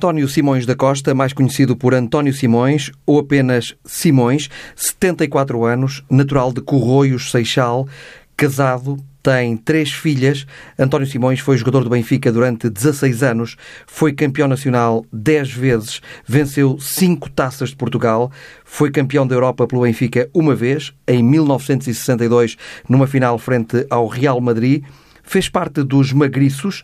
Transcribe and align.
António 0.00 0.26
Simões 0.30 0.64
da 0.64 0.74
Costa, 0.74 1.14
mais 1.14 1.34
conhecido 1.34 1.76
por 1.76 1.92
António 1.92 2.32
Simões 2.32 2.90
ou 3.04 3.18
apenas 3.18 3.76
Simões, 3.84 4.48
74 4.74 5.62
anos, 5.62 6.02
natural 6.10 6.54
de 6.54 6.62
Corroios, 6.62 7.30
Seixal, 7.30 7.86
casado, 8.34 8.96
tem 9.22 9.58
três 9.58 9.92
filhas. 9.92 10.46
António 10.78 11.06
Simões 11.06 11.40
foi 11.40 11.58
jogador 11.58 11.84
do 11.84 11.90
Benfica 11.90 12.32
durante 12.32 12.70
16 12.70 13.22
anos, 13.22 13.56
foi 13.86 14.14
campeão 14.14 14.48
nacional 14.48 15.04
10 15.12 15.52
vezes, 15.52 16.00
venceu 16.26 16.80
5 16.80 17.28
taças 17.28 17.68
de 17.68 17.76
Portugal, 17.76 18.32
foi 18.64 18.90
campeão 18.90 19.26
da 19.26 19.34
Europa 19.34 19.66
pelo 19.66 19.82
Benfica 19.82 20.30
uma 20.32 20.54
vez, 20.54 20.94
em 21.06 21.22
1962, 21.22 22.56
numa 22.88 23.06
final 23.06 23.38
frente 23.38 23.86
ao 23.90 24.06
Real 24.06 24.40
Madrid. 24.40 24.82
Fez 25.22 25.48
parte 25.48 25.84
dos 25.84 26.10
Magriços, 26.12 26.82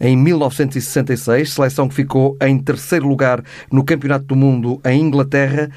em 0.00 0.16
1966, 0.16 1.52
seleção 1.52 1.88
que 1.88 1.94
ficou 1.94 2.36
em 2.40 2.58
terceiro 2.58 3.08
lugar 3.08 3.42
no 3.70 3.84
Campeonato 3.84 4.24
do 4.26 4.36
Mundo 4.36 4.80
em 4.84 5.00
Inglaterra. 5.00 5.70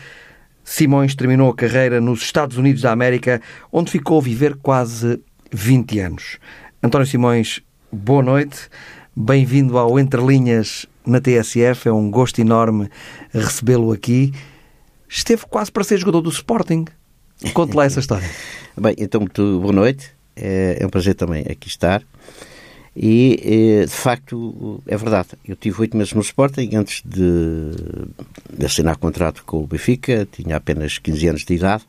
Simões 0.64 1.16
terminou 1.16 1.50
a 1.50 1.56
carreira 1.56 2.00
nos 2.00 2.22
Estados 2.22 2.58
Unidos 2.58 2.82
da 2.82 2.92
América, 2.92 3.42
onde 3.72 3.92
ficou 3.92 4.20
a 4.20 4.24
viver 4.24 4.56
quase 4.58 5.20
20 5.52 6.00
anos. 6.00 6.38
António 6.84 7.08
Simões, 7.08 7.62
boa 7.92 8.22
noite. 8.22 8.70
Bem-vindo 9.16 9.78
ao 9.78 10.00
Entre 10.00 10.22
Linhas 10.22 10.86
na 11.06 11.20
TSF. 11.20 11.90
É 11.90 11.92
um 11.92 12.12
gosto 12.12 12.40
enorme 12.40 12.90
recebê-lo 13.34 13.92
aqui. 13.92 14.32
Esteve 15.08 15.46
quase 15.50 15.72
para 15.72 15.84
ser 15.84 15.98
jogador 15.98 16.22
do 16.22 16.30
Sporting. 16.30 16.86
Conte 17.54 17.76
lá 17.76 17.86
essa 17.86 18.00
história. 18.00 18.30
Bem, 18.80 18.96
então, 18.98 19.22
muito 19.22 19.60
boa 19.60 19.74
noite. 19.74 20.12
É 20.36 20.86
um 20.86 20.90
prazer 20.90 21.16
também 21.16 21.46
aqui 21.50 21.68
estar. 21.68 22.04
E, 23.02 23.40
eh, 23.82 23.86
de 23.86 23.92
facto, 23.92 24.84
é 24.86 24.98
verdade. 24.98 25.30
Eu 25.48 25.56
tive 25.56 25.80
oito 25.80 25.96
meses 25.96 26.12
no 26.12 26.20
Sporting 26.20 26.70
antes 26.76 27.02
de, 27.06 27.72
de 28.52 28.66
assinar 28.66 28.98
contrato 28.98 29.42
com 29.46 29.64
o 29.64 29.68
Benfica, 29.68 30.28
tinha 30.30 30.58
apenas 30.58 30.98
15 30.98 31.28
anos 31.30 31.46
de 31.46 31.54
idade. 31.54 31.86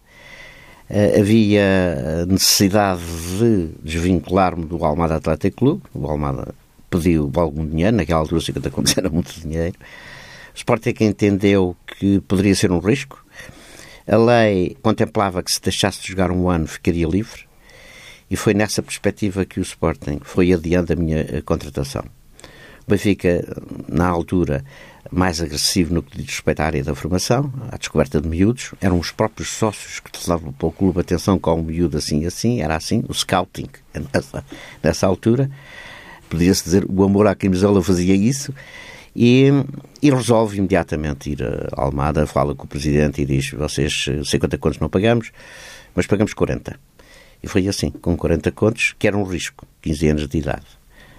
Uh, 0.88 1.20
havia 1.20 2.26
necessidade 2.26 3.02
de 3.38 3.70
desvincular-me 3.82 4.64
do 4.64 4.84
Almada 4.84 5.16
Atlético 5.16 5.56
Clube. 5.56 5.82
O 5.92 6.06
Almada 6.06 6.54
pediu 6.88 7.30
algum 7.34 7.66
dinheiro, 7.66 7.96
naquela 7.96 8.20
altura 8.20 8.40
50 8.40 8.70
contos 8.70 8.94
era 8.98 9.10
muito 9.10 9.32
dinheiro. 9.40 9.74
O 10.54 10.56
Sporting 10.56 10.94
entendeu 11.00 11.76
que 11.98 12.20
poderia 12.20 12.54
ser 12.54 12.70
um 12.70 12.78
risco. 12.78 13.24
A 14.06 14.16
lei 14.16 14.76
contemplava 14.80 15.42
que 15.42 15.50
se 15.50 15.60
deixasse 15.60 16.02
de 16.02 16.08
jogar 16.08 16.30
um 16.30 16.48
ano 16.48 16.68
ficaria 16.68 17.06
livre 17.08 17.49
e 18.30 18.36
foi 18.36 18.54
nessa 18.54 18.82
perspectiva 18.82 19.44
que 19.44 19.58
o 19.58 19.62
Sporting 19.62 20.20
foi 20.22 20.52
adiante 20.52 20.92
a 20.92 20.96
minha 20.96 21.18
eh, 21.18 21.42
contratação. 21.44 22.04
O 22.86 22.90
Benfica, 22.90 23.44
na 23.88 24.06
altura, 24.06 24.64
mais 25.10 25.40
agressivo 25.40 25.92
no 25.92 26.02
que 26.02 26.16
diz 26.16 26.26
respeito 26.26 26.60
à 26.60 26.66
área 26.66 26.84
da 26.84 26.94
formação, 26.94 27.52
à 27.70 27.76
descoberta 27.76 28.20
de 28.20 28.28
miúdos, 28.28 28.72
eram 28.80 28.98
os 28.98 29.10
próprios 29.10 29.50
sócios 29.50 29.98
que 29.98 30.10
davam 30.26 30.52
para 30.52 30.68
o 30.68 30.72
clube 30.72 31.00
atenção 31.00 31.38
com 31.38 31.60
um 31.60 31.62
miúdo 31.62 31.98
assim 31.98 32.24
assim, 32.24 32.60
era 32.60 32.76
assim, 32.76 33.02
o 33.08 33.14
scouting, 33.14 33.68
nessa, 34.14 34.44
nessa 34.82 35.06
altura. 35.06 35.50
Podia-se 36.28 36.62
dizer, 36.62 36.86
o 36.88 37.02
amor 37.02 37.26
à 37.26 37.34
camisola 37.34 37.82
fazia 37.82 38.14
isso. 38.14 38.54
E, 39.14 39.48
e, 40.00 40.08
resolve 40.08 40.58
imediatamente 40.58 41.30
ir 41.30 41.42
a 41.42 41.82
Almada, 41.82 42.28
fala 42.28 42.54
com 42.54 42.64
o 42.64 42.68
presidente 42.68 43.20
e 43.20 43.26
diz: 43.26 43.50
Vocês 43.50 44.06
50 44.24 44.56
contos 44.56 44.78
não 44.78 44.88
pagamos, 44.88 45.32
mas 45.96 46.06
pagamos 46.06 46.32
40. 46.32 46.78
E 47.42 47.48
foi 47.48 47.66
assim, 47.68 47.90
com 47.90 48.16
40 48.16 48.50
contos, 48.52 48.94
que 48.98 49.06
era 49.06 49.16
um 49.16 49.24
risco, 49.24 49.66
15 49.82 50.08
anos 50.08 50.28
de 50.28 50.38
idade. 50.38 50.66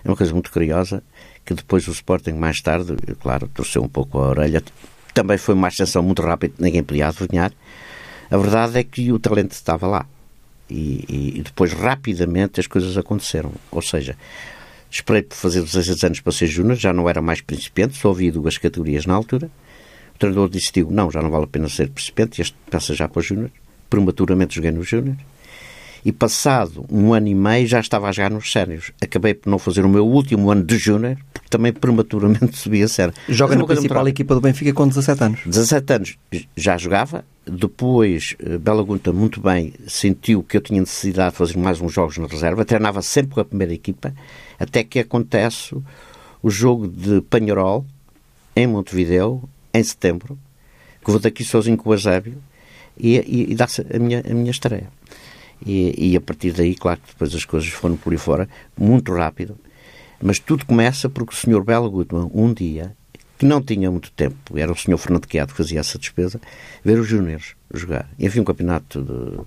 É 0.04 0.10
uma 0.10 0.16
coisa 0.16 0.34
muito 0.34 0.52
curiosa, 0.52 1.04
que 1.46 1.54
depois 1.54 1.88
o 1.88 1.92
Sporting, 1.92 2.34
mais 2.34 2.62
tarde, 2.62 2.96
claro, 3.20 3.50
torceu 3.54 3.84
um 3.84 3.90
pouco 3.90 4.20
a 4.20 4.30
orelha. 4.30 4.64
Também 5.14 5.38
foi 5.38 5.56
uma 5.56 5.68
ascensão 5.68 6.04
muito 6.04 6.22
rápida, 6.22 6.54
ninguém 6.60 6.84
podia 6.84 7.08
adivinhar. 7.08 7.52
A 8.30 8.38
verdade 8.38 8.80
é 8.80 8.84
que 8.84 9.12
o 9.12 9.20
talento 9.20 9.52
estava 9.52 9.88
lá. 9.88 10.06
E, 10.70 11.34
e 11.38 11.42
depois, 11.42 11.74
rapidamente, 11.74 12.60
as 12.60 12.68
coisas 12.68 12.98
aconteceram. 12.98 13.52
Ou 13.72 13.82
seja, 13.82 14.16
esperei 14.90 15.22
por 15.22 15.36
fazer 15.36 15.62
16 15.62 16.04
anos 16.04 16.20
para 16.22 16.32
ser 16.32 16.48
júnior, 16.48 16.78
já 16.78 16.94
não 16.94 17.10
era 17.10 17.22
mais 17.22 17.42
principiante, 17.42 17.98
só 17.98 18.12
havia 18.12 18.32
duas 18.32 18.58
categorias 18.58 19.06
na 19.06 19.14
altura. 19.14 19.50
O 20.16 20.18
treinador 20.18 20.48
decidiu, 20.50 20.90
não, 20.90 21.12
já 21.12 21.22
não 21.22 21.32
vale 21.32 21.46
a 21.46 21.48
pena 21.48 21.68
ser 21.68 21.90
principiante, 21.90 22.42
este 22.42 22.56
passa 22.70 22.94
já 22.94 23.08
para 23.08 23.20
o 23.20 23.24
júnior. 23.24 23.52
Prematuramente 23.90 24.56
joguei 24.56 24.72
no 24.72 24.84
júnior 24.84 25.18
e 26.04 26.12
passado 26.12 26.86
um 26.90 27.14
ano 27.14 27.28
e 27.28 27.36
meio 27.36 27.68
já 27.68 27.80
estava 27.80 28.10
a 28.10 28.12
jogar 28.12 28.32
nos 28.32 28.52
sénios. 28.52 28.92
Acabei 29.02 29.34
por 29.34 29.50
não 29.50 29.60
fazer 29.60 29.86
o 29.86 29.90
meu 29.90 30.06
último 30.06 30.50
ano 30.52 30.64
de 30.64 30.78
júnior, 30.78 31.18
porque 31.34 31.50
também 31.50 31.72
prematuramente 31.72 32.58
subi 32.58 32.82
a 32.84 32.88
sério. 32.88 33.14
Joga 33.30 33.56
na 33.56 33.66
principal 33.66 34.08
equipa 34.08 34.34
do 34.34 34.42
Benfica 34.42 34.74
com 34.74 34.88
17 34.88 35.24
anos. 35.24 35.40
17 35.46 35.94
anos 35.94 36.18
já 36.56 36.78
jogava, 36.78 37.24
depois 37.46 38.36
eh, 38.40 38.58
Bela 38.58 38.84
Gunta 38.84 39.14
muito 39.14 39.40
bem 39.40 39.74
sentiu 39.88 40.44
que 40.44 40.58
eu 40.58 40.62
tinha 40.62 40.80
necessidade 40.80 41.32
de 41.32 41.38
fazer 41.38 41.58
mais 41.58 41.80
uns 41.80 41.94
jogos 41.94 42.18
na 42.18 42.28
reserva, 42.28 42.66
treinava 42.66 43.02
sempre 43.02 43.36
com 43.36 43.40
a 43.40 43.46
primeira 43.46 43.74
equipa, 43.74 44.14
até 44.60 44.84
que 44.84 45.00
acontece 45.00 45.76
o 46.42 46.50
jogo 46.50 46.88
de 46.88 47.22
Panharol, 47.22 47.86
em 48.56 48.68
Montevideo, 48.68 49.44
em 49.74 49.84
setembro, 49.84 50.38
que 51.04 51.12
vou 51.12 51.20
daqui 51.20 51.44
sozinho 51.44 51.78
com 51.78 51.90
o 51.90 51.94
Azébio, 51.94 52.38
e, 52.98 53.18
e, 53.18 53.52
e 53.52 53.56
dá-se 53.56 53.86
a 53.94 54.00
minha, 54.00 54.24
a 54.30 54.34
minha 54.34 54.52
estreia. 54.52 54.88
E, 55.66 56.12
e, 56.12 56.16
a 56.16 56.22
partir 56.22 56.52
daí, 56.52 56.76
claro 56.76 57.00
que 57.00 57.14
depois 57.14 57.34
as 57.36 57.46
coisas 57.46 57.70
foram 57.70 57.96
por 57.96 58.12
aí 58.12 58.18
fora, 58.18 58.50
muito 58.78 59.14
rápido. 59.14 59.58
Mas 60.22 60.40
tudo 60.40 60.66
começa 60.66 61.10
porque 61.10 61.34
o 61.34 61.38
Sr. 61.38 61.64
Bela 61.64 61.88
Goodman, 61.88 62.30
um 62.34 62.54
dia, 62.54 62.96
que 63.38 63.46
não 63.46 63.62
tinha 63.62 63.90
muito 63.90 64.12
tempo, 64.12 64.58
era 64.58 64.72
o 64.72 64.76
Sr. 64.76 64.98
Fernando 64.98 65.28
Queado 65.28 65.52
que 65.52 65.58
fazia 65.58 65.80
essa 65.80 65.98
despesa, 65.98 66.40
ver 66.84 67.00
os 67.00 67.08
júniores 67.08 67.56
jogar. 67.74 68.10
E 68.18 68.28
havia 68.28 68.42
um 68.42 68.46
campeonato 68.46 69.02
de, 69.02 69.40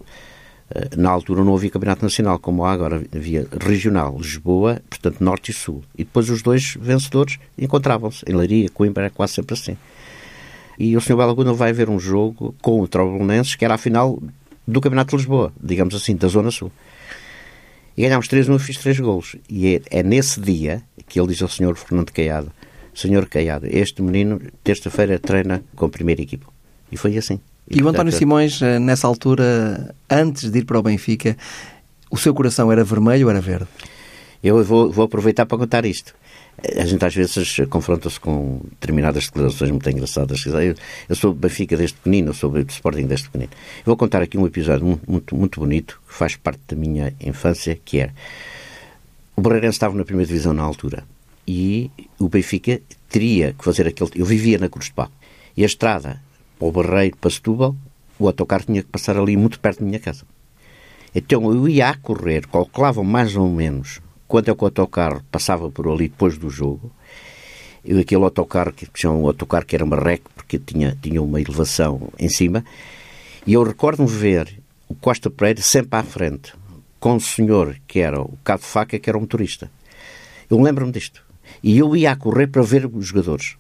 eh, 0.71 0.97
na 0.97 1.11
altura 1.11 1.45
não 1.45 1.55
havia 1.55 1.71
campeonato 1.71 2.03
nacional, 2.03 2.39
como 2.39 2.65
há 2.65 2.73
agora, 2.73 3.05
havia 3.15 3.47
regional, 3.61 4.17
Lisboa, 4.19 4.81
portanto 4.89 5.23
Norte 5.23 5.51
e 5.51 5.55
Sul. 5.55 5.83
E 5.95 6.05
depois 6.05 6.29
os 6.31 6.43
dois 6.43 6.77
vencedores 6.81 7.39
encontravam-se. 7.57 8.25
Em 8.27 8.35
Leiria, 8.35 8.69
Coimbra, 8.69 9.07
é 9.07 9.11
quase 9.11 9.35
sempre 9.35 9.55
assim. 9.55 9.77
E 10.77 10.97
o 10.97 11.01
Sr. 11.01 11.17
Bela 11.17 11.55
vai 11.55 11.73
ver 11.73 11.89
um 11.89 12.01
jogo 12.01 12.55
com 12.61 12.81
o 12.81 12.89
Trobelenenses, 12.89 13.55
que 13.55 13.65
era 13.65 13.75
a 13.75 13.79
final 13.79 14.21
do 14.67 14.81
Campeonato 14.81 15.11
de 15.11 15.17
Lisboa, 15.17 15.53
digamos 15.63 15.95
assim, 15.95 16.17
da 16.17 16.29
Zona 16.29 16.51
Sul. 16.51 16.71
E 17.97 18.03
ganhámos 18.03 18.27
3-1 18.29 18.57
e 18.57 18.59
fiz 18.59 18.79
3 18.79 19.01
golos. 19.01 19.37
E 19.49 19.77
é, 19.77 20.01
é, 20.01 20.03
nesse 20.03 20.41
dia 20.41 20.83
que 21.07 21.21
ele 21.21 21.29
diz 21.29 21.43
ao 21.43 21.49
senhor 21.49 21.77
Fernando 21.77 22.11
Caiado, 22.11 22.51
Senhor 22.95 23.29
Caiado, 23.29 23.67
este 23.69 24.03
menino, 24.03 24.41
terça-feira, 24.63 25.19
treina 25.19 25.63
com 25.75 25.87
a 25.87 25.89
primeira 25.89 26.23
equipa. 26.23 26.47
E 26.91 26.97
foi 26.97 27.17
assim. 27.17 27.41
E, 27.69 27.79
e 27.79 27.83
o 27.83 27.89
António 27.89 28.13
Simões, 28.13 28.61
eh, 28.63 28.79
nessa 28.79 29.07
altura, 29.07 29.95
antes 30.09 30.51
de 30.51 30.59
ir 30.59 30.65
para 30.65 30.79
o 30.79 30.83
Benfica, 30.83 31.37
o 32.11 32.17
seu 32.17 32.35
coração 32.35 32.71
era 32.71 32.85
vermelho 32.85 33.27
ou 33.27 33.31
era 33.31 33.41
verde? 33.41 33.67
Eu 34.43 34.63
vou, 34.63 34.93
vou 34.93 35.07
aproveitar 35.07 35.47
para 35.47 35.59
contar 35.59 35.85
isto. 35.85 36.15
A 36.77 36.85
gente 36.87 37.05
às 37.05 37.15
vezes 37.15 37.57
confronta-se 37.69 38.19
com 38.19 38.61
determinadas 38.71 39.27
declarações 39.27 39.71
muito 39.71 39.89
engraçadas. 39.91 40.45
Eu, 40.47 40.75
eu 41.09 41.17
sou 41.17 41.35
Benfica 41.35 41.77
desde 41.77 41.97
pequenino, 41.97 42.31
eu 42.31 42.35
sou 42.35 42.51
do 42.51 42.71
Sporting 42.71 43.07
desde 43.07 43.27
pequenino. 43.27 43.51
Vou 43.85 43.97
contar 43.97 44.23
aqui 44.23 44.39
um 44.39 44.47
episódio 44.47 44.99
muito, 45.07 45.37
muito 45.37 45.61
bonito 45.61 46.01
que 46.09 46.15
faz 46.15 46.37
parte 46.37 46.61
da 46.69 46.77
minha 46.77 47.13
infância, 47.21 47.79
que 47.85 48.01
é 48.01 48.11
o 49.37 49.41
Barreirense 49.41 49.77
estava 49.77 49.95
na 49.95 50.05
primeira 50.05 50.29
divisão 50.29 50.53
na 50.53 50.63
altura 50.63 51.05
e 51.47 51.91
o 52.19 52.29
Benfica 52.29 52.81
teria 53.09 53.53
que 53.53 53.65
fazer 53.65 53.87
aquele... 53.87 54.11
Eu 54.15 54.25
vivia 54.25 54.59
na 54.59 54.69
Cruz 54.69 54.87
de 54.87 54.93
Pá 54.93 55.11
e 55.57 55.63
a 55.65 55.67
estrada 55.67 56.23
para 56.59 56.69
o 56.69 56.73
Barreiro, 56.73 57.17
para 57.17 57.31
Setúbal, 57.31 57.77
o 58.19 58.27
autocarro 58.27 58.65
tinha 58.65 58.83
que 58.83 58.89
passar 58.89 59.17
ali 59.17 59.37
muito 59.37 59.59
perto 59.59 59.81
da 59.81 59.87
minha 59.87 59.99
casa. 59.99 60.25
Então 61.15 61.53
eu 61.53 61.69
ia 61.69 61.91
a 61.91 61.97
correr, 61.97 62.47
calculavam 62.47 63.05
mais 63.05 63.37
ou 63.37 63.49
menos 63.51 64.01
quando 64.27 64.51
é 64.51 64.55
que 64.55 64.63
o 64.63 64.67
autocarro 64.67 65.23
passava 65.31 65.71
por 65.71 65.89
ali 65.89 66.09
depois 66.09 66.39
do 66.39 66.49
jogo, 66.49 66.91
eu, 67.85 67.99
aquele 67.99 68.25
autocarro, 68.25 68.73
que 68.73 68.89
chamam 68.95 69.23
um 69.23 69.27
autocarro 69.27 69.67
que 69.67 69.77
era 69.77 69.85
marreco, 69.85 70.31
porque 70.35 70.59
tinha, 70.59 70.97
tinha 71.01 71.21
uma 71.21 71.41
elevação 71.41 72.09
em 72.19 72.29
cima, 72.29 72.65
e 73.47 73.53
eu 73.53 73.63
recordo-me 73.63 74.09
ver 74.09 74.59
o 74.89 74.95
Costa 74.95 75.29
Pereira 75.29 75.61
sempre 75.61 75.99
à 75.99 76.03
frente, 76.03 76.55
com 76.99 77.17
o 77.17 77.21
senhor 77.21 77.77
que 77.87 78.01
era 78.01 78.21
o 78.21 78.39
cabo 78.43 78.63
de 78.63 78.67
faca, 78.67 78.99
que 78.99 79.11
era 79.11 79.19
o 79.19 79.21
motorista. 79.21 79.71
Eu 80.51 80.61
lembro-me 80.61 80.93
disto. 80.93 81.23
E 81.63 81.77
eu 81.77 81.95
ia 81.95 82.13
a 82.13 82.17
correr 82.17 82.47
para 82.47 82.63
ver 82.63 82.87
os 82.87 83.07
jogadores. 83.07 83.57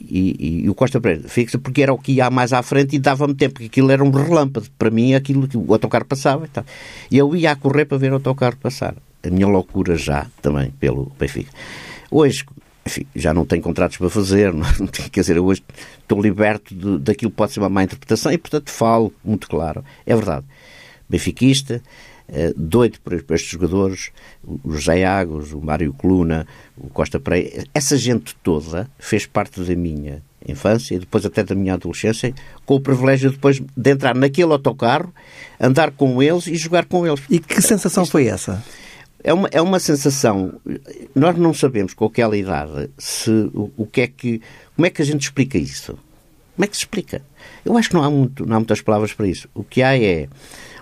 E, 0.00 0.36
e, 0.38 0.64
e, 0.64 0.70
o 0.70 0.74
Costa 0.74 1.00
Pereira 1.00 1.28
fixa 1.28 1.58
porque 1.58 1.82
era 1.82 1.92
o 1.92 1.98
que 1.98 2.12
ia 2.12 2.30
mais 2.30 2.52
à 2.52 2.62
frente 2.62 2.94
e 2.94 2.98
dava-me 2.98 3.34
tempo, 3.34 3.54
porque 3.54 3.66
aquilo 3.66 3.90
era 3.90 4.02
um 4.02 4.10
relâmpago. 4.10 4.66
Para 4.76 4.90
mim, 4.90 5.14
aquilo 5.14 5.46
que 5.46 5.56
o 5.56 5.72
autocarro 5.72 6.04
passava 6.04 6.44
e 6.46 6.48
tal. 6.48 6.64
E 7.10 7.18
eu 7.18 7.34
ia 7.36 7.52
a 7.52 7.56
correr 7.56 7.84
para 7.84 7.98
ver 7.98 8.10
o 8.10 8.14
autocarro 8.14 8.56
passar 8.56 8.94
a 9.22 9.30
minha 9.30 9.46
loucura 9.46 9.96
já 9.96 10.26
também 10.40 10.70
pelo 10.72 11.12
Benfica. 11.18 11.50
Hoje, 12.10 12.44
enfim, 12.86 13.06
já 13.14 13.34
não 13.34 13.44
tenho 13.44 13.62
contratos 13.62 13.96
para 13.96 14.08
fazer, 14.08 14.52
não, 14.54 14.86
tenho, 14.86 15.10
quer 15.10 15.20
dizer, 15.20 15.38
hoje 15.38 15.62
estou 16.00 16.20
liberto 16.20 16.74
de, 16.74 16.98
daquilo 16.98 17.30
que 17.30 17.36
pode 17.36 17.52
ser 17.52 17.60
uma 17.60 17.68
má 17.68 17.84
interpretação 17.84 18.32
e, 18.32 18.38
portanto, 18.38 18.70
falo 18.70 19.12
muito 19.24 19.48
claro. 19.48 19.84
É 20.06 20.14
verdade. 20.14 20.46
Benfiquista, 21.08 21.82
uh, 22.28 22.54
doido 22.56 22.98
por, 23.00 23.14
estes 23.14 23.50
jogadores, 23.50 24.10
o 24.42 24.72
José 24.72 25.04
Agos, 25.04 25.52
o 25.52 25.60
Mário 25.60 25.92
Coluna, 25.92 26.46
o 26.76 26.88
Costa 26.88 27.20
Pereira. 27.20 27.64
Essa 27.74 27.96
gente 27.96 28.34
toda 28.42 28.88
fez 28.98 29.26
parte 29.26 29.60
da 29.60 29.74
minha 29.74 30.22
infância 30.46 30.94
e 30.94 30.98
depois 30.98 31.26
até 31.26 31.42
da 31.42 31.54
minha 31.54 31.74
adolescência, 31.74 32.32
com 32.64 32.76
o 32.76 32.80
privilégio 32.80 33.30
depois 33.30 33.60
de 33.60 33.90
entrar 33.90 34.14
naquele 34.14 34.52
autocarro, 34.52 35.12
andar 35.60 35.90
com 35.90 36.22
eles 36.22 36.46
e 36.46 36.56
jogar 36.56 36.84
com 36.84 37.06
eles. 37.06 37.20
E 37.28 37.38
que 37.38 37.60
sensação 37.60 38.04
Isto... 38.04 38.12
foi 38.12 38.26
essa? 38.26 38.62
É 39.22 39.32
uma, 39.32 39.48
é 39.50 39.60
uma 39.60 39.80
sensação. 39.80 40.60
Nós 41.14 41.36
não 41.36 41.52
sabemos 41.52 41.92
com 41.92 42.04
aquela 42.04 42.36
idade 42.36 42.90
se 42.96 43.30
o, 43.52 43.70
o 43.76 43.86
que 43.86 44.02
é 44.02 44.06
que. 44.06 44.40
Como 44.76 44.86
é 44.86 44.90
que 44.90 45.02
a 45.02 45.04
gente 45.04 45.22
explica 45.22 45.58
isso? 45.58 45.98
Como 46.54 46.64
é 46.64 46.66
que 46.66 46.76
se 46.76 46.82
explica? 46.82 47.22
Eu 47.64 47.76
acho 47.76 47.88
que 47.88 47.94
não 47.94 48.02
há, 48.02 48.10
muito, 48.10 48.46
não 48.46 48.56
há 48.56 48.58
muitas 48.60 48.80
palavras 48.80 49.12
para 49.12 49.26
isso. 49.26 49.48
O 49.54 49.62
que 49.62 49.82
há 49.82 49.96
é 49.96 50.28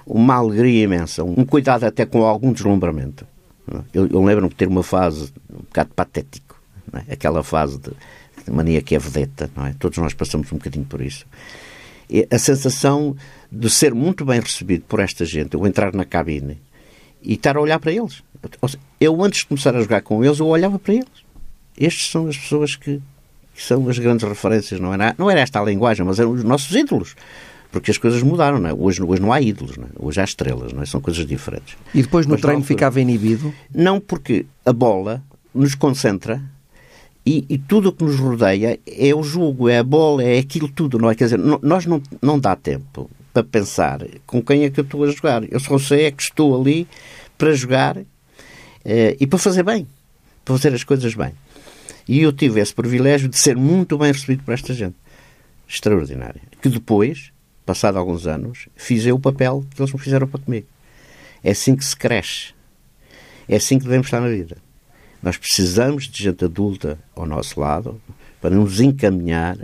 uma 0.06 0.35
alegria 0.37 0.85
imensa, 0.85 1.25
um 1.25 1.44
cuidado 1.44 1.85
até 1.85 2.06
com 2.06 2.25
algum 2.25 2.53
deslumbramento. 2.53 3.27
Eu, 3.93 4.06
eu 4.06 4.25
lembro-me 4.25 4.49
de 4.49 4.55
ter 4.55 4.69
uma 4.69 4.83
fase 4.83 5.33
um 5.53 5.59
bocado 5.59 5.91
patético, 5.94 6.61
é? 6.93 7.12
aquela 7.12 7.43
fase 7.43 7.79
de, 7.79 7.91
de, 8.44 8.50
mania 8.50 8.81
que 8.81 8.94
é 8.94 8.99
vedeta, 8.99 9.50
não 9.56 9.67
é? 9.67 9.75
Todos 9.79 9.99
nós 9.99 10.15
passamos 10.15 10.50
um 10.53 10.56
bocadinho 10.56 10.85
por 10.85 11.00
isso. 11.00 11.27
E 12.09 12.27
a 12.31 12.38
sensação 12.38 13.17
de 13.50 13.69
ser 13.69 13.93
muito 13.93 14.25
bem 14.25 14.38
recebido 14.38 14.85
por 14.85 15.00
esta 15.00 15.25
gente, 15.25 15.55
eu 15.55 15.67
entrar 15.67 15.93
na 15.93 16.05
cabine 16.05 16.61
e 17.21 17.35
estar 17.35 17.56
a 17.56 17.61
olhar 17.61 17.81
para 17.81 17.91
eles. 17.91 18.23
Eu, 19.00 19.23
antes 19.23 19.41
de 19.41 19.47
começar 19.47 19.75
a 19.75 19.81
jogar 19.81 20.03
com 20.03 20.25
eles, 20.25 20.38
eu 20.38 20.47
olhava 20.47 20.79
para 20.79 20.94
eles. 20.94 21.27
Estes 21.79 22.11
são 22.11 22.27
as 22.27 22.37
pessoas 22.37 22.77
que, 22.77 23.00
que 23.55 23.62
são 23.62 23.88
as 23.88 23.99
grandes 23.99 24.27
referências. 24.27 24.81
Não 24.81 24.93
era, 24.93 25.15
não 25.19 25.31
era 25.31 25.41
esta 25.41 25.61
a 25.61 25.65
linguagem, 25.65 26.05
mas 26.05 26.19
eram 26.19 26.33
os 26.33 26.44
nossos 26.44 26.75
ídolos. 26.75 27.15
Porque 27.71 27.91
as 27.91 27.99
coisas 27.99 28.23
mudaram, 28.23 28.59
não 28.59 28.71
é? 28.71 28.73
Hoje, 28.73 29.03
hoje 29.03 29.21
não 29.21 29.33
há 29.33 29.41
ídolos, 29.41 29.77
não 29.77 29.85
é? 29.85 29.88
hoje 29.99 30.21
há 30.21 30.25
estrelas, 30.25 30.73
não 30.73 30.83
é? 30.83 30.87
São 30.87 31.00
coisas 31.00 31.27
diferentes. 31.27 31.77
E 31.93 32.03
depois 32.03 32.25
no 32.25 32.33
mas 32.33 32.41
treino 32.41 32.62
ficava 32.62 33.00
inibido? 33.00 33.53
Não, 33.75 34.00
porque 34.00 34.47
a 34.65 34.73
bola 34.73 35.23
nos 35.55 35.75
concentra 35.75 36.41
e, 37.25 37.44
e, 37.49 37.59
tudo 37.59 37.88
o 37.88 37.93
que 37.93 38.05
nos 38.05 38.21
rodeia 38.21 38.79
é 38.87 39.12
o 39.12 39.23
jogo, 39.23 39.69
é 39.69 39.79
a 39.79 39.83
bola, 39.83 40.23
é 40.23 40.38
aquilo 40.38 40.69
tudo, 40.69 40.97
não 40.97 41.11
é? 41.11 41.15
Quer 41.17 41.25
dizer, 41.25 41.38
nós 41.38 41.85
não, 41.85 42.00
não 42.23 42.38
dá 42.38 42.55
tempo 42.55 43.11
para 43.33 43.43
pensar 43.43 44.00
com 44.25 44.41
quem 44.41 44.62
é 44.62 44.71
que 44.71 44.79
eu 44.79 44.85
estou 44.85 45.03
a 45.03 45.11
jogar. 45.11 45.43
Eu 45.50 45.59
só 45.59 45.77
sei 45.77 46.05
é 46.05 46.11
que 46.12 46.23
estou 46.23 46.59
ali 46.59 46.87
para 47.37 47.53
jogar 47.53 47.99
e 49.19 49.27
para 49.27 49.38
fazer 49.38 49.65
bem, 49.65 49.87
para 50.44 50.56
fazer 50.56 50.75
as 50.75 50.85
coisas 50.85 51.15
bem. 51.15 51.33
E 52.09 52.21
eu 52.21 52.33
tive 52.33 52.61
esse 52.61 52.73
privilégio 52.73 53.29
de 53.29 53.37
ser 53.37 53.56
muito 53.56 53.99
bem 53.99 54.12
recebido 54.12 54.44
por 54.44 54.55
esta 54.55 54.73
gente. 54.73 54.94
Extraordinária. 55.69 56.41
Que 56.62 56.69
depois, 56.69 57.33
passado 57.65 57.99
alguns 57.99 58.27
anos, 58.27 58.69
fiz 58.77 59.05
eu 59.05 59.17
o 59.17 59.21
papel 59.21 59.65
que 59.75 59.83
eles 59.83 59.93
me 59.93 59.99
fizeram 59.99 60.29
para 60.29 60.38
comigo. 60.38 60.67
É 61.43 61.50
assim 61.50 61.75
que 61.75 61.85
se 61.85 61.97
cresce. 61.97 62.55
É 63.49 63.56
assim 63.56 63.79
que 63.79 63.85
devemos 63.85 64.06
estar 64.06 64.21
na 64.21 64.29
vida. 64.29 64.56
Nós 65.21 65.37
precisamos 65.37 66.09
de 66.09 66.23
gente 66.23 66.44
adulta 66.44 66.99
ao 67.15 67.27
nosso 67.27 67.59
lado 67.59 68.00
para 68.41 68.55
nos 68.55 68.81
encaminhar, 68.81 69.56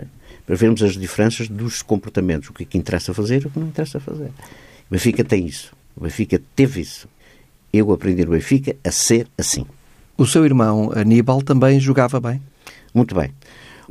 para 0.45 0.55
vermos 0.55 0.83
as 0.83 0.97
diferenças 0.97 1.47
dos 1.47 1.81
comportamentos, 1.81 2.49
o 2.49 2.53
que 2.53 2.63
é 2.63 2.65
que 2.65 2.77
interessa 2.77 3.13
fazer 3.13 3.43
e 3.43 3.47
o 3.47 3.49
que 3.49 3.59
não 3.59 3.67
interessa 3.67 3.99
fazer. 3.99 4.27
O 4.27 4.91
Benfica 4.91 5.23
tem 5.23 5.45
isso. 5.45 5.73
O 5.95 6.03
Benfica 6.03 6.41
teve 6.53 6.81
isso 6.81 7.07
eu 7.73 7.91
aprendi 7.91 8.23
no 8.23 8.31
Benfica 8.31 8.75
a 8.83 8.91
ser 8.91 9.27
assim. 9.35 9.65
O 10.15 10.27
seu 10.27 10.45
irmão 10.45 10.91
Aníbal 10.95 11.41
também 11.41 11.79
jogava 11.79 12.19
bem? 12.19 12.39
Muito 12.93 13.15
bem. 13.15 13.31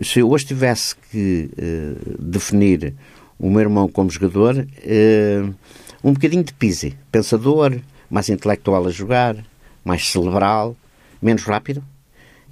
Se 0.01 0.21
eu 0.21 0.31
hoje 0.31 0.47
tivesse 0.47 0.95
que 1.11 1.51
uh, 1.59 2.23
definir 2.23 2.95
o 3.39 3.51
meu 3.51 3.61
irmão 3.61 3.89
como 3.89 4.09
jogador, 4.09 4.57
uh, 4.57 5.55
um 6.05 6.13
bocadinho 6.13 6.45
de 6.45 6.55
Pise. 6.55 6.97
Pensador, 7.11 7.77
mais 8.09 8.29
intelectual 8.29 8.87
a 8.87 8.91
jogar, 8.91 9.37
mais 9.85 10.09
cerebral, 10.09 10.77
menos 11.21 11.43
rápido, 11.43 11.83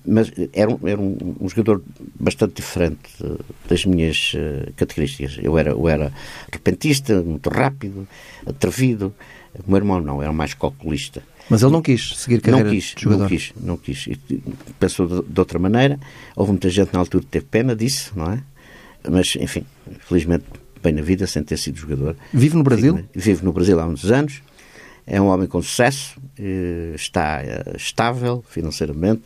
mas 0.05 0.33
era 0.53 0.71
um, 0.71 0.89
era 0.89 1.01
um, 1.01 1.37
um 1.41 1.49
jogador 1.49 1.83
bastante 2.19 2.55
diferente 2.55 2.99
das 3.69 3.85
minhas 3.85 4.33
uh, 4.35 4.73
características. 4.75 5.39
Eu 5.41 5.57
era, 5.57 5.71
eu 5.71 5.89
era 5.89 6.13
repentista, 6.53 7.23
muito 7.23 7.49
rápido, 7.51 8.09
atrevido. 8.45 9.15
O 9.59 9.71
meu 9.71 9.79
irmão 9.79 10.01
não, 10.01 10.23
era 10.23 10.33
mais 10.33 10.55
calculista. 10.55 11.23
Mas 11.49 11.63
ele 11.63 11.73
não 11.73 11.83
quis 11.83 12.17
seguir 12.17 12.41
carreira 12.41 12.69
não 12.69 12.75
quis, 12.75 12.95
de 12.95 13.03
jogador? 13.03 13.23
Não 13.23 13.29
quis, 13.29 13.53
não 13.61 13.77
quis. 13.77 14.09
Pensou 14.79 15.07
de, 15.07 15.29
de, 15.29 15.41
outra 15.41 15.59
maneira. 15.59 15.99
Houve 16.37 16.53
muita 16.53 16.71
gente 16.71 16.93
na 16.93 17.01
altura 17.01 17.25
que 17.25 17.31
teve 17.31 17.47
pena 17.47 17.75
disso, 17.75 18.13
não 18.15 18.33
é? 18.33 18.43
Mas, 19.09 19.37
enfim, 19.37 19.65
felizmente, 20.07 20.45
bem 20.83 20.93
na 20.93 21.03
vida, 21.03 21.27
sem 21.27 21.43
ter 21.43 21.57
sido 21.57 21.77
jogador. 21.77 22.17
Vive 22.33 22.57
no 22.57 22.63
Brasil? 22.63 23.05
Vive 23.15 23.45
no 23.45 23.53
Brasil 23.53 23.81
há 23.81 23.87
muitos 23.87 24.13
anos. 24.13 24.43
É 25.07 25.21
um 25.21 25.27
homem 25.27 25.49
com 25.49 25.61
sucesso, 25.61 26.21
eh, 26.39 26.93
está 26.95 27.43
eh, 27.43 27.75
estável 27.77 28.45
financeiramente, 28.49 29.23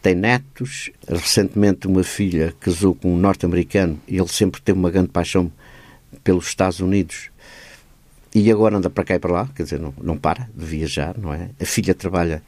tem 0.00 0.16
netos. 0.16 0.90
Recentemente, 1.06 1.86
uma 1.86 2.02
filha 2.02 2.52
casou 2.58 2.94
com 2.94 3.14
um 3.14 3.16
norte-americano 3.16 4.00
e 4.08 4.16
ele 4.16 4.28
sempre 4.28 4.60
teve 4.60 4.76
uma 4.76 4.90
grande 4.90 5.10
paixão 5.10 5.52
pelos 6.24 6.46
Estados 6.46 6.80
Unidos 6.80 7.30
e 8.34 8.50
agora 8.50 8.76
anda 8.76 8.88
para 8.88 9.04
cá 9.04 9.14
e 9.14 9.18
para 9.18 9.32
lá, 9.32 9.48
quer 9.54 9.64
dizer, 9.64 9.78
não, 9.78 9.92
não 10.00 10.16
para 10.16 10.48
de 10.54 10.64
viajar, 10.64 11.16
não 11.18 11.34
é? 11.34 11.50
A 11.60 11.64
filha 11.66 11.94
trabalha 11.94 12.42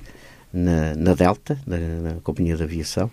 na, 0.53 0.95
na 0.95 1.15
Delta, 1.15 1.59
na, 1.67 1.77
na, 1.77 2.15
companhia 2.21 2.57
de 2.57 2.63
aviação. 2.63 3.11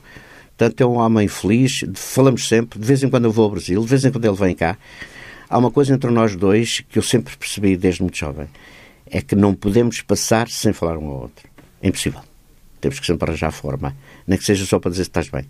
Portanto, 0.58 0.82
é 0.82 0.86
um 0.86 0.98
homem 0.98 1.28
feliz, 1.28 1.84
falamos 1.96 2.48
sempre, 2.48 2.80
de 2.80 2.86
vez 2.86 3.04
em 3.04 3.10
quando 3.10 3.26
eu 3.26 3.32
vou 3.32 3.46
ao 3.46 3.52
Brasil, 3.52 3.82
de 3.82 3.88
vez 3.88 4.06
em 4.06 4.12
quando 4.12 4.26
ele 4.26 4.38
vem 4.38 4.56
cá. 4.56 4.78
Há 5.50 5.58
uma 5.58 5.72
coisa 5.72 5.94
entre 5.94 6.10
nós 6.12 6.36
dois 6.36 6.82
que 6.88 6.98
eu 6.98 7.04
sempre 7.04 7.36
percebi 7.36 7.76
desde 7.76 8.02
muito 8.02 8.18
jovem, 8.18 8.48
é 9.06 9.22
que 9.22 9.36
não 9.36 9.54
podemos 9.54 10.02
passar 10.02 10.48
sem 10.48 10.72
falar 10.72 10.98
um 10.98 11.08
ao 11.08 11.22
outro. 11.24 11.50
É 11.82 11.90
impossível. 11.90 12.22
Temos 12.80 13.00
que 13.00 13.06
sempre 13.06 13.30
arranjar 13.30 13.52
forma, 13.52 13.96
nem 14.26 14.38
que 14.38 14.46
seja 14.46 14.66
só 14.66 14.80
para 14.80 14.92
dizer 14.92 15.04
que 15.04 15.10
estás 15.10 15.28
bem. 15.28 15.46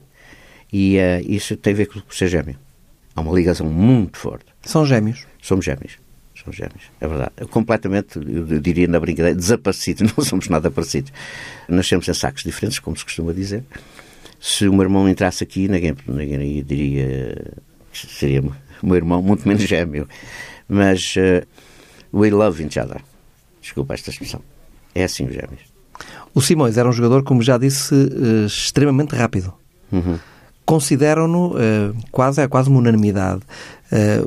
E 0.73 0.97
uh, 0.97 1.31
isso 1.31 1.55
tem 1.55 1.73
a 1.73 1.75
ver 1.75 1.85
com 1.85 2.01
ser 2.09 2.29
gêmeo. 2.29 2.55
Há 3.15 3.21
uma 3.21 3.33
ligação 3.33 3.67
muito 3.67 4.17
forte. 4.17 4.45
São 4.63 4.85
gêmeos? 4.85 5.27
Somos 5.41 5.65
gêmeos. 5.65 6.00
São 6.43 6.51
gêmeos, 6.51 6.83
é 6.99 7.07
verdade. 7.07 7.31
Completamente, 7.49 8.17
eu 8.17 8.59
diria 8.59 8.87
na 8.87 8.99
brincadeira, 8.99 9.37
desaparecidos, 9.37 10.11
não 10.17 10.23
somos 10.23 10.49
nada 10.49 10.71
parecidos. 10.71 11.11
Nascemos 11.67 12.07
em 12.07 12.13
sacos 12.13 12.43
diferentes, 12.43 12.79
como 12.79 12.97
se 12.97 13.03
costuma 13.03 13.31
dizer. 13.31 13.63
Se 14.39 14.67
o 14.67 14.73
meu 14.73 14.83
irmão 14.83 15.07
entrasse 15.07 15.43
aqui, 15.43 15.67
ninguém, 15.67 15.95
ninguém 16.07 16.63
diria 16.63 17.53
que 17.91 18.07
seria 18.07 18.41
o 18.41 18.87
meu 18.87 18.95
irmão, 18.95 19.21
muito 19.21 19.47
menos 19.47 19.63
gêmeo. 19.63 20.07
Mas 20.67 21.13
uh, 21.15 21.45
we 22.11 22.31
love 22.31 22.63
each 22.63 22.79
other. 22.79 23.01
Desculpa 23.61 23.93
esta 23.93 24.09
expressão. 24.09 24.41
É 24.95 25.03
assim 25.03 25.25
os 25.25 25.33
gêmeos. 25.33 25.61
O 26.33 26.41
Simões 26.41 26.77
era 26.77 26.89
um 26.89 26.93
jogador, 26.93 27.23
como 27.23 27.43
já 27.43 27.57
disse, 27.57 27.93
uh, 27.93 28.45
extremamente 28.47 29.15
rápido. 29.15 29.53
Uhum. 29.91 30.17
Consideram-no 30.65 31.55
uh, 31.55 31.95
quase, 32.11 32.41
é 32.41 32.47
quase 32.47 32.69
uma 32.69 32.79
unanimidade 32.79 33.41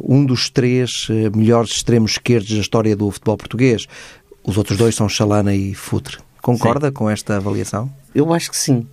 um 0.02 0.25
dos 0.25 0.50
três 0.50 1.09
uh, 1.09 1.37
melhores 1.37 1.71
extremos 1.71 2.12
esquerdos 2.12 2.50
da 2.50 2.61
história 2.61 2.94
do 2.94 3.11
futebol 3.11 3.37
português. 3.37 3.87
Os 4.42 4.59
outros 4.59 4.76
dois 4.76 4.94
são 4.94 5.09
Chalana 5.09 5.54
e 5.54 5.75
Futre. 5.75 6.18
Concorda 6.42 6.88
sim. 6.88 6.92
com 6.92 7.09
esta 7.09 7.37
avaliação? 7.37 7.90
Eu 8.14 8.33
acho 8.33 8.50
que 8.50 8.56
sim. 8.56 8.87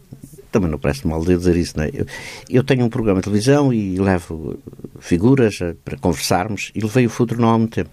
Também 0.51 0.69
não 0.69 0.79
parece 0.79 1.05
mal 1.05 1.23
de 1.23 1.35
dizer 1.35 1.55
isso, 1.57 1.77
não 1.77 1.83
é? 1.83 1.91
Eu, 1.93 2.05
eu, 2.49 2.63
tenho 2.63 2.85
um 2.85 2.89
programa 2.89 3.19
de 3.19 3.25
televisão 3.25 3.73
e 3.73 3.97
levo 3.97 4.57
figuras 4.99 5.59
para 5.83 5.97
conversarmos 5.97 6.71
e 6.73 6.81
levei 6.81 7.05
o 7.05 7.09
Futre 7.09 7.37
não 7.37 7.49
há 7.49 7.57
muito 7.57 7.75
tempo. 7.75 7.89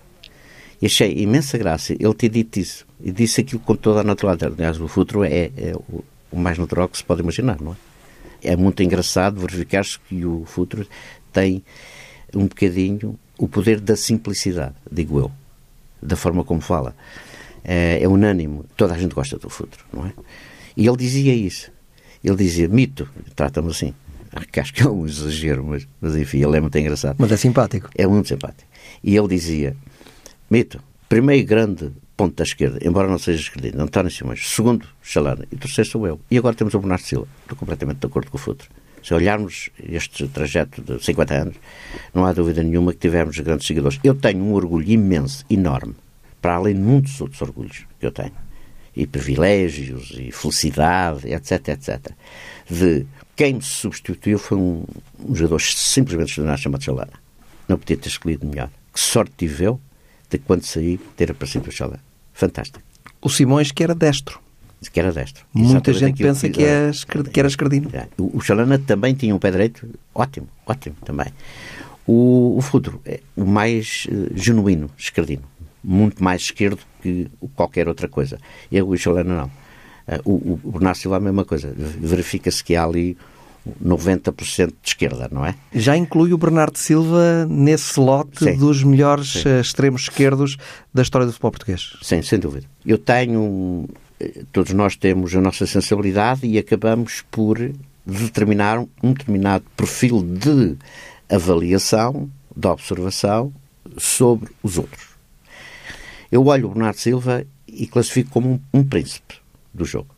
E 0.80 0.86
achei 0.86 1.12
imensa 1.18 1.58
graça 1.58 1.92
ele 1.92 2.14
ter 2.14 2.28
dito 2.28 2.58
isso. 2.58 2.86
E 3.00 3.10
disse 3.10 3.40
aquilo 3.40 3.60
com 3.60 3.74
toda 3.74 4.00
a 4.00 4.04
naturalidade. 4.04 4.54
Aliás, 4.54 4.80
o 4.80 4.86
Futuro 4.86 5.24
é, 5.24 5.50
é 5.56 5.72
o, 5.88 6.04
o, 6.30 6.38
mais 6.38 6.56
natural 6.58 6.88
que 6.88 6.98
se 6.98 7.04
pode 7.04 7.20
imaginar, 7.20 7.60
não 7.60 7.72
é? 7.72 7.76
É 8.52 8.56
muito 8.56 8.80
engraçado 8.82 9.40
verificar-se 9.40 9.98
que 9.98 10.24
o 10.24 10.44
Futuro 10.44 10.86
tem 11.32 11.64
um 12.34 12.46
bocadinho 12.46 13.18
o 13.38 13.46
poder 13.46 13.80
da 13.80 13.96
simplicidade, 13.96 14.74
digo 14.90 15.18
eu, 15.20 15.30
da 16.02 16.16
forma 16.16 16.44
como 16.44 16.60
fala. 16.60 16.94
É, 17.64 18.02
é 18.02 18.08
unânime, 18.08 18.62
toda 18.76 18.94
a 18.94 18.98
gente 18.98 19.14
gosta 19.14 19.38
do 19.38 19.48
futuro, 19.48 19.84
não 19.92 20.06
é? 20.06 20.12
E 20.76 20.86
ele 20.86 20.96
dizia 20.96 21.34
isso. 21.34 21.70
Ele 22.22 22.36
dizia, 22.36 22.68
mito, 22.68 23.08
trata-me 23.34 23.70
assim. 23.70 23.94
Que 24.52 24.60
acho 24.60 24.74
que 24.74 24.82
é 24.82 24.88
um 24.88 25.06
exagero, 25.06 25.64
mas, 25.64 25.88
mas 26.00 26.14
enfim, 26.14 26.44
ele 26.44 26.56
é 26.56 26.60
muito 26.60 26.76
engraçado. 26.78 27.16
Mas 27.18 27.32
é 27.32 27.36
simpático. 27.36 27.88
É 27.96 28.06
muito 28.06 28.28
simpático. 28.28 28.68
E 29.02 29.16
ele 29.16 29.26
dizia, 29.26 29.74
mito, 30.50 30.80
primeiro 31.08 31.46
grande 31.46 31.90
ponto 32.16 32.36
da 32.36 32.44
esquerda, 32.44 32.78
embora 32.82 33.08
não 33.08 33.18
seja 33.18 33.40
esquerdino, 33.40 33.82
António 33.82 34.10
Simões. 34.10 34.48
Segundo, 34.48 34.86
Chalana. 35.02 35.46
E 35.50 35.56
terceiro 35.56 35.88
sou 35.88 36.06
eu. 36.06 36.20
E 36.30 36.36
agora 36.36 36.54
temos 36.54 36.74
o 36.74 36.78
Bernardo 36.78 37.02
Silva. 37.02 37.28
Estou 37.42 37.56
completamente 37.56 37.98
de 37.98 38.06
acordo 38.06 38.30
com 38.30 38.36
o 38.36 38.40
futuro. 38.40 38.68
Se 39.02 39.14
olharmos 39.14 39.70
este 39.82 40.28
trajeto 40.28 40.82
de 40.82 41.02
50 41.02 41.34
anos, 41.34 41.56
não 42.14 42.24
há 42.24 42.32
dúvida 42.32 42.62
nenhuma 42.62 42.92
que 42.92 42.98
tivemos 42.98 43.38
grandes 43.38 43.66
seguidores. 43.66 43.98
Eu 44.02 44.14
tenho 44.14 44.42
um 44.42 44.52
orgulho 44.52 44.88
imenso, 44.88 45.44
enorme, 45.48 45.94
para 46.40 46.54
além 46.54 46.74
de 46.74 46.80
muitos 46.80 47.20
outros 47.20 47.40
orgulhos 47.42 47.86
que 47.98 48.06
eu 48.06 48.12
tenho, 48.12 48.32
e 48.94 49.06
privilégios, 49.06 50.12
e 50.18 50.32
felicidade, 50.32 51.32
etc, 51.32 51.68
etc, 51.68 52.12
de 52.68 53.06
quem 53.36 53.54
me 53.54 53.62
substituiu 53.62 54.38
foi 54.38 54.58
um, 54.58 54.84
um 55.20 55.34
jogador 55.34 55.60
simplesmente 55.60 56.30
extraordinário 56.30 56.62
chamado 56.62 56.82
Chalana. 56.82 57.12
Não 57.68 57.78
podia 57.78 57.96
ter 57.96 58.08
escolhido 58.08 58.46
melhor. 58.46 58.68
Que 58.92 58.98
sorte 58.98 59.32
tive 59.36 59.64
eu 59.64 59.80
de 60.28 60.38
quando 60.38 60.64
saí 60.64 60.98
ter 61.16 61.30
aparecido 61.30 61.68
o 61.68 61.72
Chalana. 61.72 62.02
Fantástico. 62.32 62.82
O 63.20 63.28
Simões 63.28 63.70
que 63.70 63.84
era 63.84 63.94
destro. 63.94 64.40
Que 64.92 65.00
era 65.00 65.12
destro. 65.12 65.44
Muita 65.52 65.92
gente 65.92 66.22
pensa 66.22 66.48
que, 66.48 66.62
é, 66.62 66.90
que 67.32 67.40
era 67.40 67.48
esquerdino. 67.48 67.90
O 68.16 68.40
Chalana 68.40 68.78
também 68.78 69.14
tinha 69.14 69.34
um 69.34 69.38
pé 69.38 69.50
direito 69.50 69.88
ótimo, 70.14 70.48
ótimo 70.66 70.96
também. 71.04 71.26
O, 72.06 72.56
o 72.56 72.60
Fudro 72.62 73.00
é 73.04 73.20
o 73.36 73.44
mais 73.44 74.06
uh, 74.10 74.30
genuíno 74.34 74.88
esquerdino. 74.96 75.42
Muito 75.82 76.22
mais 76.22 76.42
esquerdo 76.42 76.78
que 77.02 77.28
qualquer 77.54 77.88
outra 77.88 78.08
coisa. 78.08 78.38
E 78.70 78.80
o 78.80 78.96
Chalana 78.96 79.36
não. 79.36 79.46
Uh, 80.16 80.22
o, 80.24 80.60
o 80.68 80.72
Bernardo 80.72 80.96
Silva 80.96 81.16
é 81.16 81.18
a 81.18 81.20
mesma 81.20 81.44
coisa. 81.44 81.74
Verifica-se 81.76 82.62
que 82.62 82.76
há 82.76 82.84
ali 82.84 83.16
90% 83.84 84.68
de 84.68 84.74
esquerda, 84.82 85.28
não 85.30 85.44
é? 85.44 85.54
Já 85.74 85.96
inclui 85.96 86.32
o 86.32 86.38
Bernardo 86.38 86.76
Silva 86.78 87.46
nesse 87.48 87.98
lote 87.98 88.44
Sim. 88.44 88.56
dos 88.56 88.82
melhores 88.82 89.32
Sim. 89.32 89.48
Eh, 89.48 89.60
extremos 89.60 90.02
esquerdos 90.02 90.56
da 90.92 91.02
história 91.02 91.26
do 91.26 91.32
futebol 91.32 91.50
português? 91.50 91.96
Sim, 92.02 92.22
sem 92.22 92.38
dúvida. 92.38 92.66
Eu 92.84 92.98
tenho, 92.98 93.88
todos 94.52 94.72
nós 94.72 94.96
temos 94.96 95.34
a 95.34 95.40
nossa 95.40 95.66
sensibilidade 95.66 96.46
e 96.46 96.58
acabamos 96.58 97.22
por 97.30 97.58
determinar 98.04 98.80
um 99.02 99.12
determinado 99.12 99.64
perfil 99.76 100.22
de 100.22 100.76
avaliação, 101.28 102.30
de 102.56 102.66
observação 102.66 103.52
sobre 103.96 104.50
os 104.62 104.78
outros. 104.78 105.08
Eu 106.30 106.46
olho 106.46 106.66
o 106.66 106.70
Bernardo 106.70 106.98
Silva 106.98 107.46
e 107.66 107.86
classifico 107.86 108.30
como 108.30 108.62
um, 108.72 108.84
príncipe 108.84 109.36
do 109.72 109.84
jogo. 109.84 110.14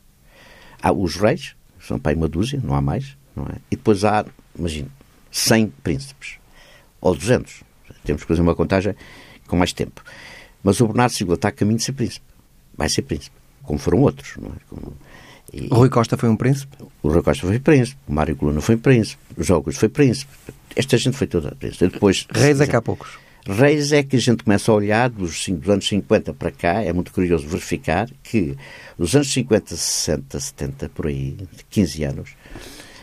Há 0.82 0.92
os 0.92 1.16
reis, 1.16 1.54
são 1.80 1.98
para 1.98 2.12
aí 2.12 2.16
uma 2.16 2.28
dúzia, 2.28 2.60
não 2.62 2.74
há 2.74 2.80
mais 2.80 3.16
não 3.34 3.44
é? 3.44 3.56
E 3.70 3.76
depois 3.76 4.04
há, 4.04 4.24
imagino, 4.56 4.90
100 5.30 5.68
príncipes, 5.82 6.38
ou 7.00 7.14
200. 7.14 7.62
Temos 8.04 8.22
que 8.22 8.28
fazer 8.28 8.42
uma 8.42 8.54
contagem 8.54 8.94
com 9.46 9.56
mais 9.56 9.72
tempo. 9.72 10.02
Mas 10.62 10.80
o 10.80 10.86
Bernardo 10.86 11.12
Silva 11.12 11.34
está 11.34 11.48
a 11.48 11.52
caminho 11.52 11.78
de 11.78 11.84
ser 11.84 11.92
príncipe. 11.92 12.26
Vai 12.76 12.88
ser 12.88 13.02
príncipe. 13.02 13.36
Como 13.62 13.78
foram 13.78 14.00
outros, 14.00 14.34
não 14.36 14.48
é? 14.48 14.58
Como... 14.68 14.92
E... 15.52 15.68
O 15.70 15.76
Rui 15.76 15.88
Costa 15.88 16.16
foi 16.16 16.28
um 16.28 16.36
príncipe? 16.36 16.76
O 17.02 17.08
Rui 17.08 17.22
Costa 17.22 17.46
foi 17.46 17.58
príncipe. 17.58 17.98
O 18.06 18.12
Mário 18.12 18.36
Coluna 18.36 18.60
foi 18.60 18.76
príncipe. 18.76 19.20
O 19.36 19.42
Jogos 19.42 19.76
foi 19.76 19.88
príncipe. 19.88 20.32
Esta 20.76 20.96
gente 20.96 21.16
foi 21.16 21.26
toda 21.26 21.54
príncipe. 21.54 21.88
Depois, 21.88 22.26
Reis 22.30 22.60
é 22.60 22.66
que 22.66 22.76
há 22.76 22.82
poucos. 22.82 23.18
Reis 23.46 23.92
é 23.92 24.02
que 24.02 24.16
a 24.16 24.18
gente 24.18 24.44
começa 24.44 24.70
a 24.70 24.74
olhar 24.74 25.08
dos, 25.08 25.48
dos, 25.48 25.68
anos 25.68 25.88
50 25.88 26.34
para 26.34 26.50
cá, 26.50 26.82
é 26.82 26.92
muito 26.92 27.10
curioso 27.10 27.46
verificar 27.48 28.08
que 28.22 28.56
dos 28.98 29.14
anos 29.14 29.32
50, 29.32 29.76
60, 29.76 30.38
70, 30.38 30.88
por 30.90 31.06
aí, 31.06 31.36
15 31.70 32.04
anos, 32.04 32.30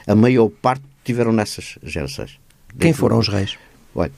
a 0.05 0.13
maior 0.13 0.49
parte 0.49 0.83
tiveram 1.03 1.31
nessas 1.31 1.77
gerações. 1.81 2.39
Quem 2.79 2.93
foram 2.93 3.17
os 3.17 3.27
reis? 3.27 3.57
Olha, 3.95 4.11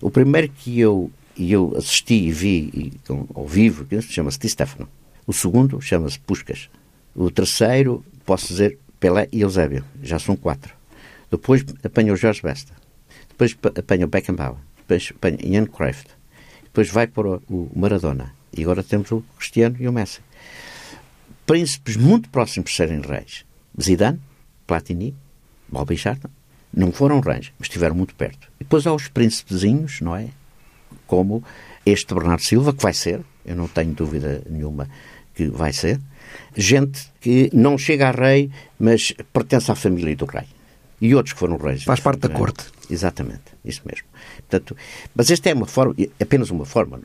o 0.00 0.10
primeiro 0.10 0.48
que 0.48 0.80
eu, 0.80 1.10
eu 1.38 1.74
assisti 1.76 2.14
e 2.14 2.32
vi 2.32 2.70
e, 2.74 2.92
ao 3.34 3.46
vivo 3.46 3.86
chama-se 4.02 4.38
Di 4.38 4.48
Stefano. 4.48 4.88
O 5.30 5.32
segundo 5.32 5.80
chama-se 5.80 6.18
Puscas. 6.18 6.68
O 7.14 7.30
terceiro, 7.30 8.04
posso 8.26 8.48
dizer, 8.48 8.80
Pelé 8.98 9.28
e 9.30 9.42
Eusébio. 9.42 9.84
Já 10.02 10.18
são 10.18 10.34
quatro. 10.34 10.74
Depois 11.30 11.64
apanha 11.84 12.12
o 12.12 12.16
Jorge 12.16 12.42
Besta. 12.42 12.72
Depois 13.28 13.56
apanha 13.78 14.06
o 14.06 14.08
Beckenbauer. 14.08 14.58
Depois 14.78 15.12
apanha 15.14 15.38
Ian 15.40 15.66
Cruyff. 15.66 16.04
Depois 16.64 16.90
vai 16.90 17.06
para 17.06 17.28
o 17.48 17.70
Maradona. 17.76 18.34
E 18.52 18.62
agora 18.62 18.82
temos 18.82 19.12
o 19.12 19.22
Cristiano 19.38 19.76
e 19.78 19.86
o 19.86 19.92
Messi. 19.92 20.18
Príncipes 21.46 21.94
muito 21.94 22.28
próximos 22.28 22.70
de 22.70 22.76
serem 22.76 23.00
reis. 23.00 23.44
Zidane, 23.80 24.20
Platini, 24.66 25.14
Bobby 25.68 25.96
Charlton, 25.96 26.30
não 26.74 26.90
foram 26.90 27.20
reis, 27.20 27.52
mas 27.56 27.68
estiveram 27.68 27.94
muito 27.94 28.16
perto. 28.16 28.48
E 28.58 28.64
depois 28.64 28.84
há 28.84 28.92
os 28.92 29.06
príncipezinhos, 29.06 30.00
não 30.00 30.16
é? 30.16 30.30
Como 31.06 31.44
este 31.86 32.12
Bernardo 32.14 32.42
Silva, 32.42 32.72
que 32.72 32.82
vai 32.82 32.92
ser, 32.92 33.20
eu 33.46 33.54
não 33.54 33.68
tenho 33.68 33.94
dúvida 33.94 34.42
nenhuma 34.50 34.88
que 35.40 35.56
vai 35.56 35.72
ser, 35.72 35.98
gente 36.54 37.08
que 37.20 37.50
não 37.52 37.78
chega 37.78 38.08
a 38.08 38.10
rei, 38.10 38.50
mas 38.78 39.12
pertence 39.32 39.70
à 39.70 39.74
família 39.74 40.14
do 40.14 40.26
rei. 40.26 40.44
E 41.00 41.14
outros 41.14 41.32
que 41.32 41.38
foram 41.38 41.56
reis. 41.56 41.84
Faz 41.84 42.00
parte 42.00 42.20
da 42.20 42.28
corte. 42.28 42.64
Exatamente, 42.90 43.44
isso 43.64 43.80
mesmo. 43.86 44.06
Portanto, 44.36 44.76
mas 45.14 45.30
esta 45.30 45.48
é 45.48 45.54
uma 45.54 45.66
forma, 45.66 45.94
apenas 46.20 46.50
uma 46.50 46.66
forma. 46.66 47.00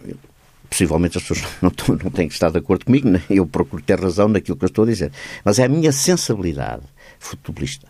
Possivelmente 0.69 1.17
as 1.17 1.23
pessoas 1.23 1.49
não, 1.61 1.71
não 2.03 2.11
têm 2.11 2.27
que 2.27 2.33
estar 2.33 2.51
de 2.51 2.57
acordo 2.57 2.85
comigo, 2.85 3.07
eu 3.29 3.45
procuro 3.45 3.81
ter 3.81 3.99
razão 3.99 4.27
naquilo 4.27 4.57
que 4.57 4.65
eu 4.65 4.67
estou 4.67 4.83
a 4.83 4.87
dizer. 4.87 5.11
Mas 5.45 5.59
é 5.59 5.63
a 5.63 5.69
minha 5.69 5.91
sensibilidade 5.93 6.83
futebolista 7.19 7.87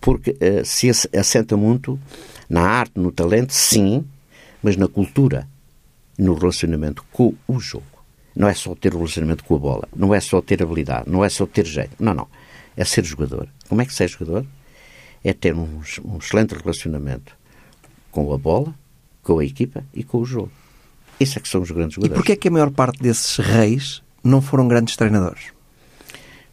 porque 0.00 0.30
uh, 0.30 0.64
se 0.64 0.88
assenta 0.88 1.56
muito 1.56 1.98
na 2.48 2.62
arte, 2.62 2.92
no 2.94 3.10
talento, 3.10 3.52
sim, 3.52 4.04
mas 4.62 4.76
na 4.76 4.86
cultura, 4.86 5.48
no 6.16 6.34
relacionamento 6.34 7.04
com 7.10 7.34
o 7.48 7.58
jogo. 7.58 7.95
Não 8.36 8.48
é 8.48 8.54
só 8.54 8.74
ter 8.74 8.92
o 8.94 8.98
relacionamento 8.98 9.42
com 9.44 9.56
a 9.56 9.58
bola, 9.58 9.88
não 9.96 10.14
é 10.14 10.20
só 10.20 10.42
ter 10.42 10.62
habilidade, 10.62 11.08
não 11.08 11.24
é 11.24 11.28
só 11.30 11.46
ter 11.46 11.64
jeito. 11.64 11.96
Não, 11.98 12.12
não. 12.12 12.28
É 12.76 12.84
ser 12.84 13.02
jogador. 13.02 13.48
Como 13.66 13.80
é 13.80 13.86
que 13.86 13.94
ser 13.94 14.08
jogador? 14.08 14.44
É 15.24 15.32
ter 15.32 15.54
um, 15.54 15.80
um 16.04 16.18
excelente 16.18 16.54
relacionamento 16.54 17.34
com 18.10 18.32
a 18.32 18.36
bola, 18.36 18.74
com 19.22 19.38
a 19.38 19.44
equipa 19.44 19.82
e 19.94 20.04
com 20.04 20.18
o 20.18 20.24
jogo. 20.26 20.52
Isso 21.18 21.38
é 21.38 21.42
que 21.42 21.48
são 21.48 21.62
os 21.62 21.70
grandes 21.70 21.94
jogadores. 21.94 22.14
E 22.14 22.20
porquê 22.20 22.32
é 22.32 22.36
que 22.36 22.48
a 22.48 22.50
maior 22.50 22.70
parte 22.70 23.02
desses 23.02 23.38
reis 23.38 24.02
não 24.22 24.42
foram 24.42 24.68
grandes 24.68 24.96
treinadores? 24.96 25.56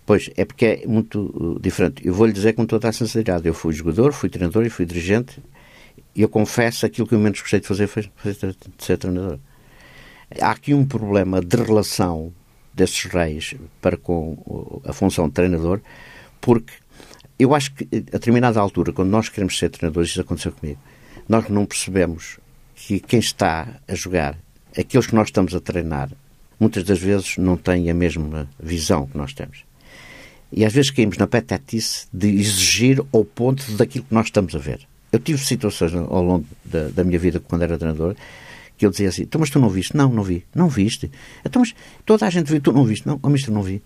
Pois, 0.06 0.30
é 0.36 0.46
porque 0.46 0.66
é 0.66 0.88
muito 0.88 1.20
uh, 1.36 1.60
diferente. 1.60 2.06
Eu 2.06 2.13
vou-lhe 2.13 2.34
dizer 2.34 2.54
com 2.54 2.66
toda 2.66 2.90
a 2.90 2.94
sinceridade. 2.94 3.46
Eu 3.46 3.54
fui 3.54 3.74
jogador, 3.74 4.13
fui 4.13 4.30
treinador 4.30 4.66
e 4.66 4.70
fui 4.70 4.86
dirigente. 4.86 5.42
E 6.16 6.22
eu 6.22 6.30
confesso, 6.30 6.86
aquilo 6.86 7.08
que 7.08 7.16
eu 7.16 7.20
menos 7.20 7.42
gostei 7.42 7.60
de 7.60 7.68
fazer 7.68 7.88
foi, 7.88 8.10
foi 8.16 8.34
de 8.34 8.56
ser 8.80 8.98
treinador. 8.98 9.40
Há 10.42 10.52
aqui 10.52 10.74
um 10.74 10.86
problema 10.86 11.42
de 11.42 11.58
relação 11.58 12.34
desses 12.74 13.04
reis 13.06 13.54
para 13.82 13.96
com 13.96 14.82
a 14.86 14.94
função 14.94 15.28
de 15.28 15.34
treinador, 15.34 15.80
porque 16.42 16.74
eu 17.38 17.54
acho 17.54 17.74
que 17.74 17.88
a 17.92 18.18
determinada 18.18 18.60
altura, 18.60 18.92
quando 18.92 19.10
nós 19.10 19.30
queremos 19.30 19.58
ser 19.58 19.70
treinadores, 19.70 20.10
isso 20.10 20.22
aconteceu 20.22 20.52
comigo, 20.52 20.80
nós 21.28 21.48
não 21.50 21.66
percebemos 21.66 22.40
que 22.75 23.00
quem 23.00 23.20
está 23.20 23.68
a 23.88 23.96
jogar, 23.96 24.38
aqueles 24.78 25.08
que 25.08 25.16
nós 25.16 25.28
estamos 25.28 25.54
a 25.54 25.60
treinar, 25.60 26.10
muitas 26.60 26.84
das 26.84 27.00
vezes 27.00 27.38
não 27.38 27.58
têm 27.58 27.90
a 27.90 27.94
mesma 27.94 28.50
visão 28.60 29.08
que 29.08 29.18
nós 29.18 29.34
temos. 29.34 29.63
E 30.52 30.63
às 30.66 30.74
vezes 30.74 30.92
caímos 30.92 31.18
na 31.18 31.28
petetice 31.28 32.08
de 32.13 32.28
exigir 32.28 33.04
ao 33.12 33.25
ponto 33.25 33.72
daquilo 33.74 34.06
que 34.06 34.13
nós 34.13 34.28
estamos 34.28 34.56
a 34.56 34.60
ver. 34.60 34.82
Eu 35.12 35.20
tive 35.20 35.44
situações 35.44 35.94
ao 35.94 36.24
longo 36.24 36.46
da, 36.63 36.90
da 36.90 37.04
minha 37.04 37.20
vida 37.20 37.40
quando 37.40 37.63
era 37.63 37.78
treinador 37.78 38.16
que 38.77 38.86
eu 38.86 38.89
dizia 38.89 39.10
assim: 39.10 39.24
então, 39.24 39.39
mas 39.39 39.50
tu 39.50 39.60
não 39.60 39.70
viste? 39.70 39.96
Não, 39.96 40.10
não 40.10 40.24
vi. 40.24 40.46
Não 40.53 40.70
viste? 40.70 41.12
Então, 41.46 41.62
mas 41.62 41.74
toda 42.06 42.25
a 42.25 42.30
gente 42.30 42.51
viu, 42.51 42.62
tu 42.62 42.72
não 42.72 42.86
viste? 42.86 43.08
Não, 43.08 43.20
oh, 43.22 43.30
mister, 43.30 43.53
não 43.53 43.63
vi. 43.63 43.82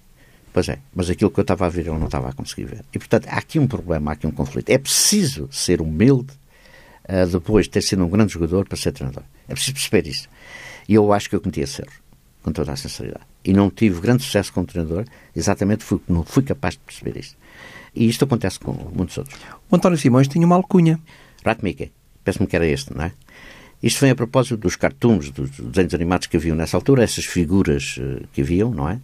Pois 0.53 0.69
é, 0.69 0.79
mas 0.95 1.09
aquilo 1.09 1.29
que 1.29 1.39
eu 1.39 1.43
estava 1.43 1.65
a 1.65 1.69
ver 1.69 1.85
eu 1.85 1.99
não 1.99 2.05
estava 2.05 2.29
a 2.29 2.33
conseguir 2.33 2.65
ver. 2.65 2.85
E 2.93 2.97
portanto 2.97 3.27
há 3.27 3.37
aqui 3.37 3.59
um 3.59 3.67
problema, 3.67 4.11
há 4.11 4.13
aqui 4.13 4.25
um 4.25 4.31
conflito. 4.31 4.69
É 4.69 4.77
preciso 4.77 5.47
ser 5.51 5.81
humilde 5.81 6.33
uh, 7.07 7.27
depois 7.27 7.65
de 7.65 7.71
ter 7.71 7.81
sido 7.81 8.03
um 8.03 8.09
grande 8.09 8.33
jogador 8.33 8.67
para 8.67 8.77
ser 8.77 8.91
treinador. 8.91 9.23
É 9.47 9.53
preciso 9.53 9.73
perceber 9.73 10.07
isso. 10.07 10.27
E 10.89 10.95
eu 10.95 11.13
acho 11.13 11.29
que 11.29 11.35
eu 11.35 11.41
cometi 11.41 11.61
esse 11.61 11.81
erro, 11.81 11.91
com 12.41 12.51
toda 12.51 12.71
a 12.71 12.75
sinceridade 12.75 13.25
e 13.47 13.53
não 13.53 13.69
tive 13.69 14.01
grande 14.01 14.23
sucesso 14.23 14.51
como 14.51 14.67
treinador, 14.67 15.05
exatamente 15.33 15.85
porque 15.85 16.11
não 16.11 16.21
fui 16.25 16.43
capaz 16.43 16.73
de 16.73 16.81
perceber 16.81 17.17
isto. 17.17 17.37
E 17.95 18.05
isto 18.05 18.25
acontece 18.25 18.59
com 18.59 18.73
muitos 18.93 19.17
outros. 19.17 19.39
O 19.71 19.75
António 19.77 19.97
Simões 19.97 20.27
tinha 20.27 20.45
uma 20.45 20.57
alcunha. 20.57 20.99
Rat 21.45 21.63
Mickey. 21.63 21.93
Parece-me 22.25 22.45
que 22.45 22.57
era 22.57 22.67
este, 22.67 22.93
não 22.93 23.05
é? 23.05 23.13
Isto 23.81 24.01
vem 24.01 24.11
a 24.11 24.15
propósito 24.15 24.57
dos 24.57 24.75
cartoons, 24.75 25.29
dos 25.29 25.51
desenhos 25.51 25.93
animados 25.93 26.27
que 26.27 26.37
haviam 26.37 26.55
nessa 26.55 26.77
altura, 26.77 27.03
essas 27.03 27.25
figuras 27.25 27.97
uh, 27.97 28.27
que 28.33 28.41
haviam, 28.41 28.71
não 28.71 28.89
é? 28.89 28.99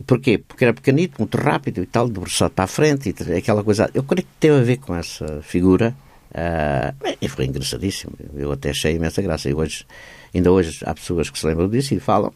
E 0.00 0.04
porquê? 0.04 0.38
Porque 0.38 0.64
era 0.64 0.74
pequenito, 0.74 1.16
muito 1.18 1.36
rápido 1.36 1.82
e 1.82 1.86
tal, 1.86 2.08
debruçado 2.08 2.52
para 2.52 2.64
a 2.64 2.68
frente, 2.68 3.14
e 3.28 3.32
aquela 3.34 3.62
coisa. 3.62 3.90
Eu 3.94 4.02
creio 4.02 4.26
que 4.26 4.32
teve 4.40 4.58
a 4.58 4.62
ver 4.62 4.78
com 4.78 4.94
essa 4.94 5.40
figura. 5.42 5.94
Uh, 6.30 7.16
e 7.20 7.28
foi 7.28 7.46
engraçadíssimo. 7.46 8.12
Eu 8.34 8.52
até 8.52 8.70
achei 8.70 8.94
imensa 8.94 9.22
graça. 9.22 9.48
E 9.48 9.54
hoje, 9.54 9.86
ainda 10.34 10.50
hoje 10.52 10.80
há 10.84 10.94
pessoas 10.94 11.30
que 11.30 11.38
se 11.38 11.46
lembram 11.46 11.68
disso 11.68 11.94
e 11.94 12.00
falam 12.00 12.32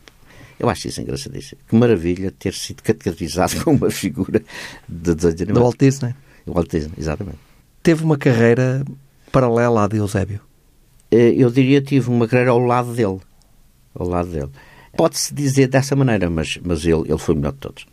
eu 0.61 0.68
acho 0.68 0.88
isso 0.88 1.00
engraçadíssimo. 1.00 1.59
Que 1.66 1.75
maravilha 1.75 2.30
ter 2.30 2.52
sido 2.52 2.82
categorizado 2.82 3.56
como 3.64 3.78
uma 3.78 3.90
figura 3.90 4.42
de 4.87 5.14
desenho 5.14 5.35
animado. 5.35 5.54
Do 5.54 5.62
Walt 5.62 5.78
Disney. 5.78 6.14
Do 6.44 6.52
Walt 6.52 6.70
Disney, 6.70 6.92
exatamente. 6.99 7.38
Teve 7.82 8.04
uma 8.04 8.18
carreira 8.18 8.85
paralela 9.32 9.85
à 9.85 9.88
de 9.88 9.97
Eusébio? 9.97 10.50
Eh, 11.11 11.35
eu 11.37 11.50
diria 11.50 11.81
tive 11.81 12.09
uma 12.09 12.29
carreira 12.29 12.52
ao 12.52 12.59
lado 12.59 12.95
dele. 12.95 13.21
Ao 13.95 14.07
lado 14.07 14.31
dele. 14.31 14.50
Pode-se 14.97 15.33
dizer 15.35 15.69
dessa 15.69 15.95
maneira, 15.97 16.29
mas, 16.29 16.59
mas 16.62 16.85
ele, 16.85 17.02
ele 17.09 17.19
foi 17.19 17.35
o 17.35 17.38
melhor 17.38 17.52
de 17.52 17.59
todos. 17.59 17.87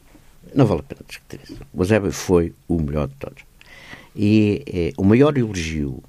Não 0.53 0.65
vale 0.65 0.81
a 0.81 0.83
pena 0.83 1.01
discutir 1.07 1.39
isso. 1.43 1.61
O 1.73 1.81
Eusébio 1.81 2.11
foi 2.11 2.53
o 2.67 2.81
melhor 2.81 3.07
de 3.07 3.15
todos. 3.15 3.43
E 4.15 4.63
é, 4.65 4.93
o 4.97 5.03
maior 5.03 5.37
elogio 5.37 6.03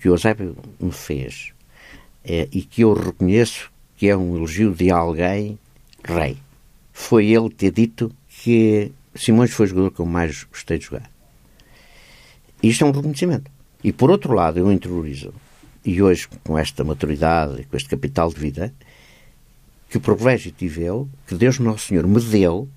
que 0.00 0.08
o 0.08 0.12
Eusébio 0.12 0.56
me 0.80 0.92
fez 0.92 1.52
é, 2.24 2.48
e 2.50 2.62
que 2.62 2.82
eu 2.82 2.94
reconheço 2.94 3.70
que 3.96 4.08
é 4.08 4.16
um 4.16 4.36
elogio 4.36 4.74
de 4.74 4.90
alguém 4.90 5.58
rei. 6.04 6.36
Foi 6.92 7.26
ele 7.26 7.50
ter 7.50 7.70
dito 7.70 8.10
que 8.28 8.92
Simões 9.14 9.50
foi 9.50 9.66
o 9.66 9.68
jogador 9.68 9.90
que 9.90 10.00
eu 10.00 10.06
mais 10.06 10.44
gostei 10.44 10.78
de 10.78 10.86
jogar. 10.86 11.10
Isto 12.62 12.84
é 12.84 12.86
um 12.86 12.90
reconhecimento. 12.90 13.50
E 13.82 13.92
por 13.92 14.10
outro 14.10 14.32
lado, 14.32 14.58
eu 14.58 14.72
interiorizo, 14.72 15.32
e 15.86 16.02
hoje 16.02 16.28
com 16.42 16.58
esta 16.58 16.82
maturidade, 16.82 17.64
com 17.64 17.76
este 17.76 17.88
capital 17.88 18.28
de 18.28 18.40
vida, 18.40 18.74
que 19.88 20.00
privilégio 20.00 20.50
tive 20.50 20.82
eu, 20.82 21.08
que 21.26 21.36
Deus 21.36 21.60
Nosso 21.60 21.86
Senhor 21.86 22.06
me 22.06 22.20
deu 22.20 22.68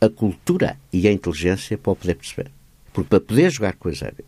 a 0.00 0.08
cultura 0.08 0.78
e 0.90 1.06
a 1.06 1.12
inteligência 1.12 1.76
para 1.76 1.92
o 1.92 1.96
poder 1.96 2.14
perceber. 2.14 2.50
Porque 2.92 3.10
para 3.10 3.20
poder 3.20 3.50
jogar 3.50 3.74
com 3.74 3.88
o 3.88 3.92
Eusébio, 3.92 4.24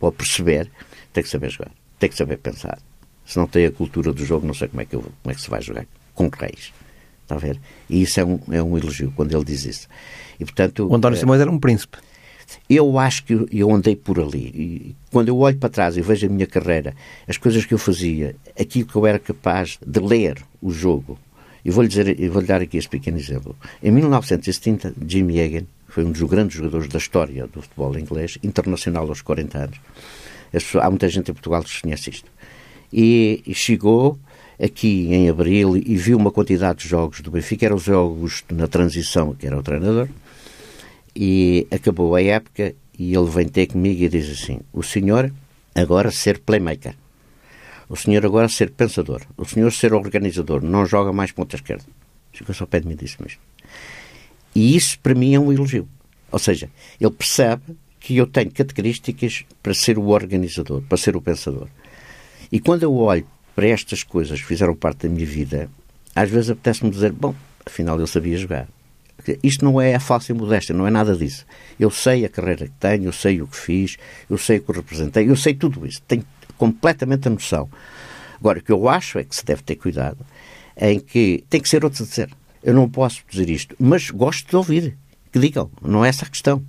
para 0.00 0.12
perceber, 0.12 0.68
tem 1.12 1.22
que 1.22 1.30
saber 1.30 1.48
jogar, 1.48 1.70
tem 1.98 2.10
que 2.10 2.16
saber 2.16 2.38
pensar. 2.38 2.78
Se 3.24 3.38
não 3.38 3.46
tem 3.46 3.66
a 3.66 3.70
cultura 3.70 4.12
do 4.12 4.24
jogo, 4.24 4.46
não 4.46 4.54
sei 4.54 4.66
como 4.66 4.80
é 4.82 4.84
que, 4.84 4.96
eu, 4.96 5.00
como 5.00 5.32
é 5.32 5.34
que 5.34 5.40
se 5.40 5.48
vai 5.48 5.62
jogar 5.62 5.86
com 6.12 6.28
reis. 6.28 6.72
Está 7.22 7.36
a 7.36 7.38
ver? 7.38 7.60
E 7.88 8.02
isso 8.02 8.18
é 8.20 8.24
um, 8.24 8.40
é 8.50 8.62
um 8.62 8.76
elogio, 8.76 9.12
quando 9.14 9.34
ele 9.34 9.44
diz 9.44 9.64
isso. 9.64 9.88
E, 10.38 10.44
portanto, 10.44 10.88
o 10.88 10.94
António 10.94 11.16
é, 11.16 11.20
Simões 11.20 11.40
era 11.40 11.50
um 11.50 11.58
príncipe. 11.58 11.98
Eu 12.68 12.98
acho 12.98 13.24
que 13.24 13.46
eu 13.52 13.72
andei 13.72 13.96
por 13.96 14.18
ali. 14.18 14.52
E 14.54 14.96
quando 15.10 15.28
eu 15.28 15.38
olho 15.38 15.56
para 15.56 15.68
trás 15.68 15.96
e 15.96 16.00
vejo 16.00 16.26
a 16.26 16.30
minha 16.30 16.46
carreira, 16.46 16.94
as 17.26 17.36
coisas 17.36 17.64
que 17.64 17.74
eu 17.74 17.78
fazia, 17.78 18.36
aquilo 18.58 18.86
que 18.86 18.96
eu 18.96 19.06
era 19.06 19.18
capaz 19.18 19.78
de 19.84 20.00
ler 20.00 20.42
o 20.60 20.70
jogo, 20.70 21.18
e 21.64 21.70
vou-lhe 21.70 22.28
vou 22.28 22.42
dar 22.42 22.62
aqui 22.62 22.76
este 22.76 22.88
pequeno 22.88 23.18
exemplo. 23.18 23.56
Em 23.82 23.90
1970, 23.90 24.94
Jimmy 25.04 25.40
Hagan 25.40 25.66
foi 25.88 26.04
um 26.04 26.12
dos 26.12 26.22
grandes 26.22 26.56
jogadores 26.56 26.88
da 26.88 26.98
história 26.98 27.46
do 27.46 27.60
futebol 27.60 27.98
inglês, 27.98 28.38
internacional 28.42 29.08
aos 29.08 29.20
40 29.22 29.58
anos. 29.58 29.80
Há 30.80 30.90
muita 30.90 31.08
gente 31.08 31.30
em 31.30 31.34
Portugal 31.34 31.64
que 31.64 31.82
conhece 31.82 32.10
isto. 32.10 32.30
E, 32.92 33.42
chegou 33.52 34.18
aqui 34.62 35.12
em 35.12 35.28
abril 35.28 35.76
e 35.76 35.96
viu 35.96 36.16
uma 36.16 36.30
quantidade 36.30 36.80
de 36.80 36.88
jogos 36.88 37.20
do 37.20 37.30
Benfica, 37.30 37.66
eram 37.66 37.76
os 37.76 37.82
jogos 37.82 38.44
na 38.50 38.66
transição, 38.66 39.34
que 39.34 39.46
era 39.46 39.58
o 39.58 39.62
treinador, 39.62 40.08
e 41.16 41.66
acabou 41.70 42.14
a 42.14 42.22
época 42.22 42.74
e 42.98 43.14
ele 43.14 43.30
vem 43.30 43.48
ter 43.48 43.68
comigo 43.68 44.02
e 44.02 44.08
diz 44.08 44.30
assim: 44.30 44.60
O 44.70 44.82
senhor 44.82 45.32
agora 45.74 46.10
ser 46.10 46.40
playmaker, 46.40 46.94
o 47.88 47.96
senhor 47.96 48.24
agora 48.26 48.48
ser 48.48 48.70
pensador, 48.70 49.22
o 49.36 49.46
senhor 49.46 49.72
ser 49.72 49.94
organizador, 49.94 50.62
não 50.62 50.84
joga 50.84 51.14
mais 51.14 51.32
ponta 51.32 51.56
esquerda. 51.56 51.84
Chegou 52.34 52.54
só 52.54 52.64
ao 52.64 52.68
pé 52.68 52.80
de 52.80 52.86
mim 52.86 52.92
e 52.92 52.96
disse-me. 52.96 53.30
E 54.54 54.76
isso 54.76 54.98
para 54.98 55.14
mim 55.14 55.34
é 55.34 55.40
um 55.40 55.50
elogio. 55.50 55.88
Ou 56.30 56.38
seja, 56.38 56.68
ele 57.00 57.10
percebe 57.10 57.76
que 57.98 58.16
eu 58.16 58.26
tenho 58.26 58.50
características 58.50 59.44
para 59.62 59.72
ser 59.72 59.98
o 59.98 60.08
organizador, 60.08 60.82
para 60.82 60.98
ser 60.98 61.16
o 61.16 61.20
pensador. 61.20 61.68
E 62.52 62.60
quando 62.60 62.82
eu 62.82 62.94
olho 62.94 63.26
para 63.54 63.66
estas 63.68 64.02
coisas 64.02 64.38
que 64.38 64.46
fizeram 64.46 64.76
parte 64.76 65.06
da 65.06 65.14
minha 65.14 65.26
vida, 65.26 65.70
às 66.14 66.28
vezes 66.28 66.50
apetece-me 66.50 66.90
dizer: 66.90 67.12
bom, 67.12 67.34
afinal 67.64 67.98
eu 67.98 68.06
sabia 68.06 68.36
jogar. 68.36 68.68
Isto 69.42 69.64
não 69.64 69.80
é 69.80 69.94
a 69.94 70.00
falsa 70.00 70.32
modéstia, 70.34 70.74
não 70.74 70.86
é 70.86 70.90
nada 70.90 71.16
disso. 71.16 71.44
Eu 71.78 71.90
sei 71.90 72.24
a 72.24 72.28
carreira 72.28 72.66
que 72.66 72.74
tenho, 72.78 73.04
eu 73.04 73.12
sei 73.12 73.42
o 73.42 73.46
que 73.46 73.56
fiz, 73.56 73.96
eu 74.28 74.38
sei 74.38 74.58
o 74.58 74.62
que 74.62 74.72
representei, 74.72 75.28
eu 75.28 75.36
sei 75.36 75.54
tudo 75.54 75.86
isso. 75.86 76.02
Tenho 76.06 76.24
completamente 76.56 77.28
a 77.28 77.30
noção. 77.30 77.68
Agora, 78.38 78.58
o 78.58 78.62
que 78.62 78.72
eu 78.72 78.88
acho 78.88 79.18
é 79.18 79.24
que 79.24 79.34
se 79.34 79.44
deve 79.44 79.62
ter 79.62 79.76
cuidado 79.76 80.18
em 80.76 81.00
que 81.00 81.44
tem 81.48 81.60
que 81.60 81.68
ser 81.68 81.84
outro 81.84 82.02
a 82.02 82.06
dizer. 82.06 82.30
Eu 82.62 82.74
não 82.74 82.88
posso 82.88 83.22
dizer 83.28 83.48
isto, 83.48 83.74
mas 83.78 84.10
gosto 84.10 84.48
de 84.48 84.56
ouvir 84.56 84.96
que 85.32 85.38
digam, 85.38 85.70
não 85.82 86.04
é 86.04 86.08
essa 86.08 86.24
a 86.24 86.28
questão. 86.28 86.62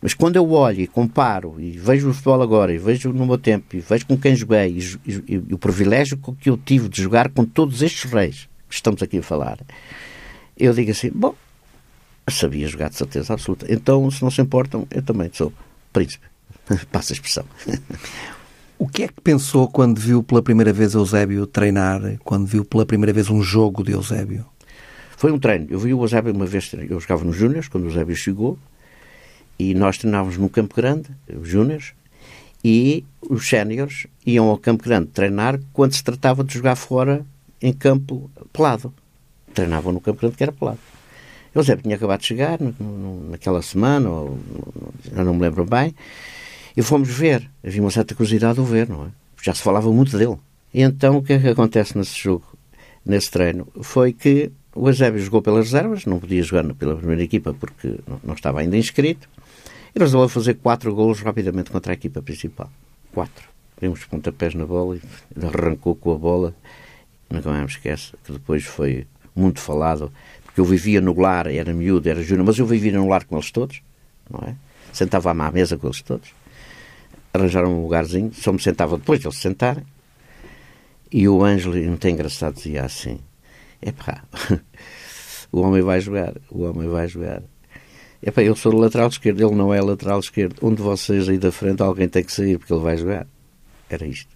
Mas 0.00 0.12
quando 0.12 0.36
eu 0.36 0.50
olho 0.50 0.82
e 0.82 0.86
comparo 0.86 1.58
e 1.58 1.70
vejo 1.70 2.10
o 2.10 2.12
futebol 2.12 2.42
agora 2.42 2.74
e 2.74 2.76
vejo 2.76 3.10
no 3.10 3.24
meu 3.24 3.38
tempo 3.38 3.74
e 3.74 3.80
vejo 3.80 4.04
com 4.04 4.18
quem 4.18 4.36
joguei 4.36 4.78
e, 4.78 5.10
e, 5.10 5.42
e 5.48 5.54
o 5.54 5.58
privilégio 5.58 6.18
que 6.38 6.50
eu 6.50 6.58
tive 6.58 6.90
de 6.90 7.00
jogar 7.00 7.30
com 7.30 7.44
todos 7.44 7.80
estes 7.80 8.10
reis 8.10 8.46
que 8.68 8.74
estamos 8.74 9.02
aqui 9.02 9.18
a 9.18 9.22
falar, 9.22 9.58
eu 10.58 10.74
digo 10.74 10.90
assim: 10.90 11.10
bom, 11.14 11.34
sabia 12.28 12.66
jogar 12.68 12.90
de 12.90 12.96
certeza 12.96 13.32
absoluta. 13.32 13.66
Então, 13.68 14.10
se 14.10 14.22
não 14.22 14.30
se 14.30 14.40
importam, 14.40 14.86
eu 14.90 15.02
também 15.02 15.30
sou 15.32 15.52
príncipe. 15.92 16.26
Passa 16.90 17.12
a 17.12 17.14
expressão. 17.14 17.44
O 18.76 18.88
que 18.88 19.04
é 19.04 19.08
que 19.08 19.20
pensou 19.20 19.68
quando 19.68 20.00
viu 20.00 20.20
pela 20.22 20.42
primeira 20.42 20.72
vez 20.72 20.94
Eusébio 20.94 21.46
treinar, 21.46 22.18
quando 22.24 22.44
viu 22.44 22.64
pela 22.64 22.84
primeira 22.84 23.12
vez 23.12 23.30
um 23.30 23.40
jogo 23.40 23.84
de 23.84 23.92
Eusébio? 23.92 24.44
Foi 25.16 25.30
um 25.30 25.38
treino. 25.38 25.68
Eu 25.70 25.78
vi 25.78 25.94
o 25.94 26.02
Eusébio 26.02 26.34
uma 26.34 26.44
vez, 26.44 26.70
eu 26.90 26.98
jogava 26.98 27.24
nos 27.24 27.36
Júniors, 27.36 27.68
quando 27.68 27.84
o 27.84 27.86
Eusébio 27.86 28.16
chegou, 28.16 28.58
e 29.58 29.74
nós 29.74 29.96
treinávamos 29.96 30.36
no 30.36 30.48
Campo 30.48 30.74
Grande, 30.74 31.08
os 31.40 31.48
Júniors, 31.48 31.94
e 32.64 33.04
os 33.22 33.48
séniores 33.48 34.06
iam 34.26 34.48
ao 34.48 34.58
Campo 34.58 34.82
Grande 34.82 35.06
treinar 35.06 35.60
quando 35.72 35.94
se 35.94 36.02
tratava 36.02 36.42
de 36.42 36.52
jogar 36.52 36.74
fora 36.74 37.24
em 37.62 37.72
campo 37.72 38.28
pelado. 38.52 38.92
Treinavam 39.54 39.92
no 39.92 40.00
Campo 40.00 40.20
Grande 40.20 40.36
que 40.36 40.42
era 40.42 40.52
pelado. 40.52 40.80
Zé 41.62 41.76
tinha 41.76 41.96
acabado 41.96 42.20
de 42.20 42.26
chegar 42.26 42.58
naquela 43.30 43.62
semana, 43.62 44.08
ou, 44.08 44.38
já 45.14 45.22
não 45.22 45.34
me 45.34 45.42
lembro 45.42 45.64
bem, 45.64 45.94
e 46.76 46.82
fomos 46.82 47.08
ver. 47.08 47.48
Havia 47.64 47.80
uma 47.80 47.90
certa 47.90 48.14
curiosidade 48.14 48.54
de 48.54 48.60
o 48.60 48.64
ver, 48.64 48.88
não 48.88 49.04
é? 49.04 49.08
Já 49.42 49.54
se 49.54 49.62
falava 49.62 49.90
muito 49.92 50.16
dele. 50.18 50.36
E 50.72 50.82
então 50.82 51.18
o 51.18 51.22
que 51.22 51.34
é 51.34 51.38
que 51.38 51.48
acontece 51.48 51.96
nesse 51.96 52.18
jogo, 52.18 52.44
nesse 53.06 53.30
treino? 53.30 53.68
Foi 53.82 54.12
que 54.12 54.50
o 54.74 54.88
Eusébio 54.88 55.22
jogou 55.22 55.40
pelas 55.40 55.66
reservas, 55.66 56.04
não 56.04 56.18
podia 56.18 56.42
jogar 56.42 56.64
pela 56.74 56.96
primeira 56.96 57.22
equipa 57.22 57.54
porque 57.54 58.00
não 58.24 58.34
estava 58.34 58.60
ainda 58.60 58.76
inscrito, 58.76 59.28
e 59.94 59.98
resolveu 59.98 60.28
fazer 60.28 60.54
quatro 60.54 60.92
golos 60.92 61.20
rapidamente 61.20 61.70
contra 61.70 61.92
a 61.92 61.94
equipa 61.94 62.20
principal. 62.20 62.68
Quatro. 63.12 63.48
Deu 63.80 63.92
uns 63.92 64.04
pontapés 64.04 64.54
na 64.54 64.66
bola 64.66 64.96
e 64.96 65.00
arrancou 65.46 65.94
com 65.94 66.12
a 66.12 66.18
bola. 66.18 66.54
Nunca 67.30 67.48
mais 67.50 67.62
me 67.62 67.68
esquece 67.68 68.12
que 68.24 68.32
depois 68.32 68.64
foi 68.64 69.06
muito 69.34 69.60
falado, 69.60 70.12
porque 70.54 70.60
eu 70.60 70.64
vivia 70.64 71.00
no 71.00 71.20
lar, 71.20 71.48
era 71.48 71.74
miúdo, 71.74 72.08
era 72.08 72.22
júnior, 72.22 72.46
mas 72.46 72.56
eu 72.56 72.64
vivia 72.64 72.92
no 72.92 73.08
lar 73.08 73.24
com 73.24 73.34
eles 73.34 73.50
todos, 73.50 73.82
não 74.30 74.38
é? 74.48 74.54
Sentava 74.92 75.32
à 75.32 75.50
mesa 75.50 75.76
com 75.76 75.88
eles 75.88 76.00
todos. 76.00 76.30
Arranjaram 77.32 77.76
um 77.76 77.82
lugarzinho, 77.82 78.32
só 78.32 78.52
me 78.52 78.62
sentava 78.62 78.96
depois 78.96 79.18
de 79.18 79.26
eles 79.26 79.34
se 79.34 79.42
sentarem. 79.42 79.82
E 81.10 81.28
o 81.28 81.42
Ângelo, 81.42 81.74
muito 81.74 82.06
engraçado, 82.06 82.54
dizia 82.54 82.84
assim: 82.84 83.18
é 83.82 83.90
pá, 83.90 84.22
o 85.50 85.60
homem 85.60 85.82
vai 85.82 86.00
jogar, 86.00 86.34
o 86.48 86.62
homem 86.62 86.88
vai 86.88 87.08
jogar. 87.08 87.42
Epá, 88.22 88.40
eu 88.40 88.54
sou 88.54 88.72
lateral 88.76 89.08
esquerdo, 89.08 89.44
ele 89.44 89.56
não 89.56 89.74
é 89.74 89.82
lateral 89.82 90.20
esquerdo. 90.20 90.64
Um 90.64 90.72
de 90.72 90.82
vocês 90.82 91.28
aí 91.28 91.36
da 91.36 91.50
frente, 91.50 91.82
alguém 91.82 92.08
tem 92.08 92.22
que 92.22 92.32
sair 92.32 92.58
porque 92.58 92.72
ele 92.72 92.82
vai 92.82 92.96
jogar. 92.96 93.26
Era 93.90 94.06
isto. 94.06 94.30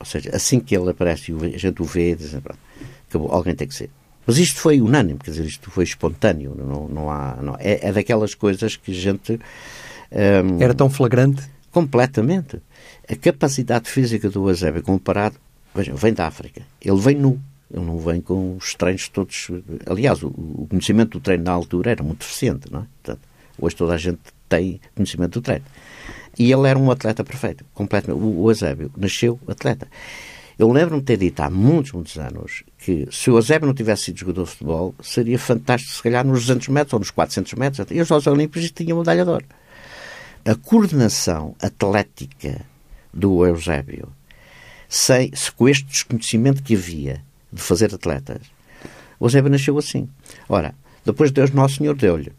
Ou 0.00 0.06
seja, 0.06 0.34
assim 0.34 0.60
que 0.60 0.74
ele 0.74 0.88
aparece 0.88 1.30
a 1.30 1.58
gente 1.58 1.82
o 1.82 1.84
vê, 1.84 2.14
diz, 2.14 2.34
acabou, 2.34 3.30
alguém 3.30 3.54
tem 3.54 3.68
que 3.68 3.74
ser. 3.74 3.90
Mas 4.28 4.36
isto 4.36 4.60
foi 4.60 4.80
unânime, 4.80 5.18
quer 5.18 5.30
dizer, 5.30 5.46
isto 5.46 5.70
foi 5.70 5.84
espontâneo. 5.84 6.54
Não, 6.54 6.86
não 6.86 7.10
há, 7.10 7.38
não, 7.40 7.56
é, 7.58 7.88
é 7.88 7.92
daquelas 7.92 8.34
coisas 8.34 8.76
que 8.76 8.92
a 8.92 8.94
gente. 8.94 9.40
Um, 10.12 10.62
Era 10.62 10.74
tão 10.74 10.90
flagrante? 10.90 11.42
Completamente. 11.72 12.60
A 13.10 13.16
capacidade 13.16 13.90
física 13.90 14.28
do 14.28 14.48
Eusébio 14.48 14.82
comparado. 14.82 15.36
Vejam, 15.74 15.96
vem 15.96 16.12
da 16.12 16.26
África. 16.26 16.60
Ele 16.80 17.00
vem 17.00 17.16
nu. 17.16 17.40
Ele 17.72 17.84
não 17.84 17.98
vem 17.98 18.20
com 18.20 18.56
os 18.56 18.74
treinos 18.74 19.08
todos. 19.08 19.50
Aliás, 19.86 20.22
o, 20.22 20.28
o 20.28 20.66
conhecimento 20.68 21.18
do 21.18 21.20
treino 21.20 21.44
na 21.44 21.52
altura 21.52 21.90
era 21.92 22.02
muito 22.02 22.20
deficiente, 22.20 22.70
não 22.70 22.80
é? 22.80 22.84
Portanto, 23.02 23.28
Hoje 23.60 23.74
toda 23.74 23.94
a 23.94 23.98
gente 23.98 24.20
tem 24.48 24.80
conhecimento 24.94 25.40
do 25.40 25.42
treino. 25.42 25.64
E 26.38 26.52
ele 26.52 26.68
era 26.68 26.78
um 26.78 26.90
atleta 26.90 27.24
perfeito, 27.24 27.64
completamente. 27.74 28.22
O, 28.22 28.42
o 28.42 28.50
Eusébio 28.50 28.90
nasceu 28.96 29.38
atleta. 29.48 29.88
Eu 30.58 30.72
lembro-me 30.72 31.02
ter 31.02 31.16
dito 31.16 31.40
há 31.40 31.48
muitos, 31.48 31.92
muitos 31.92 32.18
anos 32.18 32.64
que 32.78 33.06
se 33.12 33.30
o 33.30 33.38
Eusébio 33.38 33.68
não 33.68 33.74
tivesse 33.74 34.04
sido 34.04 34.18
jogador 34.18 34.44
de 34.44 34.50
futebol, 34.50 34.92
seria 35.00 35.38
fantástico, 35.38 35.94
se 35.94 36.02
calhar, 36.02 36.26
nos 36.26 36.46
200 36.46 36.68
metros 36.68 36.92
ou 36.94 36.98
nos 36.98 37.12
400 37.12 37.52
metros. 37.54 37.86
E 37.90 38.00
os 38.00 38.08
Jogos 38.08 38.26
Olímpicos 38.26 38.68
tinham 38.72 38.98
medalha 38.98 39.24
de 39.24 39.30
ouro. 39.30 39.46
A 40.44 40.54
coordenação 40.56 41.54
atlética 41.62 42.62
do 43.14 43.46
Eusébio, 43.46 44.08
sem, 44.88 45.30
se 45.32 45.52
com 45.52 45.68
este 45.68 45.84
desconhecimento 45.84 46.62
que 46.62 46.74
havia 46.74 47.22
de 47.52 47.62
fazer 47.62 47.94
atletas, 47.94 48.42
o 49.20 49.26
Eusébio 49.26 49.50
nasceu 49.50 49.78
assim. 49.78 50.08
Ora, 50.48 50.74
depois 51.04 51.30
Deus 51.30 51.52
Nosso 51.52 51.76
Senhor 51.76 51.94
deu-lhe 51.94 52.32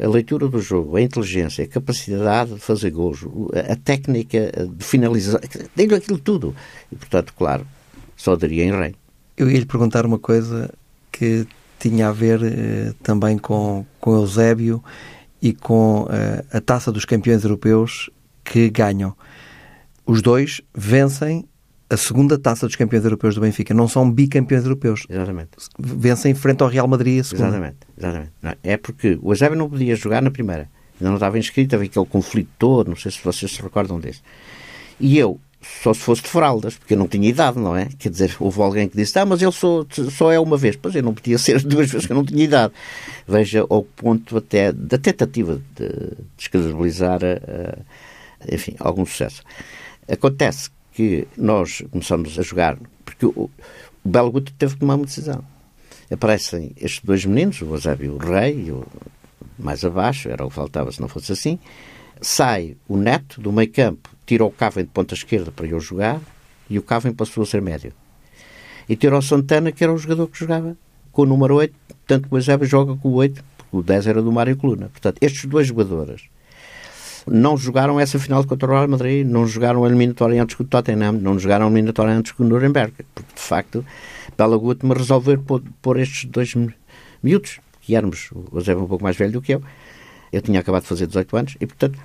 a 0.00 0.08
leitura 0.08 0.48
do 0.48 0.60
jogo, 0.60 0.96
a 0.96 1.00
inteligência, 1.00 1.64
a 1.64 1.68
capacidade 1.68 2.54
de 2.54 2.60
fazer 2.60 2.90
gols, 2.90 3.24
a 3.70 3.76
técnica 3.76 4.52
de 4.76 4.84
finalizar, 4.84 5.40
dentro 5.74 5.96
aquilo 5.96 6.18
tudo. 6.18 6.54
E, 6.90 6.96
portanto, 6.96 7.32
claro, 7.36 7.66
só 8.16 8.36
daria 8.36 8.64
em 8.64 8.72
rei. 8.72 8.94
Eu 9.36 9.50
ia 9.50 9.58
lhe 9.58 9.66
perguntar 9.66 10.06
uma 10.06 10.18
coisa 10.18 10.72
que 11.10 11.46
tinha 11.78 12.08
a 12.08 12.12
ver 12.12 12.40
eh, 12.42 12.92
também 13.02 13.36
com, 13.36 13.84
com 14.00 14.14
Eusébio 14.14 14.82
e 15.42 15.52
com 15.52 16.06
eh, 16.10 16.44
a 16.52 16.60
taça 16.60 16.90
dos 16.90 17.04
campeões 17.04 17.44
europeus 17.44 18.08
que 18.44 18.70
ganham. 18.70 19.14
Os 20.06 20.22
dois 20.22 20.60
vencem 20.74 21.46
a 21.94 21.96
segunda 21.96 22.38
taça 22.38 22.66
dos 22.66 22.76
campeões 22.76 23.04
europeus 23.04 23.34
do 23.34 23.40
Benfica. 23.40 23.72
Não 23.72 23.88
são 23.88 24.10
bicampeões 24.10 24.64
europeus. 24.64 25.06
Exatamente. 25.08 25.50
Vencem 25.78 26.34
frente 26.34 26.62
ao 26.62 26.68
Real 26.68 26.86
Madrid 26.88 27.20
a 27.20 27.24
segunda. 27.24 27.48
Exatamente. 27.48 27.76
Exatamente. 27.96 28.32
É 28.62 28.76
porque 28.76 29.18
o 29.22 29.32
Eusébio 29.32 29.56
não 29.56 29.70
podia 29.70 29.96
jogar 29.96 30.20
na 30.20 30.30
primeira. 30.30 30.68
Ainda 31.00 31.08
não 31.10 31.14
estava 31.14 31.38
inscrito, 31.38 31.74
havia 31.74 31.88
aquele 31.88 32.06
conflito 32.06 32.50
todo, 32.58 32.88
não 32.88 32.96
sei 32.96 33.10
se 33.10 33.22
vocês 33.22 33.52
se 33.52 33.62
recordam 33.62 33.98
desse. 33.98 34.20
E 35.00 35.18
eu, 35.18 35.40
só 35.82 35.92
se 35.92 36.00
fosse 36.00 36.22
de 36.22 36.28
fraldas, 36.28 36.76
porque 36.76 36.94
eu 36.94 36.98
não 36.98 37.08
tinha 37.08 37.28
idade, 37.28 37.58
não 37.58 37.76
é? 37.76 37.88
Quer 37.98 38.10
dizer, 38.10 38.36
houve 38.38 38.60
alguém 38.60 38.88
que 38.88 38.96
disse, 38.96 39.18
ah, 39.18 39.26
mas 39.26 39.42
ele 39.42 39.52
só, 39.52 39.84
só 40.10 40.30
é 40.30 40.38
uma 40.38 40.56
vez. 40.56 40.76
Pois 40.76 40.94
eu 40.94 41.02
não 41.02 41.14
podia 41.14 41.38
ser 41.38 41.60
duas 41.64 41.90
vezes 41.90 42.06
que 42.06 42.12
eu 42.12 42.16
não 42.16 42.24
tinha 42.24 42.44
idade. 42.44 42.72
Veja 43.26 43.64
ao 43.68 43.82
ponto 43.82 44.36
até 44.36 44.72
da 44.72 44.98
tentativa 44.98 45.60
de 45.74 46.12
descredibilizar, 46.36 47.20
enfim, 48.50 48.74
algum 48.78 49.04
sucesso. 49.04 49.42
Acontece 50.08 50.70
que 50.94 51.26
nós 51.36 51.82
começamos 51.90 52.38
a 52.38 52.42
jogar, 52.42 52.78
porque 53.04 53.26
o, 53.26 53.30
o 53.30 54.08
Belo 54.08 54.30
Guto 54.30 54.52
teve 54.52 54.74
que 54.74 54.80
tomar 54.80 54.94
uma 54.94 55.04
decisão. 55.04 55.44
aparecem 56.10 56.72
estes 56.76 57.04
dois 57.04 57.24
meninos, 57.24 57.60
o 57.60 57.74
Eusébio 57.74 58.16
Rei, 58.16 58.70
o, 58.70 58.86
mais 59.58 59.84
abaixo, 59.84 60.28
era 60.28 60.44
o 60.44 60.48
que 60.48 60.54
faltava 60.54 60.92
se 60.92 61.00
não 61.00 61.08
fosse 61.08 61.32
assim. 61.32 61.58
Sai 62.20 62.76
o 62.88 62.96
Neto 62.96 63.40
do 63.40 63.52
meio 63.52 63.70
campo, 63.70 64.08
tira 64.24 64.44
o 64.44 64.50
Cavem 64.50 64.84
de 64.84 64.90
ponta 64.90 65.14
esquerda 65.14 65.50
para 65.50 65.66
eu 65.66 65.80
jogar 65.80 66.20
e 66.70 66.78
o 66.78 66.82
Cavem 66.82 67.12
passou 67.12 67.42
a 67.42 67.46
ser 67.46 67.60
médio. 67.60 67.92
E 68.88 68.94
tira 68.94 69.18
o 69.18 69.22
Santana, 69.22 69.72
que 69.72 69.82
era 69.82 69.92
o 69.92 69.98
jogador 69.98 70.28
que 70.28 70.38
jogava 70.38 70.76
com 71.10 71.22
o 71.22 71.26
número 71.26 71.56
8, 71.56 71.74
portanto 71.88 72.28
o 72.30 72.36
Eusébio 72.36 72.66
joga 72.66 72.96
com 72.96 73.08
o 73.08 73.14
8, 73.14 73.44
porque 73.56 73.76
o 73.76 73.82
10 73.82 74.06
era 74.06 74.22
do 74.22 74.30
Mário 74.30 74.56
Coluna. 74.56 74.88
Portanto, 74.88 75.18
estes 75.20 75.44
dois 75.46 75.66
jogadores 75.66 76.28
não 77.26 77.56
jogaram 77.56 77.98
essa 77.98 78.18
final 78.18 78.44
contra 78.44 78.68
o 78.68 78.74
Real 78.74 78.88
Madrid, 78.88 79.26
não 79.26 79.46
jogaram 79.46 79.84
a 79.84 79.88
eliminatória 79.88 80.42
antes 80.42 80.56
com 80.56 80.62
o 80.62 80.66
Tottenham, 80.66 81.12
não 81.12 81.38
jogaram 81.38 81.66
a 81.66 81.68
eliminatória 81.68 82.12
antes 82.12 82.32
com 82.32 82.44
o 82.44 82.46
Nuremberg, 82.46 82.92
porque 83.14 83.34
de 83.34 83.40
facto 83.40 83.84
Bela 84.36 84.56
Guto 84.56 84.86
me 84.86 84.94
resolver 84.94 85.38
pôr, 85.38 85.98
estes 85.98 86.24
dois 86.26 86.54
miúdos, 87.22 87.60
que 87.80 87.96
éramos, 87.96 88.30
o 88.32 88.58
Eusébio 88.58 88.84
um 88.84 88.88
pouco 88.88 89.04
mais 89.04 89.16
velho 89.16 89.32
do 89.32 89.42
que 89.42 89.52
eu, 89.52 89.62
eu 90.32 90.42
tinha 90.42 90.60
acabado 90.60 90.82
de 90.82 90.88
fazer 90.88 91.06
18 91.06 91.36
anos, 91.36 91.56
e 91.60 91.66
portanto, 91.66 91.98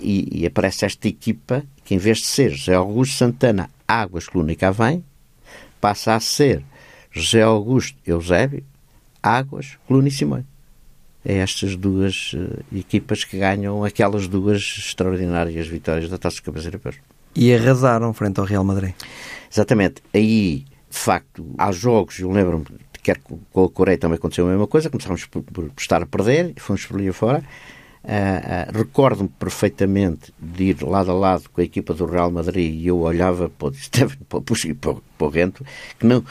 e, 0.00 0.42
e 0.42 0.46
aparece 0.46 0.84
esta 0.84 1.08
equipa 1.08 1.62
que 1.84 1.94
em 1.94 1.98
vez 1.98 2.18
de 2.18 2.26
ser 2.26 2.50
José 2.50 2.74
Augusto 2.74 3.16
Santana, 3.16 3.70
Águas, 3.86 4.28
Coluna 4.28 4.52
e 4.52 4.56
Cavém, 4.56 5.04
passa 5.80 6.14
a 6.14 6.20
ser 6.20 6.62
José 7.10 7.42
Augusto 7.42 7.96
Eusébio, 8.06 8.64
Águas, 9.22 9.78
Coluna 9.86 10.08
e 10.08 10.10
Simões 10.10 10.44
é 11.28 11.38
estas 11.38 11.74
duas 11.74 12.32
uh, 12.34 12.64
equipas 12.72 13.24
que 13.24 13.36
ganham 13.36 13.82
aquelas 13.82 14.28
duas 14.28 14.60
extraordinárias 14.78 15.66
vitórias 15.66 16.08
da 16.08 16.16
Taça 16.16 16.36
dos 16.36 16.40
Campeões 16.40 16.66
Europeus. 16.66 16.96
E 17.34 17.52
arrasaram 17.52 18.14
frente 18.14 18.38
ao 18.38 18.46
Real 18.46 18.62
Madrid. 18.62 18.94
Exatamente. 19.52 20.02
Aí, 20.14 20.64
de 20.88 20.96
facto, 20.96 21.44
há 21.58 21.72
jogos, 21.72 22.20
eu 22.20 22.30
lembro-me, 22.30 22.64
quer 23.02 23.18
com 23.52 23.64
a 23.64 23.68
Coreia 23.68 23.98
também 23.98 24.16
aconteceu 24.16 24.46
a 24.46 24.50
mesma 24.50 24.68
coisa, 24.68 24.88
começámos 24.88 25.26
por, 25.26 25.42
por 25.42 25.70
estar 25.76 26.00
a 26.00 26.06
perder 26.06 26.52
e 26.56 26.60
fomos 26.60 26.86
por 26.86 26.96
ali 26.96 27.08
afora. 27.08 27.42
Uh, 28.04 28.08
uh, 28.08 28.78
Recordo-me 28.78 29.28
perfeitamente 29.28 30.32
de 30.38 30.64
ir 30.66 30.82
lado 30.84 31.10
a 31.10 31.14
lado 31.14 31.50
com 31.52 31.60
a 31.60 31.64
equipa 31.64 31.92
do 31.92 32.06
Real 32.06 32.30
Madrid 32.30 32.72
e 32.72 32.86
eu 32.86 33.00
olhava 33.00 33.48
para 33.48 33.72
para, 33.72 34.06
para, 34.80 34.94
para 35.18 35.26
o 35.26 35.28
Rento, 35.28 35.66
que 35.98 36.06
não, 36.06 36.24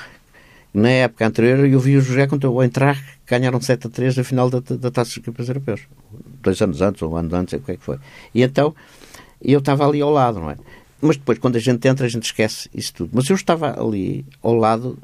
na 0.76 0.90
época 0.90 1.26
anterior 1.26 1.66
eu 1.66 1.80
vi 1.80 1.98
o 1.98 2.02
José 2.02 2.28
contra 2.28 2.50
o 2.50 2.62
Eintracht 2.62 3.04
ganharam 3.26 3.60
7 3.60 3.88
a 3.88 3.90
3 3.90 4.18
na 4.18 4.24
final 4.24 4.50
da, 4.50 4.60
da 4.60 4.92
Taça 4.92 5.16
dos 5.16 5.26
Campeões 5.26 5.50
Europeus. 5.50 5.82
Dois 6.42 6.62
anos 6.62 6.82
antes, 6.82 7.02
ou 7.02 7.14
um 7.14 7.18
ano 7.18 7.36
antes, 7.36 7.54
o 7.54 7.60
que 7.60 7.72
é 7.72 7.78
que 7.78 7.84
foi. 7.84 7.98
E 8.34 8.44
então, 8.44 8.76
eu 9.42 9.60
estava 9.60 9.88
ali 9.88 10.02
ao 10.02 10.12
lado, 10.12 10.40
não 10.40 10.52
é? 10.52 10.58
Mas 11.02 11.18
depois, 11.18 11.40
quando 11.40 11.56
a 11.56 11.60
gente 11.60 11.88
entra, 11.88 12.06
a 12.06 12.10
gente 12.10 12.24
esquece 12.24 12.70
isso 12.74 12.94
tudo. 12.94 13.12
Mas 13.14 13.30
eu 13.30 13.36
estava 13.36 13.80
ali 13.80 14.26
ao 14.42 14.54
lado 14.54 14.98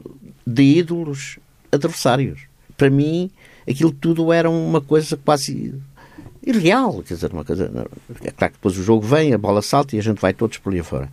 de 0.46 0.64
ídolos 0.64 1.40
adversários. 1.72 2.42
Para 2.78 2.90
mim, 2.90 3.30
aquilo 3.68 3.92
tudo 3.92 4.32
era 4.32 4.50
uma 4.50 4.82
coisa 4.82 5.18
quase 5.18 5.74
irreal. 6.46 7.04
Quer 7.04 7.16
dizer, 7.16 7.32
uma 7.32 7.46
coisa. 7.46 7.88
É 8.24 8.32
claro 8.32 8.54
que 8.54 8.58
depois 8.58 8.78
o 8.78 8.84
jogo 8.84 9.06
vem, 9.06 9.34
a 9.34 9.38
bola 9.38 9.62
salta 9.62 9.96
e 9.96 10.00
a 10.00 10.04
gente 10.04 10.20
vai 10.20 10.34
todos 10.34 10.58
por 10.58 10.72
ali 10.72 10.82
fora. 10.82 11.10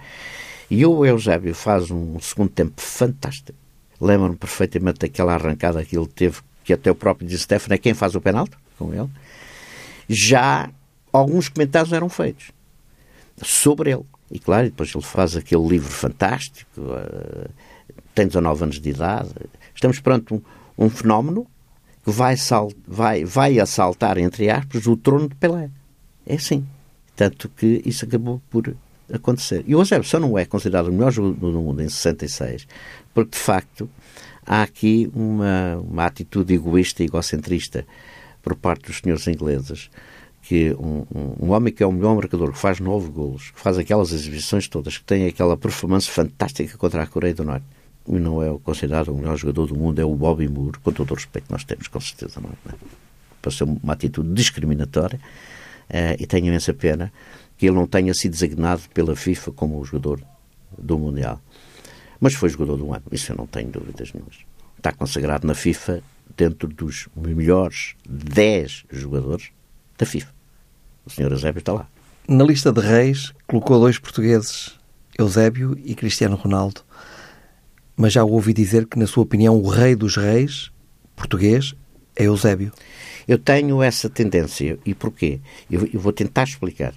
E 0.71 0.85
o 0.85 1.05
Eusébio 1.05 1.55
faz 1.55 1.91
um 1.91 2.19
segundo 2.21 2.51
tempo 2.51 2.81
fantástico 2.81 3.68
Lembro-me 4.01 4.37
perfeitamente 4.37 5.01
daquela 5.01 5.35
arrancada 5.35 5.85
que 5.85 5.97
ele 5.97 6.07
teve, 6.07 6.41
que 6.65 6.73
até 6.73 6.91
o 6.91 6.95
próprio 6.95 7.27
Di 7.27 7.37
Stefano 7.39 7.75
é 7.75 7.79
quem 7.79 7.95
faz 7.95 8.15
o 8.15 8.21
penalti 8.21 8.57
com 8.79 8.95
ele. 8.95 9.09
Já 10.09 10.71
alguns 11.13 11.49
comentários 11.49 11.93
eram 11.93 12.09
feitos 12.09 12.53
sobre 13.43 13.93
ele. 13.93 14.05
E 14.31 14.39
claro, 14.39 14.65
depois 14.65 14.95
ele 14.95 15.05
faz 15.05 15.37
aquele 15.37 15.67
livro 15.67 15.91
fantástico, 15.91 16.81
uh, 16.81 17.51
tem 18.15 18.27
19 18.27 18.65
anos 18.65 18.81
de 18.81 18.91
idade. 18.91 19.31
Estamos 19.75 20.01
perante 20.01 20.35
um, 20.35 20.43
um 20.77 20.91
fenómeno 20.91 21.47
que 22.05 22.11
vai, 22.11 22.37
sal, 22.37 22.71
vai, 22.87 23.25
vai 23.25 23.59
assaltar, 23.59 24.19
entre 24.19 24.51
aspas, 24.51 24.87
o 24.87 24.97
trono 24.97 25.29
de 25.29 25.35
Pelé. 25.35 25.71
É 26.27 26.35
assim. 26.35 26.67
Tanto 27.17 27.49
que 27.49 27.83
isso 27.85 28.05
acabou 28.05 28.41
por 28.51 28.77
acontecer. 29.13 29.65
E 29.67 29.75
o 29.75 29.81
Eusébio 29.81 30.09
só 30.09 30.19
não 30.19 30.39
é 30.39 30.45
considerado 30.45 30.89
o 30.89 30.93
melhor 30.93 31.11
jogador 31.11 31.53
do 31.53 31.61
mundo 31.61 31.83
em 31.83 31.89
66, 31.89 32.67
porque 33.15 33.33
de 33.33 33.39
facto 33.39 33.89
há 34.47 34.63
aqui 34.63 35.11
uma, 35.15 35.77
uma 35.77 36.07
atitude 36.07 36.55
egoísta 36.55 37.03
e 37.03 37.07
egocentrista 37.07 37.87
por 38.43 38.55
parte 38.55 38.87
dos 38.87 38.99
senhores 38.99 39.27
ingleses 39.27 39.91
que 40.49 40.73
um, 40.79 41.05
um, 41.15 41.47
um, 41.47 41.51
homem 41.51 41.71
que 41.71 41.83
é 41.83 41.87
o 41.87 41.93
melhor 41.93 42.15
marcador, 42.15 42.53
que 42.53 42.59
faz 42.59 42.81
nove 42.81 43.11
golos, 43.11 43.51
que 43.51 43.61
faz 43.61 43.77
aquelas 43.77 44.13
exibições 44.13 44.67
todas, 44.67 44.97
que 44.97 45.05
tem 45.05 45.27
aquela 45.27 45.59
performance 45.59 46.09
fantástica 46.09 46.79
contra 46.79 47.03
a 47.03 47.07
Coreia 47.07 47.35
do 47.35 47.45
Norte, 47.45 47.67
e 48.09 48.13
não 48.19 48.43
é 48.43 48.59
considerado 48.61 49.09
o 49.09 49.15
melhor 49.15 49.37
jogador 49.37 49.67
do 49.67 49.77
mundo, 49.77 50.01
é 50.01 50.05
o 50.07 50.15
Bobby 50.15 50.49
Moore, 50.49 50.79
com 50.79 50.91
todo 50.91 51.11
o 51.11 51.15
respeito 51.15 51.47
que 51.47 51.53
nós 51.53 51.65
temos, 51.65 51.87
com 51.89 52.01
certeza 52.01 52.41
não 52.41 52.51
é? 52.51 53.51
Ser 53.51 53.65
uma 53.65 53.93
atitude 53.93 54.33
discriminatória, 54.33 55.19
uh, 55.89 56.17
e 56.19 56.27
tenho 56.27 56.47
imensa 56.47 56.73
pena 56.73 57.13
que 57.59 57.67
ele 57.67 57.75
não 57.75 57.87
tenha 57.87 58.15
sido 58.15 58.33
designado 58.33 58.83
pela 58.95 59.17
FIFA 59.17 59.51
como 59.53 59.79
o 59.79 59.85
jogador 59.85 60.23
do 60.79 60.97
Mundial. 60.97 61.43
Mas 62.21 62.35
foi 62.35 62.49
jogador 62.49 62.77
do 62.77 62.95
ano, 62.95 63.03
isso 63.11 63.33
eu 63.33 63.37
não 63.37 63.47
tenho 63.47 63.69
dúvidas 63.69 64.13
nenhuma. 64.13 64.31
Está 64.77 64.93
consagrado 64.93 65.47
na 65.47 65.55
FIFA 65.55 66.01
dentro 66.37 66.69
dos 66.69 67.09
melhores 67.17 67.97
10 68.09 68.85
jogadores 68.91 69.51
da 69.99 70.07
FIFA. 70.07 70.33
O 71.05 71.11
Sr. 71.11 71.33
Eusébio 71.33 71.59
está 71.59 71.73
lá. 71.73 71.89
Na 72.29 72.45
lista 72.45 72.73
de 72.73 72.81
reis, 72.81 73.33
colocou 73.47 73.81
dois 73.81 73.99
portugueses, 73.99 74.79
Eusébio 75.19 75.77
e 75.85 75.95
Cristiano 75.95 76.37
Ronaldo. 76.37 76.83
Mas 77.97 78.13
já 78.13 78.23
ouvi 78.23 78.53
dizer 78.53 78.87
que, 78.87 78.99
na 78.99 79.07
sua 79.07 79.25
opinião, 79.25 79.57
o 79.57 79.69
rei 79.69 79.97
dos 79.97 80.17
reis, 80.17 80.71
português, 81.17 81.75
é 82.15 82.25
Eusébio. 82.25 82.73
Eu 83.27 83.39
tenho 83.39 83.83
essa 83.83 84.09
tendência. 84.09 84.79
E 84.87 84.95
porquê? 84.95 85.41
Eu, 85.69 85.89
eu 85.93 85.99
vou 85.99 86.13
tentar 86.13 86.45
explicar 86.45 86.95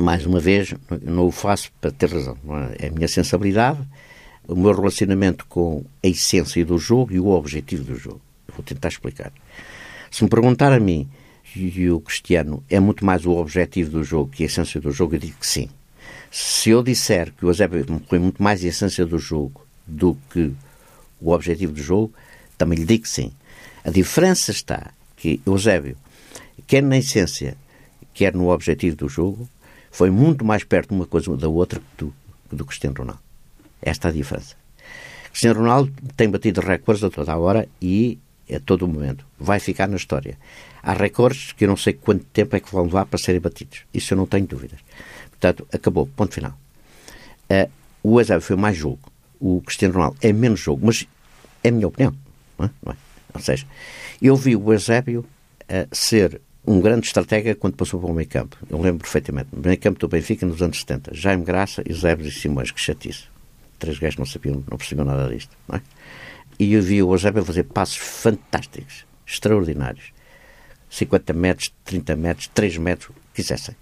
mais 0.00 0.24
uma 0.24 0.40
vez, 0.40 0.74
não 1.02 1.26
o 1.26 1.30
faço 1.30 1.70
para 1.80 1.90
ter 1.90 2.10
razão. 2.10 2.36
É? 2.78 2.86
é 2.86 2.88
a 2.88 2.90
minha 2.90 3.08
sensibilidade, 3.08 3.80
o 4.46 4.56
meu 4.56 4.74
relacionamento 4.74 5.46
com 5.46 5.84
a 6.02 6.08
essência 6.08 6.64
do 6.64 6.78
jogo 6.78 7.12
e 7.12 7.20
o 7.20 7.28
objetivo 7.28 7.84
do 7.84 7.96
jogo. 7.96 8.20
Vou 8.54 8.64
tentar 8.64 8.88
explicar. 8.88 9.32
Se 10.10 10.24
me 10.24 10.30
perguntar 10.30 10.72
a 10.72 10.80
mim 10.80 11.08
e 11.54 11.90
o 11.90 12.00
Cristiano 12.00 12.62
é 12.68 12.80
muito 12.80 13.04
mais 13.04 13.26
o 13.26 13.32
objetivo 13.32 13.90
do 13.90 14.04
jogo 14.04 14.30
que 14.30 14.42
a 14.42 14.46
essência 14.46 14.80
do 14.80 14.90
jogo, 14.90 15.14
eu 15.14 15.18
digo 15.18 15.36
que 15.38 15.46
sim. 15.46 15.68
Se 16.30 16.70
eu 16.70 16.82
disser 16.82 17.32
que 17.32 17.44
o 17.44 17.48
Eusébio 17.48 17.84
foi 18.08 18.18
muito 18.18 18.42
mais 18.42 18.64
a 18.64 18.68
essência 18.68 19.04
do 19.04 19.18
jogo 19.18 19.66
do 19.86 20.16
que 20.30 20.52
o 21.20 21.30
objetivo 21.30 21.72
do 21.72 21.82
jogo, 21.82 22.12
também 22.56 22.78
lhe 22.78 22.86
digo 22.86 23.02
que 23.02 23.08
sim. 23.08 23.32
A 23.84 23.90
diferença 23.90 24.50
está 24.50 24.92
que 25.16 25.40
Eusébio, 25.44 25.96
quer 26.66 26.82
na 26.82 26.98
essência, 26.98 27.56
quer 28.14 28.34
no 28.34 28.48
objetivo 28.48 28.96
do 28.96 29.08
jogo, 29.08 29.48
foi 29.92 30.10
muito 30.10 30.44
mais 30.44 30.64
perto 30.64 30.92
uma 30.92 31.06
coisa 31.06 31.36
da 31.36 31.48
outra 31.48 31.80
do, 31.98 32.12
do 32.50 32.64
Cristiano 32.64 32.96
Ronaldo. 32.98 33.20
Esta 33.80 34.08
é 34.08 34.10
a 34.10 34.14
diferença. 34.14 34.56
Cristiano 35.26 35.60
Ronaldo 35.60 35.92
tem 36.16 36.30
batido 36.30 36.62
recordes 36.62 37.04
a 37.04 37.10
toda 37.10 37.32
a 37.32 37.38
hora 37.38 37.68
e 37.80 38.18
a 38.52 38.58
todo 38.58 38.88
momento. 38.88 39.24
Vai 39.38 39.60
ficar 39.60 39.86
na 39.88 39.96
história. 39.96 40.38
Há 40.82 40.94
recordes 40.94 41.52
que 41.52 41.64
eu 41.64 41.68
não 41.68 41.76
sei 41.76 41.92
quanto 41.92 42.24
tempo 42.24 42.56
é 42.56 42.60
que 42.60 42.72
vão 42.72 42.84
levar 42.84 43.04
para 43.06 43.18
serem 43.18 43.40
batidos. 43.40 43.82
Isso 43.92 44.14
eu 44.14 44.18
não 44.18 44.26
tenho 44.26 44.46
dúvidas. 44.46 44.80
Portanto, 45.30 45.66
acabou. 45.72 46.06
Ponto 46.06 46.34
final. 46.34 46.58
Uh, 47.50 47.70
o 48.02 48.18
Eusébio 48.18 48.42
foi 48.42 48.56
mais 48.56 48.76
jogo. 48.76 49.00
O 49.38 49.60
Cristiano 49.60 49.94
Ronaldo 49.94 50.16
é 50.22 50.32
menos 50.32 50.60
jogo. 50.60 50.86
Mas 50.86 51.06
é 51.62 51.68
a 51.68 51.72
minha 51.72 51.88
opinião. 51.88 52.14
Não 52.58 52.66
é? 52.66 52.70
Não 52.84 52.92
é? 52.92 52.96
Ou 53.34 53.40
seja, 53.40 53.66
eu 54.20 54.36
vi 54.36 54.56
o 54.56 54.72
Eusébio 54.72 55.20
uh, 55.20 55.88
ser 55.92 56.40
um 56.66 56.80
grande 56.80 57.06
estratega 57.06 57.54
quando 57.54 57.74
passou 57.74 58.00
para 58.00 58.10
o 58.10 58.14
meio 58.14 58.28
campo. 58.28 58.56
Eu 58.70 58.80
lembro 58.80 59.00
perfeitamente. 59.00 59.48
Meio 59.52 59.78
campo 59.78 59.98
do 59.98 60.08
Benfica 60.08 60.46
nos 60.46 60.62
anos 60.62 60.78
70. 60.80 61.14
Jaime 61.14 61.44
Graça, 61.44 61.82
Eusébio 61.84 62.26
e 62.26 62.30
Simões, 62.30 62.70
que 62.70 62.80
chatice. 62.80 63.24
Três 63.78 63.98
gajos 63.98 64.18
não 64.18 64.26
sabiam, 64.26 64.62
não 64.70 64.78
percebiam 64.78 65.04
nada 65.04 65.28
disto. 65.28 65.56
É? 65.72 65.80
E 66.58 66.72
eu 66.74 66.82
vi 66.82 67.02
o 67.02 67.12
Eusébio 67.12 67.44
fazer 67.44 67.64
passos 67.64 67.96
fantásticos, 67.96 69.04
extraordinários. 69.26 70.12
50 70.88 71.32
metros, 71.32 71.72
30 71.84 72.16
metros, 72.16 72.46
3 72.48 72.78
metros, 72.78 73.10
quisessem. 73.34 73.74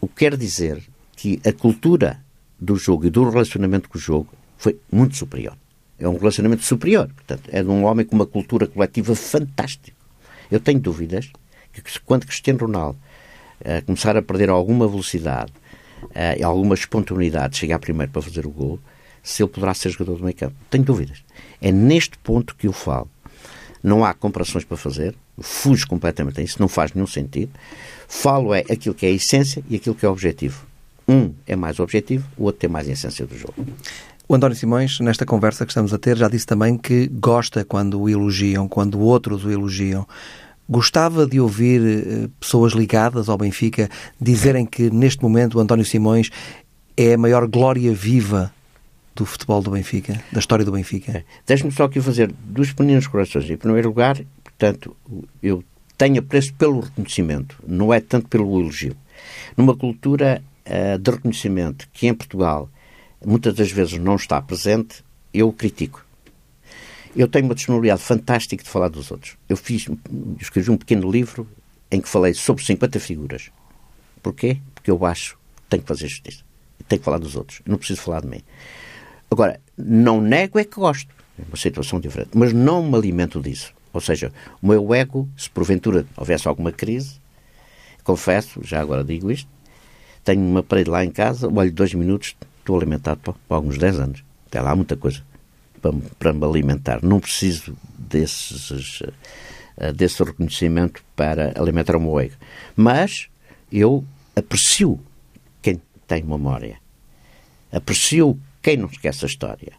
O 0.00 0.08
que 0.08 0.14
quer 0.14 0.36
dizer 0.36 0.82
que 1.14 1.40
a 1.46 1.52
cultura 1.52 2.20
do 2.58 2.74
jogo 2.74 3.06
e 3.06 3.10
do 3.10 3.28
relacionamento 3.28 3.88
com 3.88 3.98
o 3.98 4.00
jogo 4.00 4.32
foi 4.56 4.78
muito 4.90 5.16
superior. 5.16 5.56
É 5.98 6.08
um 6.08 6.16
relacionamento 6.16 6.64
superior. 6.64 7.08
Portanto, 7.14 7.48
é 7.52 7.62
de 7.62 7.68
um 7.68 7.84
homem 7.84 8.04
com 8.04 8.16
uma 8.16 8.26
cultura 8.26 8.66
coletiva 8.66 9.14
fantástica. 9.14 9.96
Eu 10.50 10.58
tenho 10.58 10.80
dúvidas 10.80 11.30
que 11.72 11.82
quando 12.00 12.26
Cristiano 12.26 12.60
Ronaldo 12.60 12.98
uh, 13.60 13.84
começar 13.84 14.16
a 14.16 14.22
perder 14.22 14.50
alguma 14.50 14.88
velocidade 14.88 15.52
uh, 16.02 16.38
e 16.38 16.42
alguma 16.42 16.74
espontaneidade, 16.74 17.56
chegar 17.56 17.78
primeiro 17.78 18.10
para 18.12 18.22
fazer 18.22 18.46
o 18.46 18.50
gol, 18.50 18.78
se 19.22 19.42
ele 19.42 19.50
poderá 19.50 19.74
ser 19.74 19.90
jogador 19.90 20.16
do 20.16 20.24
meio 20.24 20.36
campo. 20.36 20.54
Tenho 20.70 20.84
dúvidas. 20.84 21.22
É 21.60 21.70
neste 21.70 22.16
ponto 22.18 22.54
que 22.54 22.66
eu 22.66 22.72
falo. 22.72 23.08
Não 23.82 24.04
há 24.04 24.12
comparações 24.12 24.64
para 24.64 24.76
fazer, 24.76 25.14
fujo 25.40 25.86
completamente 25.88 26.40
a 26.40 26.44
isso, 26.44 26.60
não 26.60 26.68
faz 26.68 26.92
nenhum 26.92 27.06
sentido. 27.06 27.52
Falo 28.06 28.54
é 28.54 28.60
aquilo 28.70 28.94
que 28.94 29.06
é 29.06 29.08
a 29.08 29.12
essência 29.12 29.62
e 29.68 29.76
aquilo 29.76 29.94
que 29.94 30.04
é 30.04 30.08
o 30.08 30.12
objetivo. 30.12 30.66
Um 31.08 31.32
é 31.46 31.56
mais 31.56 31.80
objetivo, 31.80 32.26
o 32.36 32.44
outro 32.44 32.60
tem 32.60 32.70
mais 32.70 32.88
a 32.88 32.92
essência 32.92 33.26
do 33.26 33.36
jogo. 33.36 33.54
O 34.28 34.34
António 34.34 34.56
Simões, 34.56 35.00
nesta 35.00 35.26
conversa 35.26 35.66
que 35.66 35.72
estamos 35.72 35.92
a 35.92 35.98
ter, 35.98 36.16
já 36.16 36.28
disse 36.28 36.46
também 36.46 36.78
que 36.78 37.08
gosta 37.08 37.64
quando 37.64 38.00
o 38.00 38.08
elogiam, 38.08 38.68
quando 38.68 39.00
outros 39.00 39.44
o 39.44 39.50
elogiam. 39.50 40.06
Gostava 40.70 41.26
de 41.26 41.40
ouvir 41.40 41.80
eh, 41.82 42.28
pessoas 42.38 42.74
ligadas 42.74 43.28
ao 43.28 43.36
Benfica 43.36 43.90
dizerem 44.20 44.64
que 44.64 44.88
neste 44.88 45.20
momento 45.20 45.58
o 45.58 45.60
António 45.60 45.84
Simões 45.84 46.30
é 46.96 47.14
a 47.14 47.18
maior 47.18 47.48
glória 47.48 47.92
viva 47.92 48.52
do 49.16 49.26
futebol 49.26 49.60
do 49.60 49.72
Benfica, 49.72 50.22
da 50.30 50.38
história 50.38 50.64
do 50.64 50.70
Benfica. 50.70 51.10
É. 51.10 51.24
Deixe-me 51.44 51.72
só 51.72 51.84
aqui 51.84 52.00
fazer 52.00 52.32
duas 52.44 52.72
pequenas 52.72 53.08
corações. 53.08 53.50
Em 53.50 53.56
primeiro 53.56 53.88
lugar, 53.88 54.16
portanto, 54.44 54.96
eu 55.42 55.64
tenho 55.98 56.20
apreço 56.20 56.54
pelo 56.54 56.78
reconhecimento, 56.78 57.56
não 57.66 57.92
é 57.92 58.00
tanto 58.00 58.28
pelo 58.28 58.60
elogio. 58.60 58.96
Numa 59.56 59.76
cultura 59.76 60.40
uh, 60.66 60.98
de 60.98 61.10
reconhecimento 61.10 61.88
que 61.92 62.06
em 62.06 62.14
Portugal 62.14 62.70
muitas 63.26 63.54
das 63.54 63.72
vezes 63.72 63.98
não 63.98 64.14
está 64.14 64.40
presente, 64.40 65.02
eu 65.34 65.52
critico. 65.52 66.06
Eu 67.14 67.26
tenho 67.26 67.46
uma 67.46 67.54
disponibilidade 67.54 68.02
fantástica 68.02 68.62
de 68.62 68.70
falar 68.70 68.88
dos 68.88 69.10
outros. 69.10 69.36
Eu 69.48 69.56
fiz, 69.56 69.86
escrevi 70.40 70.70
um 70.70 70.76
pequeno 70.76 71.10
livro 71.10 71.46
em 71.90 72.00
que 72.00 72.08
falei 72.08 72.34
sobre 72.34 72.64
50 72.64 73.00
figuras. 73.00 73.50
Porquê? 74.22 74.58
Porque 74.74 74.90
eu 74.90 75.04
acho 75.04 75.34
que 75.56 75.62
tenho 75.68 75.82
que 75.82 75.88
fazer 75.88 76.08
justiça. 76.08 76.44
Tenho 76.88 77.00
que 77.00 77.04
falar 77.04 77.18
dos 77.18 77.34
outros. 77.34 77.62
Não 77.66 77.78
preciso 77.78 78.00
falar 78.00 78.20
de 78.20 78.28
mim. 78.28 78.42
Agora, 79.30 79.60
não 79.76 80.20
nego 80.20 80.58
é 80.58 80.64
que 80.64 80.76
gosto. 80.76 81.12
É 81.38 81.42
uma 81.48 81.56
situação 81.56 81.98
diferente. 81.98 82.30
Mas 82.34 82.52
não 82.52 82.82
me 82.82 82.96
alimento 82.96 83.40
disso. 83.40 83.72
Ou 83.92 84.00
seja, 84.00 84.32
o 84.62 84.68
meu 84.68 84.94
ego, 84.94 85.28
se 85.36 85.50
porventura 85.50 86.06
houvesse 86.16 86.46
alguma 86.46 86.70
crise, 86.70 87.18
confesso, 88.04 88.60
já 88.62 88.80
agora 88.80 89.02
digo 89.02 89.32
isto, 89.32 89.48
tenho 90.22 90.42
uma 90.42 90.62
parede 90.62 90.90
lá 90.90 91.04
em 91.04 91.10
casa, 91.10 91.48
olho 91.52 91.72
dois 91.72 91.92
minutos, 91.92 92.36
estou 92.60 92.76
alimentado 92.76 93.20
para, 93.20 93.32
para 93.32 93.56
alguns 93.56 93.78
10 93.78 93.98
anos. 93.98 94.24
Até 94.46 94.60
lá 94.60 94.70
há 94.70 94.76
muita 94.76 94.96
coisa 94.96 95.22
para, 95.80 96.32
me 96.32 96.44
alimentar. 96.44 97.02
Não 97.02 97.20
preciso 97.20 97.76
desses, 97.98 98.70
uh, 99.00 99.92
desse 99.94 100.22
reconhecimento 100.22 101.02
para 101.16 101.52
alimentar 101.60 101.96
o 101.96 102.00
meu 102.00 102.18
ego. 102.20 102.34
Mas 102.76 103.28
eu 103.72 104.04
aprecio 104.34 105.00
quem 105.62 105.80
tem 106.06 106.22
memória. 106.22 106.78
Aprecio 107.72 108.38
quem 108.62 108.76
não 108.76 108.88
esquece 108.88 109.24
a 109.24 109.28
história. 109.28 109.72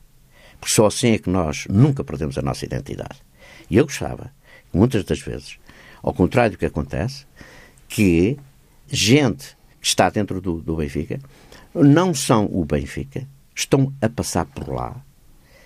Porque 0.60 0.74
só 0.74 0.86
assim 0.86 1.12
é 1.12 1.18
que 1.18 1.30
nós 1.30 1.66
nunca 1.70 2.04
perdemos 2.04 2.38
a 2.38 2.42
nossa 2.42 2.66
identidade. 2.66 3.22
E 3.70 3.78
eu 3.78 3.86
gostava, 3.86 4.32
muitas 4.74 5.04
das 5.04 5.20
vezes, 5.20 5.58
ao 6.04 6.14
contrário 6.14 6.52
do 6.52 6.58
que 6.58 6.66
acontece, 6.66 7.26
que 7.88 8.38
gente 8.88 9.58
que 9.80 9.88
está 9.88 10.10
dentro 10.10 10.40
do, 10.40 10.62
do 10.62 10.76
Benfica 10.76 11.20
não 11.74 12.14
são 12.14 12.46
o 12.52 12.66
Benfica, 12.66 13.28
estão 13.56 13.94
a 14.02 14.10
passar 14.10 14.46
por 14.46 14.70
lá, 14.70 15.04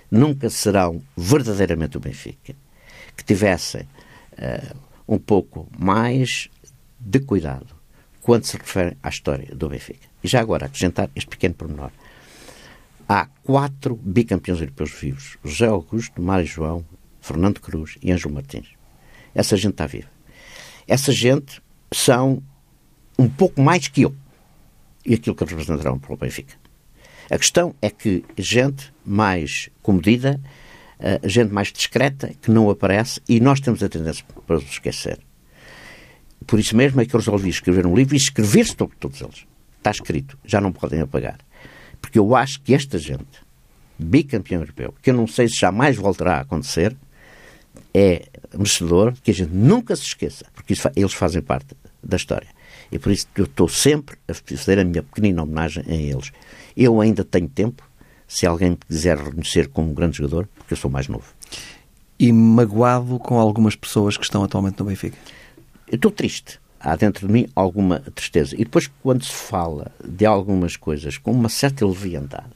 nunca 0.09 0.49
serão 0.49 1.01
verdadeiramente 1.15 1.97
o 1.97 1.99
Benfica, 1.99 2.55
que 3.15 3.23
tivessem 3.23 3.81
uh, 4.33 4.75
um 5.07 5.17
pouco 5.17 5.67
mais 5.77 6.49
de 6.99 7.19
cuidado 7.19 7.75
quando 8.21 8.45
se 8.45 8.57
refere 8.57 8.97
à 9.03 9.09
história 9.09 9.53
do 9.55 9.69
Benfica. 9.69 10.07
E 10.23 10.27
já 10.27 10.41
agora, 10.41 10.65
acrescentar 10.65 11.09
este 11.15 11.29
pequeno 11.29 11.53
pormenor. 11.53 11.91
Há 13.07 13.27
quatro 13.43 13.95
bicampeões 13.95 14.59
europeus 14.59 14.91
vivos: 14.91 15.37
José 15.43 15.67
Augusto, 15.67 16.21
Mário 16.21 16.47
João, 16.47 16.83
Fernando 17.21 17.59
Cruz 17.59 17.97
e 18.01 18.11
Ângelo 18.11 18.33
Martins. 18.33 18.69
Essa 19.33 19.55
gente 19.55 19.73
está 19.73 19.85
viva. 19.85 20.09
Essa 20.87 21.11
gente 21.11 21.61
são 21.93 22.41
um 23.17 23.29
pouco 23.29 23.61
mais 23.61 23.87
que 23.87 24.01
eu 24.01 24.15
e 25.05 25.13
aquilo 25.13 25.35
que 25.35 25.45
representarão 25.45 25.99
para 25.99 26.13
o 26.13 26.17
Benfica. 26.17 26.55
A 27.29 27.37
questão 27.37 27.75
é 27.81 27.89
que 27.89 28.23
gente 28.37 28.93
mais 29.05 29.69
comedida, 29.81 30.39
eh, 30.99 31.19
gente 31.23 31.51
mais 31.51 31.71
discreta, 31.71 32.31
que 32.41 32.51
não 32.51 32.69
aparece, 32.69 33.19
e 33.27 33.39
nós 33.39 33.59
temos 33.59 33.81
a 33.81 33.89
tendência 33.89 34.23
para 34.45 34.57
os 34.57 34.63
esquecer. 34.63 35.19
Por 36.45 36.59
isso 36.59 36.75
mesmo 36.75 37.01
é 37.01 37.05
que 37.05 37.15
eu 37.15 37.19
resolvi 37.19 37.49
escrever 37.49 37.85
um 37.87 37.95
livro 37.95 38.13
e 38.13 38.17
escrever 38.17 38.65
sobre 38.65 38.95
todos 38.97 39.21
eles. 39.21 39.45
Está 39.77 39.91
escrito, 39.91 40.37
já 40.45 40.61
não 40.61 40.71
podem 40.71 41.01
apagar. 41.01 41.39
Porque 41.99 42.19
eu 42.19 42.35
acho 42.35 42.61
que 42.61 42.73
esta 42.73 42.99
gente, 42.99 43.43
bicampeão 43.97 44.61
europeu, 44.61 44.93
que 45.01 45.09
eu 45.09 45.13
não 45.15 45.27
sei 45.27 45.47
se 45.47 45.55
jamais 45.55 45.95
voltará 45.95 46.37
a 46.37 46.41
acontecer, 46.41 46.95
é 47.93 48.25
merecedor 48.53 49.13
que 49.23 49.31
a 49.31 49.33
gente 49.33 49.51
nunca 49.51 49.95
se 49.95 50.03
esqueça, 50.03 50.45
porque 50.53 50.73
isso, 50.73 50.89
eles 50.95 51.13
fazem 51.13 51.41
parte 51.41 51.75
da 52.03 52.17
história. 52.17 52.54
E 52.91 52.99
por 52.99 53.11
isso 53.11 53.27
eu 53.35 53.45
estou 53.45 53.67
sempre 53.67 54.17
a 54.27 54.33
fazer 54.33 54.79
a 54.79 54.83
minha 54.83 55.03
pequenina 55.03 55.43
homenagem 55.43 55.83
a 55.87 55.93
eles. 55.93 56.31
Eu 56.75 57.01
ainda 57.01 57.23
tenho 57.23 57.47
tempo, 57.47 57.83
se 58.27 58.45
alguém 58.45 58.71
me 58.71 58.77
quiser 58.77 59.17
reconhecer 59.17 59.67
como 59.67 59.91
um 59.91 59.93
grande 59.93 60.17
jogador, 60.17 60.47
porque 60.55 60.73
eu 60.73 60.77
sou 60.77 60.89
mais 60.89 61.07
novo. 61.07 61.25
E 62.17 62.31
magoado 62.31 63.19
com 63.19 63.39
algumas 63.39 63.75
pessoas 63.75 64.17
que 64.17 64.23
estão 64.23 64.43
atualmente 64.43 64.79
no 64.79 64.85
Benfica? 64.85 65.17
Eu 65.87 65.95
estou 65.95 66.11
triste. 66.11 66.59
Há 66.79 66.95
dentro 66.95 67.27
de 67.27 67.33
mim 67.33 67.47
alguma 67.55 67.99
tristeza. 67.99 68.55
E 68.55 68.59
depois, 68.59 68.89
quando 69.01 69.23
se 69.23 69.31
fala 69.31 69.91
de 70.03 70.25
algumas 70.25 70.75
coisas 70.77 71.17
com 71.17 71.31
uma 71.31 71.49
certa 71.49 71.85
leviandade, 71.85 72.53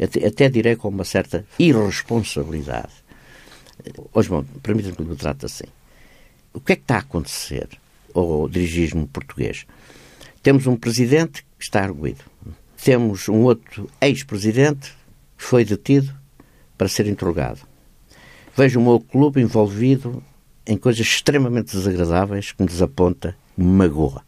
até, 0.00 0.26
até 0.26 0.48
direi 0.48 0.76
com 0.76 0.88
uma 0.88 1.04
certa 1.04 1.44
irresponsabilidade, 1.58 2.92
hoje, 4.12 4.28
bom, 4.28 4.44
permita-me 4.62 4.94
que 4.94 5.02
eu 5.02 5.16
trate 5.16 5.44
assim. 5.44 5.64
O 6.54 6.60
que 6.60 6.72
é 6.72 6.76
que 6.76 6.82
está 6.82 6.96
a 6.96 7.00
acontecer 7.00 7.68
ao 8.14 8.48
dirigismo 8.48 9.06
português? 9.06 9.66
Temos 10.42 10.66
um 10.66 10.76
presidente 10.76 11.44
que 11.58 11.64
está 11.64 11.82
arguído. 11.82 12.24
Temos 12.82 13.28
um 13.28 13.42
outro 13.42 13.90
ex-presidente 14.00 14.92
que 15.36 15.44
foi 15.44 15.64
detido 15.64 16.14
para 16.76 16.88
ser 16.88 17.06
interrogado. 17.06 17.60
Vejo 18.56 18.80
o 18.80 18.82
meu 18.82 19.00
clube 19.00 19.40
envolvido 19.40 20.22
em 20.66 20.76
coisas 20.76 21.06
extremamente 21.06 21.76
desagradáveis 21.76 22.52
que 22.52 22.62
me 22.62 22.68
desaponta, 22.68 23.36
me 23.56 23.66
magoa. 23.66 24.22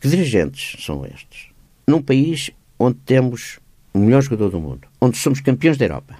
Que 0.00 0.08
dirigentes 0.08 0.84
são 0.84 1.04
estes? 1.04 1.48
Num 1.86 2.02
país 2.02 2.50
onde 2.78 2.98
temos 3.04 3.58
o 3.92 3.98
melhor 3.98 4.22
jogador 4.22 4.50
do 4.50 4.60
mundo, 4.60 4.86
onde 5.00 5.16
somos 5.16 5.40
campeões 5.40 5.76
da 5.76 5.86
Europa, 5.86 6.16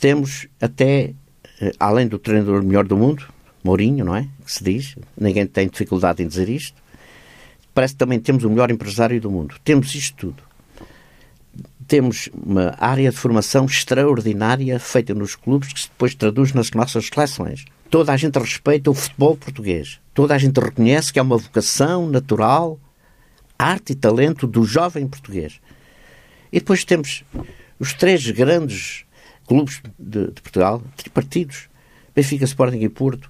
temos 0.00 0.46
até, 0.60 1.12
eh, 1.60 1.72
além 1.78 2.08
do 2.08 2.18
treinador 2.18 2.62
melhor 2.62 2.86
do 2.86 2.96
mundo, 2.96 3.26
Mourinho, 3.62 4.04
não 4.04 4.14
é? 4.14 4.28
Que 4.44 4.52
se 4.52 4.64
diz, 4.64 4.96
ninguém 5.16 5.46
tem 5.46 5.68
dificuldade 5.68 6.22
em 6.22 6.26
dizer 6.26 6.48
isto. 6.48 6.80
Parece 7.74 7.94
que 7.94 7.98
também 7.98 8.18
temos 8.18 8.44
o 8.44 8.50
melhor 8.50 8.70
empresário 8.70 9.20
do 9.20 9.30
mundo. 9.30 9.56
Temos 9.64 9.94
isto 9.94 10.16
tudo 10.16 10.50
temos 11.90 12.28
uma 12.32 12.76
área 12.78 13.10
de 13.10 13.16
formação 13.16 13.64
extraordinária 13.64 14.78
feita 14.78 15.12
nos 15.12 15.34
clubes 15.34 15.72
que 15.72 15.80
se 15.80 15.88
depois 15.88 16.14
traduz 16.14 16.52
nas 16.52 16.70
nossas 16.70 17.08
seleções. 17.12 17.64
Toda 17.90 18.12
a 18.12 18.16
gente 18.16 18.38
respeita 18.38 18.92
o 18.92 18.94
futebol 18.94 19.36
português. 19.36 19.98
Toda 20.14 20.32
a 20.32 20.38
gente 20.38 20.60
reconhece 20.60 21.12
que 21.12 21.18
é 21.18 21.22
uma 21.22 21.36
vocação 21.36 22.08
natural, 22.08 22.78
arte 23.58 23.92
e 23.92 23.96
talento 23.96 24.46
do 24.46 24.64
jovem 24.64 25.08
português. 25.08 25.60
E 26.52 26.60
depois 26.60 26.84
temos 26.84 27.24
os 27.76 27.92
três 27.92 28.30
grandes 28.30 29.04
clubes 29.44 29.82
de, 29.98 30.28
de 30.28 30.40
Portugal, 30.42 30.80
tripartidos, 30.96 31.68
Benfica, 32.14 32.44
Sporting 32.44 32.78
e 32.78 32.88
Porto, 32.88 33.28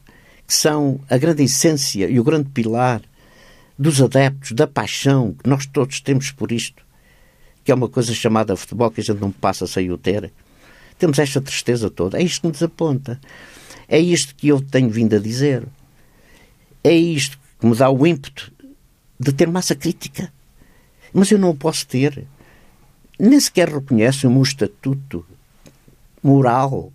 são 0.54 1.00
a 1.08 1.16
grande 1.16 1.42
essência 1.42 2.08
e 2.08 2.18
o 2.18 2.24
grande 2.24 2.48
pilar 2.50 3.02
dos 3.78 4.00
adeptos, 4.00 4.52
da 4.52 4.66
paixão 4.66 5.34
que 5.34 5.48
nós 5.48 5.66
todos 5.66 6.00
temos 6.00 6.30
por 6.30 6.52
isto 6.52 6.82
que 7.64 7.72
é 7.72 7.74
uma 7.74 7.88
coisa 7.88 8.12
chamada 8.14 8.56
futebol 8.56 8.90
que 8.90 9.00
a 9.00 9.04
gente 9.04 9.20
não 9.20 9.30
passa 9.30 9.66
sem 9.66 9.90
o 9.90 9.98
ter. 9.98 10.32
Temos 10.98 11.18
esta 11.18 11.40
tristeza 11.40 11.90
toda. 11.90 12.18
É 12.18 12.22
isto 12.22 12.40
que 12.40 12.46
me 12.48 12.52
desaponta. 12.52 13.20
É 13.88 13.98
isto 13.98 14.34
que 14.34 14.48
eu 14.48 14.60
tenho 14.60 14.90
vindo 14.90 15.16
a 15.16 15.18
dizer. 15.18 15.66
É 16.82 16.92
isto 16.92 17.38
que 17.58 17.66
me 17.66 17.76
dá 17.76 17.90
o 17.90 18.06
ímpeto 18.06 18.52
de 19.18 19.32
ter 19.32 19.48
massa 19.48 19.74
crítica. 19.74 20.32
Mas 21.12 21.30
eu 21.30 21.38
não 21.38 21.50
o 21.50 21.54
posso 21.54 21.86
ter. 21.86 22.26
Nem 23.18 23.38
sequer 23.38 23.68
reconheço 23.68 24.26
o 24.26 24.30
meu 24.30 24.42
estatuto 24.42 25.24
moral 26.22 26.92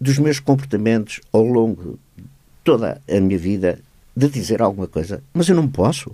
dos 0.00 0.18
meus 0.18 0.38
comportamentos 0.38 1.20
ao 1.32 1.44
longo 1.44 1.98
toda 2.64 3.00
a 3.08 3.20
minha 3.20 3.38
vida 3.38 3.78
de 4.16 4.28
dizer 4.28 4.62
alguma 4.62 4.88
coisa. 4.88 5.22
Mas 5.32 5.48
eu 5.48 5.54
não 5.54 5.68
posso. 5.68 6.10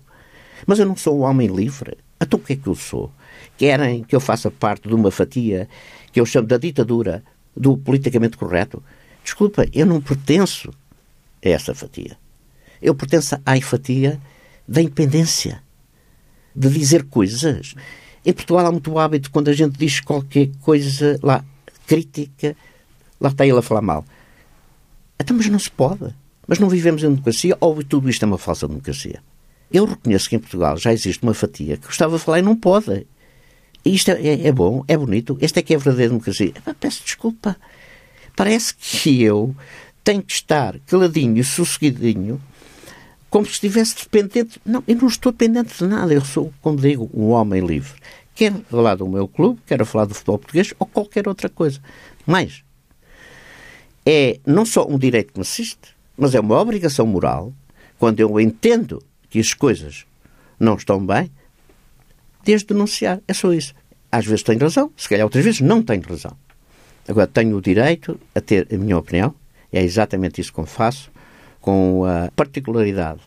Mas 0.66 0.78
eu 0.78 0.86
não 0.86 0.96
sou 0.96 1.18
um 1.18 1.22
homem 1.22 1.48
livre. 1.48 1.96
Então 2.20 2.38
o 2.38 2.42
que 2.42 2.54
é 2.54 2.56
que 2.56 2.66
eu 2.66 2.74
sou? 2.74 3.10
Querem 3.56 4.02
que 4.02 4.14
eu 4.14 4.20
faça 4.20 4.50
parte 4.50 4.88
de 4.88 4.94
uma 4.94 5.10
fatia 5.10 5.68
que 6.12 6.20
eu 6.20 6.26
chamo 6.26 6.46
da 6.46 6.58
ditadura 6.58 7.22
do 7.56 7.78
politicamente 7.78 8.36
correto? 8.36 8.82
Desculpa, 9.22 9.66
eu 9.72 9.86
não 9.86 10.00
pertenço 10.00 10.70
a 11.44 11.48
essa 11.48 11.74
fatia. 11.74 12.18
Eu 12.82 12.94
pertenço 12.94 13.36
à 13.44 13.60
fatia 13.60 14.20
da 14.66 14.80
independência, 14.80 15.62
de 16.54 16.68
dizer 16.68 17.04
coisas. 17.04 17.74
Em 18.24 18.32
Portugal 18.32 18.66
há 18.66 18.72
muito 18.72 18.98
hábito 18.98 19.30
quando 19.30 19.48
a 19.48 19.52
gente 19.52 19.78
diz 19.78 20.00
qualquer 20.00 20.50
coisa 20.62 21.18
lá 21.22 21.44
crítica, 21.86 22.56
lá 23.20 23.30
está 23.30 23.46
ele 23.46 23.58
a 23.58 23.62
falar 23.62 23.82
mal. 23.82 24.04
Então, 25.18 25.36
mas 25.36 25.48
não 25.48 25.58
se 25.58 25.70
pode. 25.70 26.14
Mas 26.50 26.58
não 26.58 26.68
vivemos 26.68 27.04
em 27.04 27.10
democracia 27.10 27.56
ou 27.60 27.80
tudo 27.84 28.10
isto 28.10 28.24
é 28.24 28.26
uma 28.26 28.36
falsa 28.36 28.66
democracia? 28.66 29.22
Eu 29.72 29.84
reconheço 29.84 30.28
que 30.28 30.34
em 30.34 30.40
Portugal 30.40 30.76
já 30.76 30.92
existe 30.92 31.22
uma 31.22 31.32
fatia 31.32 31.76
que 31.76 31.86
gostava 31.86 32.18
de 32.18 32.24
falar 32.24 32.40
e 32.40 32.42
não 32.42 32.56
pode. 32.56 33.06
isto 33.84 34.10
é, 34.10 34.48
é, 34.48 34.50
bom, 34.50 34.84
é 34.88 34.96
bonito, 34.96 35.38
este 35.40 35.60
é 35.60 35.62
que 35.62 35.72
é 35.72 35.76
a 35.76 35.78
verdadeira 35.78 36.10
democracia. 36.10 36.52
peço 36.80 37.04
desculpa. 37.04 37.56
Parece 38.34 38.74
que 38.74 39.22
eu 39.22 39.54
tenho 40.02 40.20
que 40.24 40.32
estar 40.32 40.76
caladinho 40.88 41.44
sosseguidinho 41.44 42.42
como 43.30 43.46
se 43.46 43.52
estivesse 43.52 43.94
dependente. 43.94 44.60
Não, 44.66 44.82
eu 44.88 44.96
não 44.96 45.06
estou 45.06 45.30
dependente 45.30 45.78
de 45.78 45.86
nada. 45.86 46.12
Eu 46.12 46.24
sou, 46.24 46.52
como 46.60 46.78
digo, 46.78 47.08
um 47.14 47.28
homem 47.28 47.64
livre. 47.64 47.94
Quero 48.34 48.64
falar 48.68 48.96
do 48.96 49.08
meu 49.08 49.28
clube, 49.28 49.60
quero 49.64 49.86
falar 49.86 50.06
do 50.06 50.14
futebol 50.14 50.40
português 50.40 50.74
ou 50.80 50.86
qualquer 50.88 51.28
outra 51.28 51.48
coisa. 51.48 51.80
Mas 52.26 52.64
é 54.04 54.40
não 54.44 54.66
só 54.66 54.84
um 54.84 54.98
direito 54.98 55.32
que 55.32 55.38
me 55.38 55.42
assiste, 55.42 55.99
mas 56.20 56.34
é 56.34 56.40
uma 56.40 56.60
obrigação 56.60 57.06
moral, 57.06 57.52
quando 57.98 58.20
eu 58.20 58.38
entendo 58.38 59.02
que 59.30 59.38
as 59.38 59.54
coisas 59.54 60.04
não 60.58 60.74
estão 60.74 61.04
bem, 61.04 61.30
desde 62.44 62.66
denunciar. 62.66 63.20
É 63.26 63.32
só 63.32 63.52
isso. 63.52 63.74
Às 64.12 64.26
vezes 64.26 64.42
tenho 64.42 64.60
razão, 64.60 64.92
se 64.96 65.08
calhar 65.08 65.24
outras 65.24 65.42
vezes 65.42 65.60
não 65.62 65.82
tenho 65.82 66.02
razão. 66.02 66.36
Agora, 67.08 67.26
tenho 67.26 67.56
o 67.56 67.62
direito 67.62 68.20
a 68.34 68.40
ter 68.40 68.68
a 68.70 68.76
minha 68.76 68.98
opinião, 68.98 69.34
é 69.72 69.82
exatamente 69.82 70.40
isso 70.40 70.52
que 70.52 70.60
eu 70.60 70.66
faço, 70.66 71.10
com 71.58 72.04
a 72.04 72.30
particularidade 72.36 73.20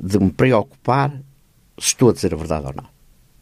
de 0.00 0.18
me 0.18 0.30
preocupar 0.30 1.10
se 1.78 1.88
estou 1.88 2.10
a 2.10 2.12
dizer 2.12 2.32
a 2.32 2.36
verdade 2.36 2.66
ou 2.66 2.72
não. 2.74 2.86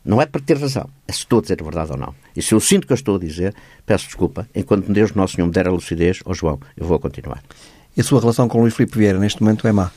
Não 0.05 0.21
é 0.21 0.27
para 0.27 0.41
ter 0.41 0.57
razão, 0.59 0.89
é 1.07 1.13
se 1.13 1.21
estou 1.21 1.39
a 1.39 1.43
dizer 1.43 1.59
a 1.61 1.65
verdade 1.65 1.93
ou 1.93 1.97
não. 1.97 2.15
E 2.35 2.43
se 2.43 2.55
eu 2.55 2.61
sinto 2.61 2.87
que 2.87 2.93
eu 2.93 2.97
estou 2.97 3.17
a 3.17 3.19
dizer, 3.19 3.55
peço 3.87 4.07
desculpa, 4.07 4.49
enquanto 4.55 4.93
Deus 4.93 5.13
Nosso 5.13 5.37
Senhor 5.37 5.47
me 5.47 5.53
der 5.53 5.69
a 5.69 5.71
lucidez, 5.71 6.21
ou 6.25 6.35
João, 6.35 6.59
eu 6.77 6.87
vou 6.87 6.99
continuar. 6.99 7.43
E 7.97 8.01
a 8.01 8.05
sua 8.05 8.21
relação 8.21 8.49
com 8.49 8.61
Luís 8.61 8.75
Filipe 8.75 8.99
Vieira 8.99 9.19
neste 9.19 9.43
momento 9.43 9.67
é 9.67 9.73
má? 9.73 9.91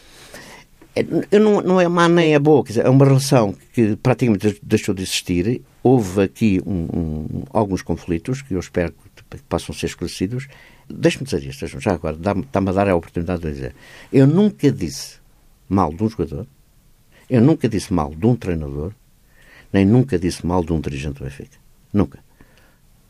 É, 0.96 1.40
não, 1.40 1.62
não 1.62 1.82
é 1.82 1.88
má 1.88 2.08
nem 2.08 2.36
é 2.36 2.40
boa, 2.40 2.64
dizer, 2.64 2.86
é 2.86 2.90
uma 2.90 3.04
relação 3.04 3.56
que 3.74 3.96
praticamente 3.96 4.60
deixou 4.62 4.94
de 4.94 5.02
existir. 5.02 5.62
Houve 5.82 6.22
aqui 6.22 6.62
um, 6.66 6.88
um, 6.94 7.44
alguns 7.50 7.82
conflitos 7.82 8.42
que 8.42 8.54
eu 8.54 8.60
espero 8.60 8.94
que 9.30 9.38
possam 9.50 9.74
ser 9.74 9.88
esclarecidos. 9.88 10.48
Deixe-me 10.88 11.26
dizer 11.26 11.44
isto, 11.44 11.66
já 11.80 11.94
agora, 11.94 12.16
está-me 12.16 12.70
a 12.70 12.72
dar 12.72 12.90
a 12.90 12.96
oportunidade 12.96 13.42
de 13.42 13.52
dizer. 13.52 13.76
Eu 14.12 14.28
nunca 14.28 14.72
disse 14.72 15.18
mal 15.68 15.92
de 15.92 16.04
um 16.04 16.10
jogador, 16.10 16.46
eu 17.30 17.42
nunca 17.42 17.68
disse 17.68 17.92
mal 17.92 18.14
de 18.14 18.26
um 18.26 18.36
treinador, 18.36 18.94
nem 19.72 19.86
nunca 19.86 20.20
disse 20.20 20.46
mal 20.46 20.64
de 20.64 20.74
um 20.74 20.80
dirigente 20.80 21.16
do 21.20 21.24
Benfica. 21.24 21.58
Nunca. 21.92 22.20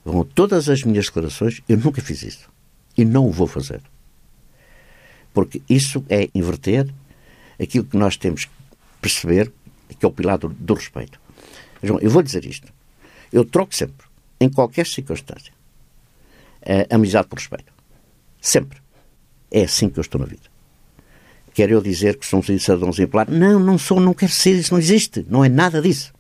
Com 0.05 0.23
todas 0.23 0.69
as 0.69 0.83
minhas 0.83 1.07
declarações, 1.07 1.61
eu 1.67 1.77
nunca 1.77 2.01
fiz 2.01 2.23
isso. 2.23 2.49
E 2.97 3.03
não 3.03 3.27
o 3.27 3.31
vou 3.31 3.47
fazer. 3.47 3.81
Porque 5.33 5.61
isso 5.69 6.05
é 6.09 6.29
inverter 6.33 6.93
aquilo 7.59 7.85
que 7.85 7.97
nós 7.97 8.17
temos 8.17 8.45
que 8.45 8.51
perceber, 9.01 9.51
que 9.99 10.05
é 10.05 10.07
o 10.07 10.11
pilar 10.11 10.37
do, 10.37 10.49
do 10.49 10.73
respeito. 10.73 11.19
João, 11.81 11.99
eu 11.99 12.09
vou 12.09 12.21
dizer 12.21 12.45
isto. 12.45 12.71
Eu 13.31 13.43
troco 13.43 13.75
sempre, 13.75 14.05
em 14.39 14.49
qualquer 14.49 14.85
circunstância, 14.85 15.51
a 16.89 16.95
amizade 16.95 17.27
por 17.27 17.37
respeito. 17.37 17.73
Sempre. 18.39 18.79
É 19.51 19.63
assim 19.63 19.89
que 19.89 19.99
eu 19.99 20.01
estou 20.01 20.19
na 20.19 20.25
vida. 20.25 20.53
Quero 21.53 21.73
eu 21.73 21.81
dizer 21.81 22.17
que 22.17 22.25
sou 22.25 22.39
um 22.39 22.43
cidadão 22.43 22.89
exemplar? 22.89 23.29
Não, 23.29 23.59
não 23.59 23.77
sou, 23.77 23.99
não 23.99 24.13
quero 24.13 24.31
ser, 24.31 24.55
isso 24.55 24.73
não 24.73 24.79
existe. 24.79 25.25
Não 25.29 25.45
é 25.45 25.49
nada 25.49 25.81
disso. 25.81 26.11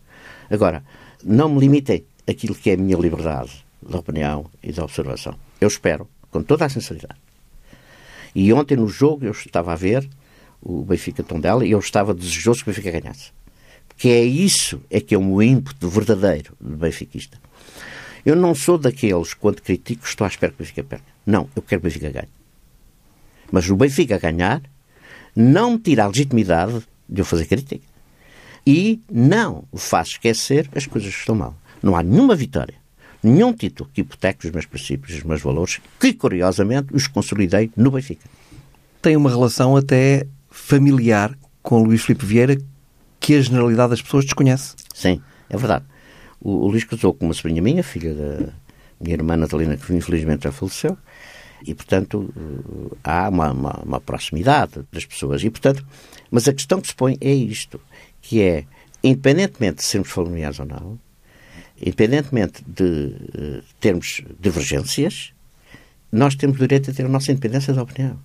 Agora, 0.49 0.83
não 1.23 1.49
me 1.49 1.59
limitem 1.59 2.05
aquilo 2.27 2.53
que 2.53 2.69
é 2.69 2.73
a 2.73 2.77
minha 2.77 2.97
liberdade 2.97 3.65
de 3.81 3.95
opinião 3.95 4.45
e 4.61 4.71
de 4.71 4.79
observação. 4.79 5.35
Eu 5.59 5.67
espero, 5.67 6.07
com 6.29 6.43
toda 6.43 6.65
a 6.65 6.69
sinceridade. 6.69 7.22
E 8.35 8.51
ontem 8.53 8.75
no 8.75 8.87
jogo 8.87 9.25
eu 9.25 9.31
estava 9.31 9.73
a 9.73 9.75
ver 9.75 10.07
o 10.61 10.83
Benfica 10.83 11.23
Tondela 11.23 11.65
e 11.65 11.71
eu 11.71 11.79
estava 11.79 12.13
desejoso 12.13 12.63
que 12.63 12.69
o 12.69 12.73
Benfica 12.73 12.99
ganhasse. 12.99 13.31
Porque 13.87 14.09
é 14.09 14.23
isso 14.23 14.81
é 14.89 14.99
que 14.99 15.13
é 15.13 15.17
um 15.17 15.41
ímpeto 15.41 15.87
verdadeiro 15.87 16.55
do 16.59 16.77
benfiquista. 16.77 17.37
Eu 18.25 18.35
não 18.35 18.55
sou 18.55 18.77
daqueles, 18.77 19.33
quando 19.33 19.61
critico, 19.61 20.05
estou 20.05 20.25
à 20.25 20.27
espera 20.27 20.51
que 20.51 20.61
o 20.61 20.63
Benfica 20.63 20.83
perca. 20.83 21.05
Não, 21.25 21.49
eu 21.55 21.61
quero 21.61 21.81
que 21.81 21.87
o 21.87 21.89
Benfica 21.89 22.09
ganhe. 22.09 22.29
Mas 23.51 23.69
o 23.69 23.75
Benfica 23.75 24.17
ganhar 24.17 24.61
não 25.35 25.71
me 25.71 25.79
tira 25.79 26.03
a 26.03 26.07
legitimidade 26.07 26.81
de 27.07 27.21
eu 27.21 27.25
fazer 27.25 27.45
crítica 27.45 27.85
e 28.65 29.01
não 29.11 29.65
faz 29.75 30.09
esquecer 30.09 30.69
as 30.73 30.87
coisas 30.87 31.13
que 31.13 31.19
estão 31.19 31.35
mal. 31.35 31.55
Não 31.81 31.95
há 31.95 32.01
nenhuma 32.01 32.35
vitória, 32.35 32.75
nenhum 33.23 33.53
título 33.53 33.89
que 33.93 34.01
hipoteque 34.01 34.47
os 34.47 34.51
meus 34.51 34.65
princípios, 34.65 35.17
os 35.17 35.23
meus 35.23 35.41
valores, 35.41 35.79
que 35.99 36.13
curiosamente 36.13 36.93
os 36.93 37.07
consolidei 37.07 37.71
no 37.75 37.91
Benfica. 37.91 38.29
Tem 39.01 39.15
uma 39.15 39.29
relação 39.29 39.75
até 39.75 40.27
familiar 40.49 41.37
com 41.61 41.81
Luís 41.83 42.03
Filipe 42.03 42.25
Vieira 42.25 42.57
que 43.19 43.35
a 43.35 43.41
generalidade 43.41 43.91
das 43.91 44.01
pessoas 44.01 44.25
desconhece. 44.25 44.75
Sim, 44.93 45.21
é 45.49 45.57
verdade. 45.57 45.85
O, 46.39 46.65
o 46.65 46.67
Luís 46.67 46.83
casou 46.83 47.13
com 47.13 47.25
uma 47.25 47.33
sobrinha 47.33 47.61
minha, 47.61 47.83
filha 47.83 48.13
da 48.13 48.53
minha 48.99 49.15
irmã 49.15 49.37
Natalina, 49.37 49.77
que 49.77 49.93
infelizmente 49.93 50.43
já 50.43 50.51
faleceu, 50.51 50.97
e, 51.65 51.73
portanto, 51.73 52.33
eh, 52.35 52.97
há 53.03 53.29
uma, 53.29 53.51
uma, 53.51 53.79
uma 53.83 54.01
proximidade 54.01 54.85
das 54.91 55.05
pessoas. 55.05 55.41
E, 55.43 55.49
portanto, 55.49 55.85
mas 56.29 56.47
a 56.47 56.53
questão 56.53 56.81
que 56.81 56.87
se 56.87 56.95
põe 56.95 57.17
é 57.21 57.33
isto 57.33 57.79
que 58.21 58.41
é, 58.41 58.65
independentemente 59.03 59.77
de 59.77 59.83
sermos 59.83 60.09
familiares 60.09 60.59
ou 60.59 60.65
não, 60.65 60.99
independentemente 61.81 62.63
de 62.65 62.83
uh, 62.83 63.63
termos 63.79 64.21
divergências, 64.39 65.33
nós 66.11 66.35
temos 66.35 66.57
o 66.57 66.59
direito 66.59 66.91
a 66.91 66.93
ter 66.93 67.05
a 67.05 67.09
nossa 67.09 67.31
independência 67.31 67.73
de 67.73 67.79
opinião. 67.79 68.19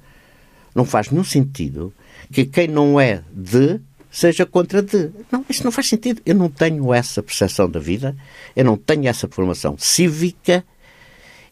Não 0.75 0.85
faz 0.85 1.11
nenhum 1.11 1.25
sentido 1.25 1.93
que 2.33 2.45
quem 2.45 2.69
não 2.69 3.01
é 3.01 3.23
de 3.33 3.81
seja 4.11 4.47
contra 4.47 4.83
de. 4.83 5.11
Não, 5.31 5.45
isso 5.49 5.65
não 5.65 5.73
faz 5.73 5.89
sentido. 5.89 6.21
Eu 6.25 6.35
não 6.35 6.49
tenho 6.49 6.93
essa 6.93 7.23
percepção 7.23 7.69
da 7.69 7.81
vida, 7.81 8.17
eu 8.55 8.65
não 8.65 8.77
tenho 8.77 9.09
essa 9.09 9.29
formação 9.29 9.77
cívica 9.79 10.65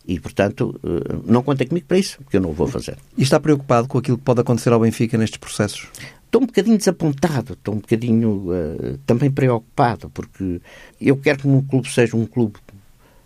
e, 0.07 0.21
portanto, 0.21 0.79
eh, 0.85 1.17
não 1.25 1.43
contem 1.43 1.67
comigo 1.67 1.87
para 1.87 1.99
isso, 1.99 2.19
porque 2.19 2.37
eu 2.37 2.41
não 2.41 2.51
o 2.51 2.53
vou 2.53 2.69
fazer. 2.69 2.97
E 3.17 3.23
está 3.23 3.41
preocupado 3.41 3.89
com 3.89 3.99
aquilo 3.99 4.17
que 4.17 4.25
pode 4.25 4.41
acontecer 4.41 4.73
ao 4.73 4.81
Benfica 4.81 5.19
nestes 5.19 5.39
processos? 5.39 5.89
Estou 6.37 6.43
um 6.43 6.47
bocadinho 6.47 6.79
desapontado, 6.79 7.53
estou 7.55 7.75
um 7.75 7.79
bocadinho 7.79 8.31
uh, 8.49 8.99
também 9.07 9.31
preocupado, 9.31 10.11
porque 10.11 10.61
eu 11.01 11.17
quero 11.17 11.39
que 11.39 11.47
o 11.47 11.51
meu 11.51 11.63
clube 11.63 11.91
seja 11.91 12.17
um 12.17 12.27
clube 12.27 12.59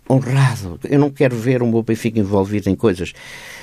honrado. 0.09 0.79
Eu 0.83 0.99
não 0.99 1.09
quero 1.09 1.35
ver 1.35 1.61
o 1.61 1.67
meu 1.67 1.83
Benfica 1.83 2.19
envolvido 2.19 2.69
em 2.69 2.75
coisas. 2.75 3.13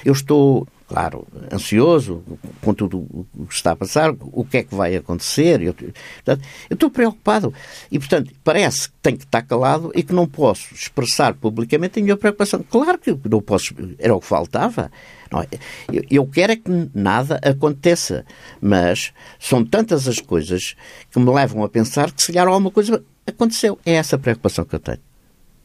Eu 0.05 0.13
estou, 0.13 0.67
claro, 0.87 1.27
ansioso 1.53 2.23
com 2.63 2.73
tudo 2.73 2.99
o 3.35 3.47
que 3.47 3.55
está 3.55 3.73
a 3.73 3.77
passar, 3.77 4.15
o 4.21 4.45
que 4.45 4.59
é 4.59 4.63
que 4.63 4.75
vai 4.75 4.97
acontecer. 4.97 5.61
Eu, 5.63 5.75
portanto, 5.75 6.47
eu 6.71 6.75
estou 6.75 6.91
preocupado. 6.91 7.53
E, 7.91 7.99
portanto, 7.99 8.33
parece 8.45 8.89
que 8.89 8.95
tenho 9.03 9.19
que 9.19 9.25
estar 9.25 9.43
calado 9.43 9.91
e 9.95 10.03
que 10.03 10.13
não 10.13 10.27
posso 10.27 10.75
expressar 10.75 11.35
publicamente 11.35 11.99
a 11.99 12.03
minha 12.03 12.17
preocupação. 12.17 12.65
Claro 12.69 12.99
que 12.99 13.17
não 13.29 13.41
posso, 13.41 13.75
era 13.99 14.15
o 14.15 14.21
que 14.21 14.27
faltava. 14.27 14.91
Não, 15.31 15.45
eu, 15.93 16.05
eu 16.11 16.27
quero 16.27 16.53
é 16.53 16.57
que 16.57 16.71
nada 16.95 17.41
aconteça, 17.43 18.25
mas 18.61 19.13
são 19.39 19.65
tantas 19.65 20.09
as 20.09 20.21
coisas 20.21 20.75
que 21.11 21.19
me 21.19 21.31
levam 21.31 21.63
a 21.63 21.69
pensar 21.69 22.11
que 22.11 22.23
se 22.23 22.33
calhar 22.33 22.49
alguma 22.49 22.71
coisa 22.71 23.05
aconteceu. 23.27 23.79
É 23.85 23.95
essa 23.95 24.17
a 24.17 24.19
preocupação 24.19 24.65
que 24.65 24.75
eu 24.75 24.81
tenho. 24.81 25.01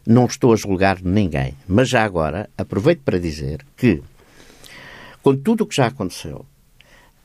Não 0.06 0.26
estou 0.26 0.52
a 0.52 0.58
julgar 0.58 1.02
ninguém, 1.02 1.56
mas 1.68 1.88
já 1.88 2.04
agora 2.04 2.50
aproveito 2.58 3.02
para 3.04 3.20
dizer 3.20 3.66
que, 3.78 4.04
com 5.22 5.36
tudo 5.36 5.64
o 5.64 5.68
que 5.68 5.76
já 5.76 5.88
aconteceu, 5.88 6.46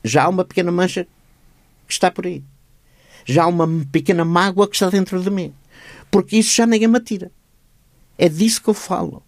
já 0.03 0.23
há 0.23 0.29
uma 0.29 0.45
pequena 0.45 0.71
mancha 0.71 1.05
que 1.85 1.93
está 1.93 2.09
por 2.09 2.25
aí. 2.25 2.43
Já 3.25 3.43
há 3.43 3.47
uma 3.47 3.67
pequena 3.91 4.23
mágoa 4.23 4.67
que 4.67 4.75
está 4.75 4.89
dentro 4.89 5.21
de 5.21 5.29
mim. 5.29 5.53
Porque 6.09 6.37
isso 6.37 6.55
já 6.55 6.65
ninguém 6.65 6.87
me 6.87 6.99
tira. 6.99 7.31
É 8.17 8.29
disso 8.29 8.61
que 8.61 8.69
eu 8.69 8.73
falo. 8.73 9.23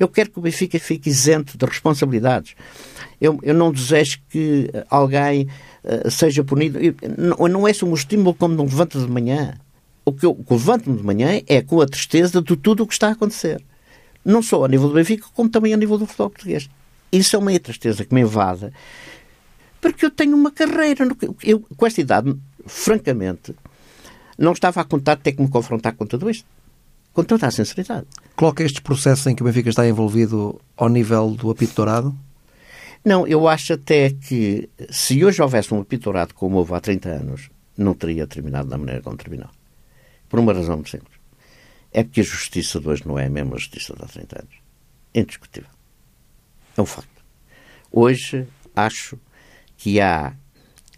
Eu 0.00 0.08
quero 0.08 0.30
que 0.30 0.38
o 0.38 0.42
Benfica 0.42 0.80
fique 0.80 1.10
isento 1.10 1.58
de 1.58 1.66
responsabilidades. 1.66 2.54
Eu, 3.20 3.38
eu 3.42 3.52
não 3.52 3.70
desejo 3.70 4.18
que 4.30 4.70
alguém 4.88 5.46
uh, 5.84 6.10
seja 6.10 6.42
punido. 6.42 6.78
Eu, 6.78 6.94
não, 7.18 7.46
não 7.48 7.68
é 7.68 7.72
só 7.74 7.84
um 7.84 7.92
estímulo 7.92 8.32
como 8.34 8.54
não 8.54 8.64
levanta 8.64 8.98
de 8.98 9.06
manhã. 9.06 9.58
O 10.02 10.10
que 10.10 10.24
eu 10.24 10.42
levanto-me 10.50 10.96
de 10.96 11.04
manhã 11.04 11.42
é 11.46 11.60
com 11.60 11.82
a 11.82 11.86
tristeza 11.86 12.40
de 12.40 12.56
tudo 12.56 12.82
o 12.82 12.86
que 12.86 12.94
está 12.94 13.08
a 13.08 13.12
acontecer. 13.12 13.62
Não 14.24 14.42
só 14.42 14.64
a 14.64 14.68
nível 14.68 14.88
do 14.88 14.94
Benfica, 14.94 15.26
como 15.34 15.50
também 15.50 15.74
a 15.74 15.76
nível 15.76 15.98
do 15.98 16.06
futebol 16.06 16.30
português. 16.30 16.70
Isso 17.12 17.36
é 17.36 17.38
uma 17.38 17.58
tristeza 17.60 18.02
que 18.02 18.14
me 18.14 18.22
invade, 18.22 18.72
porque 19.80 20.06
eu 20.06 20.10
tenho 20.10 20.34
uma 20.34 20.50
carreira. 20.50 21.06
Eu, 21.42 21.60
com 21.76 21.86
esta 21.86 22.00
idade, 22.00 22.34
francamente, 22.66 23.54
não 24.38 24.52
estava 24.52 24.80
a 24.80 24.84
contar 24.84 25.16
ter 25.16 25.32
que 25.32 25.42
me 25.42 25.48
confrontar 25.50 25.94
com 25.94 26.06
tudo 26.06 26.30
isto 26.30 26.46
com 27.20 27.24
toda 27.24 27.46
a 27.46 27.50
sinceridade. 27.50 28.06
Coloca 28.34 28.64
estes 28.64 28.80
processos 28.80 29.26
em 29.26 29.34
que 29.34 29.42
o 29.42 29.44
Benfica 29.44 29.68
está 29.68 29.86
envolvido 29.86 30.58
ao 30.76 30.88
nível 30.88 31.30
do 31.32 31.50
apito 31.50 31.74
dourado? 31.74 32.16
Não, 33.04 33.26
eu 33.26 33.46
acho 33.46 33.74
até 33.74 34.10
que 34.10 34.70
se 34.90 35.22
hoje 35.22 35.42
houvesse 35.42 35.72
um 35.74 35.80
apito 35.80 36.04
dourado 36.04 36.34
como 36.34 36.56
houve 36.56 36.74
há 36.74 36.80
30 36.80 37.08
anos, 37.10 37.50
não 37.76 37.94
teria 37.94 38.26
terminado 38.26 38.68
da 38.68 38.78
maneira 38.78 39.02
como 39.02 39.16
terminou. 39.16 39.50
Por 40.28 40.38
uma 40.38 40.52
razão 40.52 40.76
muito 40.76 40.90
simples. 40.90 41.18
É 41.92 42.02
porque 42.02 42.20
a 42.20 42.24
justiça 42.24 42.80
de 42.80 42.88
hoje 42.88 43.06
não 43.06 43.18
é 43.18 43.26
a 43.26 43.30
mesma 43.30 43.58
justiça 43.58 43.94
de 43.94 44.02
há 44.02 44.06
30 44.06 44.42
anos. 44.42 44.54
Indiscutível. 45.14 45.70
É 46.76 46.80
um 46.80 46.86
facto. 46.86 47.22
Hoje 47.90 48.46
acho 48.74 49.18
que 49.76 50.00
há 50.00 50.34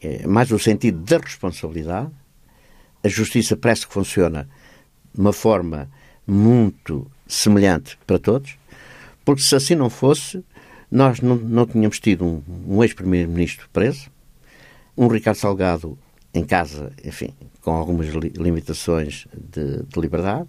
é, 0.01 0.27
mais 0.27 0.53
o 0.53 0.59
sentido 0.59 0.99
da 1.01 1.19
responsabilidade. 1.19 2.11
A 3.03 3.09
justiça 3.09 3.57
parece 3.57 3.87
que 3.87 3.93
funciona 3.93 4.49
de 5.13 5.21
uma 5.21 5.33
forma 5.33 5.91
muito 6.27 7.11
semelhante 7.27 7.99
para 8.07 8.19
todos, 8.19 8.57
porque 9.25 9.43
se 9.43 9.55
assim 9.55 9.75
não 9.75 9.91
fosse, 9.91 10.45
nós 10.91 11.21
não, 11.21 11.37
não 11.37 11.67
tínhamos 11.67 11.99
tido 11.99 12.25
um, 12.25 12.43
um 12.67 12.83
ex-primeiro-ministro 12.83 13.69
preso, 13.73 14.11
um 14.97 15.09
Ricardo 15.09 15.37
Salgado 15.37 15.99
em 16.35 16.45
casa, 16.45 16.93
enfim, 17.05 17.35
com 17.61 17.73
algumas 17.73 18.09
li 18.09 18.31
limitações 18.31 19.27
de, 19.33 19.83
de, 19.83 20.01
liberdade, 20.01 20.49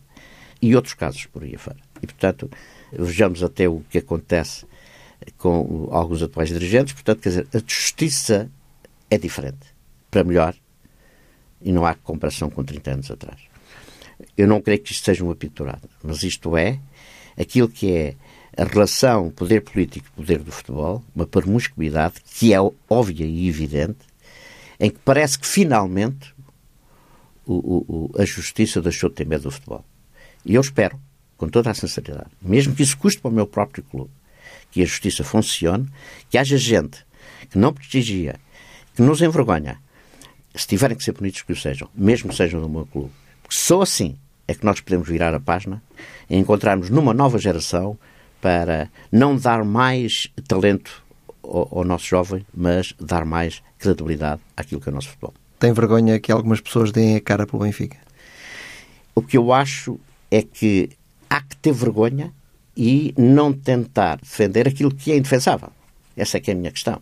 e 0.62 0.76
outros 0.76 0.94
casos 0.94 1.26
por 1.26 1.44
aí 1.44 1.56
afora. 1.56 1.78
E, 2.02 2.08
portanto, 2.08 2.50
vejamos 2.92 3.44
até 3.44 3.68
o 3.68 3.82
que 3.90 3.98
acontece 3.98 4.66
com 5.38 5.90
alguns 5.92 6.22
atuais 6.22 6.50
dirigentes. 6.50 6.94
Portanto, 6.94 7.22
quer 7.22 7.30
dizer, 7.30 7.48
a 7.54 7.60
justiça 7.60 8.50
é 9.10 9.18
diferente, 9.18 9.74
para 10.10 10.24
melhor, 10.24 10.56
e 11.62 11.72
não 11.72 11.86
há 11.86 11.96
comparação 11.96 12.50
com 12.50 12.64
30 12.64 12.92
anos 12.92 13.12
atrás. 13.12 13.53
Eu 14.38 14.48
não 14.48 14.62
creio 14.62 14.80
que 14.80 14.92
isto 14.92 15.06
seja 15.06 15.24
uma 15.24 15.36
pinturada, 15.36 15.90
mas 16.04 16.24
isto 16.24 16.56
é 16.58 16.80
aquilo 17.38 17.68
que 17.68 17.92
é 17.92 18.16
a 18.56 18.64
relação 18.64 19.32
poder 19.32 19.62
político 19.62 20.08
e 20.08 20.16
poder 20.16 20.40
do 20.40 20.52
futebol, 20.52 21.04
uma 21.16 21.26
permuscuidade 21.26 22.16
que 22.24 22.54
é 22.54 22.58
óbvia 22.90 23.26
e 23.26 23.48
evidente, 23.48 24.00
em 24.80 24.90
que 24.90 25.00
parece 25.00 25.40
que 25.40 25.48
finalmente 25.48 26.34
o, 27.46 28.12
o, 28.16 28.22
a 28.22 28.26
justiça 28.26 28.82
deixou 28.82 29.10
de 29.10 29.16
ter 29.16 29.26
medo 29.26 29.44
do 29.44 29.52
futebol. 29.52 29.84
E 30.46 30.56
eu 30.56 30.62
espero, 30.62 31.00
com 31.38 31.48
toda 31.48 31.72
a 31.72 31.74
sinceridade, 31.74 32.30
mesmo 32.42 32.76
que 32.76 32.84
isso 32.84 32.98
custe 32.98 33.20
para 33.20 33.32
o 33.32 33.34
meu 33.34 33.48
próprio 33.48 33.84
clube, 33.84 34.12
que 34.72 34.82
a 34.82 34.86
justiça 34.86 35.24
funcione, 35.24 35.88
que 36.30 36.38
haja 36.38 36.58
gente 36.58 37.06
que 37.50 37.58
não 37.58 37.74
prestigia, 37.74 38.36
que 38.96 39.02
nos 39.02 39.22
envergonha, 39.22 39.80
se 40.56 40.68
tiverem 40.68 40.96
que 40.96 41.04
ser 41.04 41.14
punidos, 41.14 41.42
que 41.42 41.52
o 41.52 41.56
sejam, 41.56 41.90
mesmo 41.96 42.30
que 42.30 42.36
sejam 42.36 42.62
do 42.62 42.70
meu 42.70 42.86
clube. 42.86 43.12
Só 43.54 43.84
assim 43.84 44.16
é 44.48 44.56
que 44.56 44.66
nós 44.66 44.82
podemos 44.82 45.08
virar 45.08 45.32
a 45.36 45.40
página 45.40 45.80
e 46.28 46.36
encontrarmos 46.36 46.90
numa 46.90 47.14
nova 47.14 47.38
geração 47.38 47.96
para 48.42 48.90
não 49.12 49.38
dar 49.38 49.64
mais 49.64 50.28
talento 50.48 51.04
ao, 51.44 51.70
ao 51.72 51.84
nosso 51.84 52.08
jovem, 52.08 52.44
mas 52.52 52.96
dar 53.00 53.24
mais 53.26 53.62
credibilidade 53.78 54.42
àquilo 54.58 54.82
que 54.82 54.90
é 54.90 54.92
o 54.92 54.96
nosso 54.96 55.10
futebol. 55.10 55.36
Tem 55.60 55.72
vergonha 55.72 56.20
que 56.20 56.32
algumas 56.32 56.62
pessoas 56.62 56.92
deem 56.92 57.16
a 57.16 57.22
cara 57.22 57.46
pelo 57.46 57.62
Benfica? 57.62 57.98
O 59.14 59.22
que 59.22 59.38
eu 59.38 59.54
acho 59.54 60.00
é 60.32 60.42
que 60.42 60.90
há 61.30 61.40
que 61.40 61.56
ter 61.58 61.74
vergonha 61.74 62.34
e 62.76 63.14
não 63.16 63.54
tentar 63.54 64.18
defender 64.18 64.68
aquilo 64.68 64.92
que 64.92 65.12
é 65.12 65.16
indefensável. 65.16 65.70
Essa 66.18 66.38
é 66.38 66.40
que 66.40 66.50
é 66.50 66.56
a 66.56 66.58
minha 66.58 66.72
questão. 66.72 67.00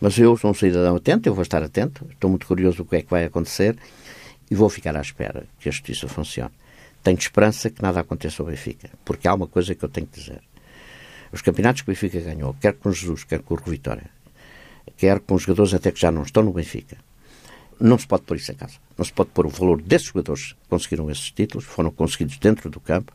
Mas 0.00 0.18
eu 0.18 0.36
sou 0.36 0.50
um 0.50 0.54
cidadão 0.54 0.96
atento, 0.96 1.28
eu 1.28 1.34
vou 1.34 1.42
estar 1.42 1.62
atento, 1.62 2.04
estou 2.10 2.28
muito 2.28 2.48
curioso 2.48 2.78
do 2.78 2.84
que 2.84 2.96
é 2.96 3.02
que 3.02 3.10
vai 3.10 3.24
acontecer 3.24 3.76
e 4.50 4.54
vou 4.54 4.68
ficar 4.68 4.96
à 4.96 5.00
espera 5.00 5.44
que 5.60 5.68
a 5.68 5.72
justiça 5.72 6.08
funcione. 6.08 6.54
Tenho 7.02 7.18
esperança 7.18 7.70
que 7.70 7.82
nada 7.82 8.00
aconteça 8.00 8.42
ao 8.42 8.48
Benfica, 8.48 8.90
porque 9.04 9.28
há 9.28 9.34
uma 9.34 9.46
coisa 9.46 9.74
que 9.74 9.84
eu 9.84 9.88
tenho 9.88 10.06
que 10.06 10.18
dizer. 10.18 10.42
Os 11.32 11.42
campeonatos 11.42 11.82
que 11.82 11.90
o 11.90 11.92
Benfica 11.92 12.20
ganhou, 12.20 12.54
quer 12.54 12.74
com 12.74 12.90
Jesus, 12.90 13.24
quer 13.24 13.40
com 13.40 13.54
o 13.54 13.56
Vitória, 13.58 14.10
quer 14.96 15.20
com 15.20 15.34
os 15.34 15.42
jogadores 15.42 15.74
até 15.74 15.92
que 15.92 16.00
já 16.00 16.10
não 16.10 16.22
estão 16.22 16.42
no 16.42 16.52
Benfica, 16.52 16.96
não 17.80 17.98
se 17.98 18.06
pode 18.06 18.22
pôr 18.24 18.36
isso 18.36 18.50
em 18.50 18.54
casa. 18.54 18.74
Não 18.96 19.04
se 19.04 19.12
pode 19.12 19.30
pôr 19.30 19.46
o 19.46 19.48
valor 19.50 19.80
desses 19.80 20.08
jogadores 20.08 20.52
que 20.52 20.68
conseguiram 20.68 21.10
esses 21.10 21.30
títulos, 21.30 21.64
foram 21.64 21.90
conseguidos 21.90 22.36
dentro 22.38 22.68
do 22.68 22.80
campo, 22.80 23.12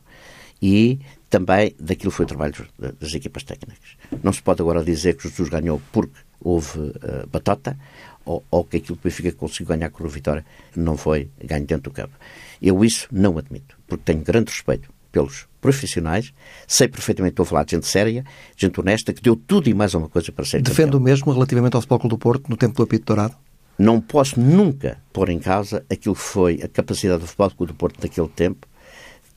e 0.62 0.98
também 1.28 1.74
daquilo 1.78 2.10
que 2.10 2.16
foi 2.16 2.24
o 2.24 2.28
trabalho 2.28 2.66
das 2.78 3.12
equipas 3.12 3.42
técnicas. 3.42 3.96
Não 4.22 4.32
se 4.32 4.40
pode 4.40 4.62
agora 4.62 4.82
dizer 4.82 5.16
que 5.16 5.28
Jesus 5.28 5.48
ganhou 5.48 5.82
porque 5.92 6.14
houve 6.40 6.78
uh, 6.78 7.26
batata 7.30 7.76
ou, 8.24 8.44
ou, 8.50 8.64
que 8.64 8.78
aquilo 8.78 8.96
que 8.96 9.06
o 9.06 9.10
Benfica 9.10 9.32
conseguiu 9.32 9.66
ganhar 9.68 9.90
com 9.90 10.04
a 10.04 10.08
vitória 10.08 10.44
não 10.74 10.96
foi 10.96 11.28
ganho 11.42 11.66
dentro 11.66 11.90
do 11.90 11.94
campo. 11.94 12.14
Eu 12.60 12.84
isso 12.84 13.08
não 13.12 13.36
admito, 13.38 13.76
porque 13.86 14.04
tenho 14.04 14.22
grande 14.22 14.50
respeito 14.50 14.92
pelos 15.12 15.46
profissionais, 15.60 16.32
sei 16.66 16.88
perfeitamente 16.88 17.32
estou 17.32 17.44
a 17.44 17.46
falar 17.46 17.64
de 17.64 17.72
gente 17.72 17.86
séria, 17.86 18.24
gente 18.56 18.78
honesta, 18.80 19.12
que 19.12 19.22
deu 19.22 19.36
tudo 19.36 19.68
e 19.68 19.74
mais 19.74 19.94
uma 19.94 20.08
coisa 20.08 20.32
para 20.32 20.44
ser 20.44 20.60
Defende 20.60 20.90
campeão. 20.90 21.00
o 21.00 21.02
mesmo 21.02 21.32
relativamente 21.32 21.76
ao 21.76 21.82
Futebol 21.82 22.08
do 22.08 22.18
Porto 22.18 22.48
no 22.48 22.56
tempo 22.56 22.74
do 22.74 22.82
apito 22.82 23.06
dourado? 23.06 23.34
Não 23.78 24.00
posso 24.00 24.38
nunca 24.38 24.98
pôr 25.12 25.30
em 25.30 25.38
causa 25.38 25.84
aquilo 25.90 26.14
que 26.14 26.20
foi 26.20 26.60
a 26.62 26.68
capacidade 26.68 27.20
do 27.20 27.26
Futebol 27.26 27.66
do 27.66 27.74
Porto 27.74 28.00
naquele 28.02 28.28
tempo 28.28 28.66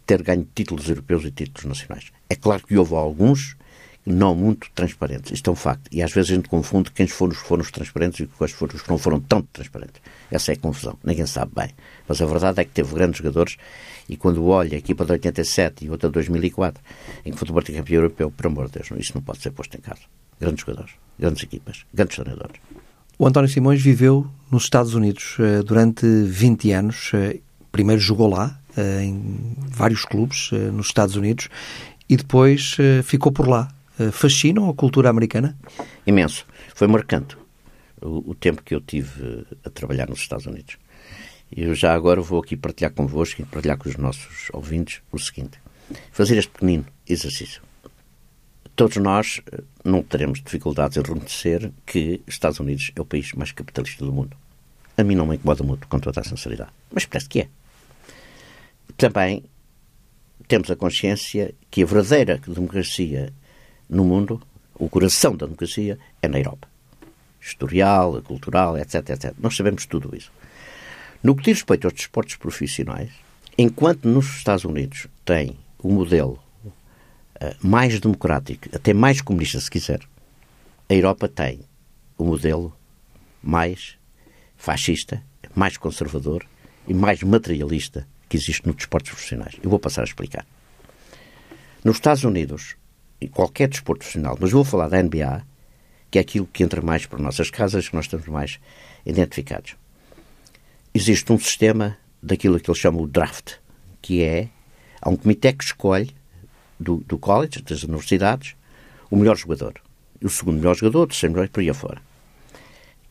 ter 0.06 0.24
ganho 0.24 0.48
títulos 0.56 0.88
europeus 0.90 1.26
e 1.26 1.32
títulos 1.32 1.66
nacionais. 1.66 2.12
É 2.30 2.36
claro 2.36 2.66
que 2.66 2.78
houve 2.78 2.96
alguns 2.96 3.57
não 4.14 4.36
muito 4.36 4.68
transparentes. 4.74 5.32
Isto 5.32 5.50
é 5.50 5.54
um 5.54 5.56
facto. 5.56 5.88
E 5.92 6.02
às 6.02 6.12
vezes 6.12 6.32
a 6.32 6.36
gente 6.36 6.50
confunde 6.50 6.92
quem 6.92 7.08
foram, 7.08 7.34
foram 7.34 7.62
os 7.62 7.72
transparentes 7.72 8.22
e 8.22 8.26
quais 8.26 8.52
foram 8.52 8.76
os 8.76 8.82
que 8.82 8.90
não 8.90 8.98
foram 8.98 9.20
tão 9.20 9.42
transparentes. 9.42 10.02
Essa 10.32 10.52
é 10.52 10.56
a 10.56 10.58
confusão. 10.58 10.98
Ninguém 11.04 11.26
sabe 11.26 11.52
bem. 11.56 11.70
Mas 12.08 12.22
a 12.22 12.26
verdade 12.26 12.62
é 12.62 12.64
que 12.64 12.72
teve 12.72 12.94
grandes 12.94 13.18
jogadores 13.18 13.58
e 14.10 14.16
quando 14.16 14.46
olha 14.48 14.76
a 14.76 14.80
equipa 14.80 15.06
de 15.06 15.12
87 15.14 15.86
e 15.86 15.90
outra 15.90 16.10
de 16.10 16.14
2004, 16.14 16.82
em 17.26 17.30
que 17.32 17.36
o 17.36 17.38
futebol 17.38 17.62
campeão 17.62 18.02
europeu, 18.02 18.32
por 18.32 18.48
amor 18.48 18.68
de 18.68 18.74
Deus, 18.74 18.90
isso 18.98 19.12
não 19.16 19.22
pode 19.22 19.42
ser 19.42 19.52
posto 19.52 19.76
em 19.76 19.82
casa. 19.82 20.02
Grandes 20.40 20.62
jogadores, 20.62 20.92
grandes 21.20 21.44
equipas, 21.44 21.86
grandes 21.94 22.16
treinadores. 22.16 22.62
O 23.20 23.28
António 23.28 23.50
Simões 23.50 23.82
viveu 23.82 24.28
nos 24.52 24.64
Estados 24.64 24.94
Unidos 24.94 25.36
eh, 25.40 25.64
durante 25.64 26.06
20 26.06 26.72
anos. 26.72 27.12
Eh, 27.14 27.40
primeiro 27.72 28.00
jogou 28.00 28.30
lá, 28.30 28.60
eh, 28.78 29.04
em 29.04 29.56
vários 29.70 30.06
clubes 30.06 30.52
nos 30.72 30.86
Estados 30.86 31.16
Unidos 31.16 31.50
e 32.08 32.16
depois 32.16 32.78
ficou 33.04 33.32
por 33.32 33.48
lá. 33.48 33.68
Fascina 34.12 34.70
a 34.70 34.74
cultura 34.74 35.10
americana? 35.10 35.58
Imenso. 36.06 36.46
Foi 36.76 36.88
marcante 36.88 37.38
o, 38.02 38.32
o 38.32 38.36
tempo 38.36 38.62
que 38.62 38.76
eu 38.76 38.82
tive 38.82 39.46
a 39.64 39.70
trabalhar 39.70 40.08
nos 40.08 40.20
Estados 40.20 40.46
Unidos. 40.46 40.78
Eu 41.56 41.74
já 41.74 41.94
agora 41.94 42.22
vou 42.22 42.40
aqui 42.40 42.56
partilhar 42.56 42.92
convosco 42.92 43.42
e 43.42 43.46
partilhar 43.46 43.78
com 43.78 43.90
os 43.90 43.96
nossos 43.96 44.50
ouvintes 44.54 45.02
o 45.12 45.18
seguinte: 45.18 45.60
fazer 46.12 46.38
este 46.38 46.52
pequenino 46.52 46.86
exercício. 47.08 47.62
Todos 48.76 48.98
nós 48.98 49.42
não 49.84 50.04
teremos 50.04 50.42
dificuldades 50.42 50.98
em 50.98 51.02
reconhecer 51.02 51.72
que 51.86 52.22
Estados 52.28 52.60
Unidos 52.60 52.92
é 52.96 53.02
o 53.02 53.06
país 53.06 53.34
mais 53.34 53.52
capitalista 53.52 54.06
do 54.06 54.14
mundo. 54.14 54.38
A 54.96 55.04
mim 55.04 55.16
não 55.16 55.26
me 55.26 55.36
incomoda 55.36 55.64
muito, 55.64 55.88
com 55.88 56.00
toda 56.00 56.22
a 56.22 56.24
sinceridade. 56.24 56.72
Mas 56.92 57.06
parece 57.06 57.28
que 57.28 57.42
é 57.42 57.48
também 58.98 59.44
temos 60.48 60.72
a 60.72 60.76
consciência 60.76 61.54
que 61.70 61.84
a 61.84 61.86
verdadeira 61.86 62.38
democracia 62.38 63.34
no 63.90 64.04
mundo, 64.04 64.42
o 64.76 64.90
coração 64.90 65.36
da 65.36 65.46
democracia, 65.46 65.98
é 66.22 66.28
na 66.28 66.40
Europa. 66.40 66.68
Historial, 67.40 68.22
cultural, 68.22 68.78
etc, 68.78 69.10
etc. 69.10 69.34
Nós 69.40 69.56
sabemos 69.56 69.86
tudo 69.86 70.16
isso. 70.16 70.32
No 71.24 71.36
que 71.36 71.44
diz 71.44 71.60
respeito 71.60 71.88
aos 71.88 71.94
desportos 71.94 72.36
profissionais, 72.36 73.12
enquanto 73.58 74.08
nos 74.08 74.28
Estados 74.38 74.66
Unidos 74.66 75.08
tem 75.26 75.58
o 75.80 75.92
modelo 75.92 76.40
uh, 76.64 77.56
mais 77.62 78.00
democrático, 78.00 78.70
até 78.74 78.94
mais 78.94 79.22
comunista, 79.22 79.60
se 79.60 79.70
quiser, 79.70 80.02
a 80.90 80.94
Europa 80.94 81.28
tem 81.28 81.62
o 82.18 82.24
modelo 82.24 82.74
mais 83.42 83.98
fascista, 84.56 85.24
mais 85.56 85.78
conservador 85.78 86.46
e 86.88 86.94
mais 86.94 87.22
materialista 87.24 88.08
que 88.30 88.38
existe 88.38 88.66
nos 88.66 88.76
desportos 88.76 89.12
profissionais. 89.12 89.56
Eu 89.62 89.70
vou 89.70 89.80
passar 89.80 90.02
a 90.02 90.06
explicar. 90.06 90.46
Nos 91.84 91.98
Estados 91.98 92.24
Unidos, 92.24 92.76
em 93.22 93.28
qualquer 93.28 93.68
desporto 93.68 94.00
profissional, 94.00 94.38
mas 94.40 94.52
vou 94.52 94.64
falar 94.64 94.90
da 94.90 95.02
NBA, 95.02 95.44
que 96.10 96.18
é 96.18 96.22
aquilo 96.22 96.48
que 96.48 96.64
entra 96.64 96.82
mais 96.82 97.06
por 97.06 97.20
nossas 97.20 97.50
casas, 97.50 97.90
que 97.90 97.96
nós 97.96 98.06
estamos 98.06 98.28
mais 98.28 98.60
identificados. 99.06 99.76
Existe 100.94 101.32
um 101.32 101.40
sistema 101.40 101.98
daquilo 102.22 102.60
que 102.60 102.70
eles 102.70 102.80
chamam 102.80 103.02
o 103.02 103.08
draft, 103.08 103.56
que 104.02 104.24
é 104.24 104.50
há 105.02 105.10
um 105.10 105.16
comitê 105.16 105.54
que 105.54 105.64
escolhe 105.64 106.16
do, 106.80 106.98
do 107.08 107.18
college, 107.18 107.62
das 107.62 107.84
universidades, 107.84 108.56
o 109.10 109.16
melhor 109.16 109.36
jogador. 109.36 109.74
O 110.24 110.30
segundo 110.30 110.58
melhor 110.58 110.76
jogador, 110.76 111.04
o 111.04 111.08
terceiro 111.08 111.34
melhor 111.34 111.50
por 111.50 111.60
aí 111.60 111.70
afora. 111.70 112.02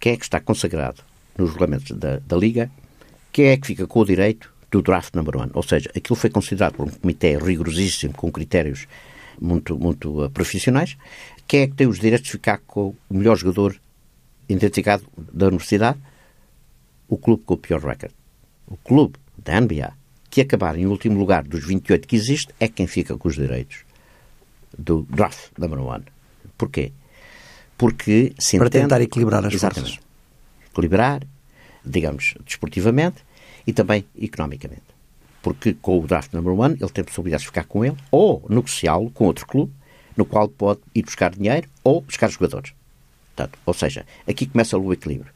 Quem 0.01 0.13
é 0.13 0.17
que 0.17 0.25
está 0.25 0.41
consagrado 0.41 1.03
nos 1.37 1.51
regulamentos 1.51 1.97
da, 1.97 2.19
da 2.19 2.37
Liga? 2.37 2.71
Quem 3.33 3.47
é 3.47 3.57
que 3.57 3.67
fica 3.67 3.87
com 3.87 4.01
o 4.01 4.05
direito 4.05 4.51
do 4.71 4.83
draft 4.83 5.15
number 5.15 5.37
one. 5.37 5.51
Ou 5.55 5.63
seja, 5.63 5.91
aquilo 5.97 6.17
foi 6.17 6.31
considerado 6.31 6.75
por 6.75 6.87
um 6.87 6.91
comitê 6.91 7.37
rigorosíssimo, 7.37 8.13
com 8.15 8.31
critérios 8.31 8.87
muito, 9.41 9.79
muito 9.79 10.25
uh, 10.25 10.31
profissionais. 10.31 10.97
Quem 11.47 11.61
é 11.61 11.67
que 11.67 11.75
tem 11.75 11.87
os 11.87 11.99
direitos 11.99 12.27
de 12.27 12.33
ficar 12.33 12.59
com 12.67 12.95
o 13.09 13.15
melhor 13.15 13.37
jogador 13.37 13.79
identificado 14.49 15.05
da 15.17 15.47
universidade? 15.47 15.99
O 17.09 17.17
clube 17.17 17.43
com 17.45 17.55
o 17.55 17.57
pior 17.57 17.81
recorde. 17.81 18.15
O 18.67 18.77
clube 18.77 19.17
da 19.39 19.61
NBA, 19.61 19.93
que 20.29 20.41
acabar 20.41 20.77
em 20.77 20.87
último 20.87 21.19
lugar 21.19 21.45
dos 21.45 21.65
28 21.65 22.09
que 22.09 22.17
existe, 22.17 22.53
é 22.59 22.67
quem 22.67 22.87
fica 22.87 23.17
com 23.17 23.29
os 23.29 23.37
direitos 23.37 23.85
do 24.77 25.07
draft 25.09 25.51
number 25.59 25.81
one. 25.81 26.05
Porquê? 26.59 26.93
Porque 27.79 28.33
se 28.39 28.59
Para 28.59 28.71
tentar 28.71 29.01
equilibrar 29.01 29.45
as 29.45 29.53
Exatamente. 29.53 29.99
forças. 29.99 30.07
Equilibrar, 30.71 31.23
digamos, 31.85 32.35
desportivamente, 32.45 33.25
e 33.67 33.73
também 33.73 34.05
economicamente. 34.17 34.96
Porque 35.47 35.75
com 35.75 36.01
o 36.01 36.07
draft 36.09 36.33
number 36.33 36.53
one 36.53 36.77
ele 36.81 36.91
tem 36.91 37.05
possibilidade 37.05 37.43
de 37.43 37.47
ficar 37.47 37.63
com 37.63 37.85
ele 37.85 37.97
ou 38.11 38.45
negociá-lo 38.49 39.13
com 39.13 39.27
outro 39.27 39.47
clube 39.47 39.73
no 40.17 40.27
qual 40.27 40.49
pode 40.49 40.81
ir 40.93 41.05
buscar 41.05 41.31
dinheiro 41.31 41.69
ou 41.85 42.01
buscar 42.01 42.29
jogadores. 42.29 42.73
Portanto, 43.27 43.57
ou 43.65 43.73
seja, 43.73 44.05
aqui 44.27 44.47
começa 44.47 44.77
o 44.77 44.93
equilíbrio. 44.93 45.31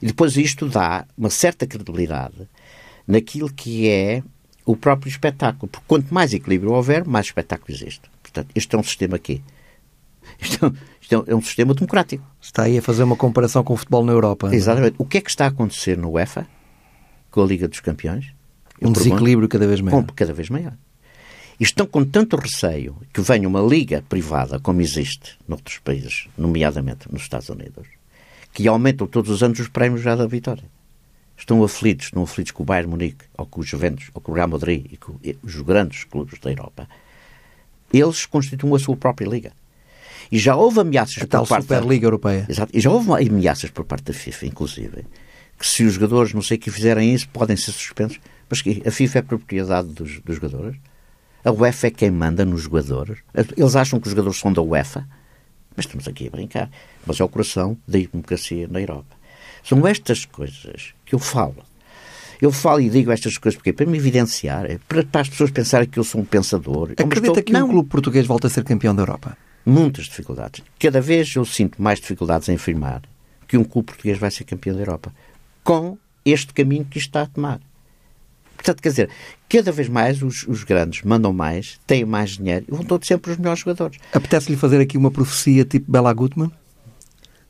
E 0.00 0.06
depois 0.06 0.38
isto 0.38 0.66
dá 0.66 1.04
uma 1.14 1.28
certa 1.28 1.66
credibilidade 1.66 2.48
naquilo 3.06 3.52
que 3.52 3.86
é 3.86 4.22
o 4.64 4.74
próprio 4.74 5.10
espetáculo. 5.10 5.68
Porque 5.68 5.84
quanto 5.86 6.14
mais 6.14 6.32
equilíbrio 6.32 6.72
houver, 6.72 7.06
mais 7.06 7.26
espetáculo 7.26 7.70
existe. 7.70 8.10
Portanto, 8.22 8.48
este 8.54 8.74
é 8.74 8.78
um 8.78 8.82
sistema 8.82 9.16
aqui. 9.16 9.42
Isto, 10.40 10.64
é 10.64 10.72
isto 11.02 11.24
é 11.26 11.34
um 11.34 11.42
sistema 11.42 11.74
democrático. 11.74 12.24
Está 12.40 12.62
aí 12.62 12.78
a 12.78 12.82
fazer 12.82 13.02
uma 13.02 13.16
comparação 13.16 13.62
com 13.62 13.74
o 13.74 13.76
futebol 13.76 14.06
na 14.06 14.12
Europa. 14.12 14.50
É? 14.50 14.54
Exatamente. 14.54 14.94
O 14.96 15.04
que 15.04 15.18
é 15.18 15.20
que 15.20 15.28
está 15.28 15.44
a 15.44 15.48
acontecer 15.48 15.98
no 15.98 16.12
UEFA, 16.12 16.46
com 17.30 17.42
a 17.42 17.46
Liga 17.46 17.68
dos 17.68 17.80
Campeões? 17.80 18.32
Um 18.82 18.92
desequilíbrio 18.92 19.48
cada 19.48 19.66
vez 19.66 19.80
maior. 19.80 20.04
Cada 20.14 20.32
vez 20.32 20.48
maior. 20.48 20.74
E 21.58 21.64
estão 21.64 21.86
com 21.86 22.04
tanto 22.04 22.36
receio 22.36 22.96
que 23.12 23.20
venha 23.20 23.46
uma 23.46 23.60
liga 23.60 24.02
privada, 24.08 24.58
como 24.58 24.80
existe 24.80 25.36
noutros 25.46 25.78
países, 25.78 26.26
nomeadamente 26.36 27.12
nos 27.12 27.22
Estados 27.22 27.50
Unidos, 27.50 27.86
que 28.52 28.66
aumentam 28.66 29.06
todos 29.06 29.30
os 29.30 29.42
anos 29.42 29.58
os 29.58 29.68
prémios 29.68 30.00
já 30.00 30.16
da 30.16 30.26
vitória. 30.26 30.64
Estão 31.36 31.62
aflitos, 31.62 32.06
estão 32.06 32.22
aflitos 32.22 32.52
com 32.52 32.62
o 32.62 32.66
Bayern 32.66 32.90
Munique, 32.90 33.24
ou 33.36 33.46
com 33.46 33.60
os 33.60 33.66
Juventus, 33.66 34.10
ou 34.14 34.20
com 34.20 34.32
o 34.32 34.34
Real 34.34 34.48
Madrid 34.48 34.86
e 34.90 34.96
com 34.96 35.18
os 35.42 35.60
grandes 35.60 36.04
clubes 36.04 36.38
da 36.38 36.50
Europa. 36.50 36.88
Eles 37.92 38.24
constituem 38.24 38.74
a 38.74 38.78
sua 38.78 38.96
própria 38.96 39.26
liga. 39.26 39.52
E 40.30 40.38
já 40.38 40.54
houve 40.54 40.80
ameaças 40.80 41.22
a 41.22 41.26
por 41.26 41.46
parte 41.46 41.62
Superliga 41.62 42.02
da... 42.02 42.06
Europeia. 42.06 42.46
Exato. 42.48 42.70
E 42.74 42.80
já 42.80 42.90
houve 42.90 43.10
ameaças 43.10 43.70
por 43.70 43.84
parte 43.84 44.04
da 44.04 44.12
FIFA, 44.12 44.46
inclusive, 44.46 45.04
que 45.58 45.66
se 45.66 45.84
os 45.84 45.94
jogadores 45.94 46.32
não 46.32 46.42
sei 46.42 46.56
que 46.56 46.70
fizerem 46.70 47.12
isso, 47.12 47.28
podem 47.28 47.56
ser 47.56 47.72
suspensos. 47.72 48.20
Mas 48.50 48.60
que 48.60 48.82
a 48.84 48.90
FIFA 48.90 49.18
é 49.20 49.22
propriedade 49.22 49.88
dos, 49.88 50.20
dos 50.20 50.34
jogadores. 50.36 50.76
A 51.44 51.52
UEFA 51.52 51.86
é 51.86 51.90
quem 51.90 52.10
manda 52.10 52.44
nos 52.44 52.62
jogadores. 52.62 53.18
Eles 53.56 53.76
acham 53.76 53.98
que 53.98 54.08
os 54.08 54.10
jogadores 54.10 54.38
são 54.38 54.52
da 54.52 54.60
UEFA. 54.60 55.06
Mas 55.76 55.86
estamos 55.86 56.06
aqui 56.08 56.26
a 56.26 56.30
brincar. 56.30 56.70
Mas 57.06 57.20
é 57.20 57.24
o 57.24 57.28
coração 57.28 57.78
da 57.86 57.98
democracia 57.98 58.68
na 58.68 58.80
Europa. 58.80 59.16
São 59.62 59.86
estas 59.86 60.24
coisas 60.24 60.92
que 61.06 61.14
eu 61.14 61.18
falo. 61.18 61.64
Eu 62.42 62.50
falo 62.50 62.80
e 62.80 62.90
digo 62.90 63.12
estas 63.12 63.38
coisas 63.38 63.56
porque 63.56 63.72
para 63.72 63.86
me 63.86 63.98
evidenciar, 63.98 64.64
é 64.64 64.78
para, 64.88 65.04
para 65.04 65.20
as 65.20 65.28
pessoas 65.28 65.50
pensarem 65.50 65.88
que 65.88 65.98
eu 65.98 66.04
sou 66.04 66.20
um 66.20 66.24
pensador. 66.24 66.92
Acredita 66.92 67.28
estou... 67.28 67.42
que 67.42 67.52
Não. 67.52 67.66
um 67.66 67.70
clube 67.70 67.88
português 67.88 68.26
volta 68.26 68.46
a 68.48 68.50
ser 68.50 68.64
campeão 68.64 68.94
da 68.94 69.02
Europa? 69.02 69.36
muitas 69.64 70.06
dificuldades. 70.06 70.62
Cada 70.78 71.00
vez 71.00 71.34
eu 71.34 71.44
sinto 71.44 71.80
mais 71.80 72.00
dificuldades 72.00 72.48
em 72.48 72.54
afirmar 72.54 73.02
que 73.46 73.56
um 73.56 73.64
clube 73.64 73.86
português 73.86 74.18
vai 74.18 74.30
ser 74.30 74.44
campeão 74.44 74.74
da 74.74 74.82
Europa 74.82 75.12
com 75.62 75.98
este 76.24 76.52
caminho 76.52 76.84
que 76.84 76.98
isto 76.98 77.08
está 77.08 77.22
a 77.22 77.26
tomar. 77.26 77.60
Portanto, 78.60 78.82
quer 78.82 78.90
dizer, 78.90 79.10
cada 79.48 79.72
vez 79.72 79.88
mais 79.88 80.22
os, 80.22 80.46
os 80.46 80.64
grandes 80.64 81.02
mandam 81.02 81.32
mais, 81.32 81.80
têm 81.86 82.04
mais 82.04 82.32
dinheiro 82.32 82.66
e 82.68 82.70
vão 82.70 82.84
todos 82.84 83.08
sempre 83.08 83.32
os 83.32 83.38
melhores 83.38 83.60
jogadores. 83.60 83.98
Apetece-lhe 84.12 84.56
fazer 84.56 84.80
aqui 84.82 84.98
uma 84.98 85.10
profecia 85.10 85.64
tipo 85.64 85.90
Bela 85.90 86.12
Gutmann? 86.12 86.52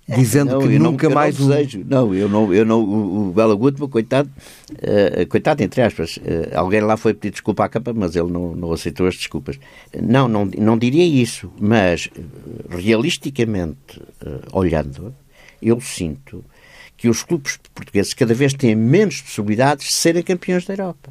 dizendo 0.08 0.52
não, 0.52 0.60
que 0.60 0.78
nunca 0.78 1.08
não, 1.08 1.14
mais 1.14 1.38
não 1.38 1.48
desejo. 1.48 1.84
Não, 1.86 2.14
eu 2.14 2.28
não, 2.28 2.52
eu 2.52 2.64
não 2.64 2.82
o, 2.82 3.28
o 3.28 3.32
Bela 3.32 3.54
Gutmann, 3.54 3.88
coitado, 3.88 4.30
uh, 4.72 5.26
coitado 5.28 5.62
entre 5.62 5.82
aspas, 5.82 6.16
uh, 6.16 6.20
alguém 6.54 6.80
lá 6.80 6.96
foi 6.96 7.14
pedir 7.14 7.32
desculpa 7.32 7.64
à 7.64 7.68
capa, 7.68 7.92
mas 7.92 8.16
ele 8.16 8.30
não, 8.30 8.54
não 8.54 8.72
aceitou 8.72 9.06
as 9.06 9.14
desculpas. 9.14 9.58
Não, 10.00 10.26
não, 10.28 10.44
não 10.44 10.78
diria 10.78 11.04
isso, 11.04 11.52
mas 11.60 12.08
realisticamente 12.68 14.00
uh, 14.24 14.40
olhando, 14.52 15.14
eu 15.62 15.80
sinto 15.80 16.44
que 17.00 17.08
os 17.08 17.22
clubes 17.22 17.58
portugueses 17.74 18.12
cada 18.12 18.34
vez 18.34 18.52
têm 18.52 18.76
menos 18.76 19.22
possibilidades 19.22 19.86
de 19.86 19.92
serem 19.94 20.22
campeões 20.22 20.66
da 20.66 20.74
Europa. 20.74 21.10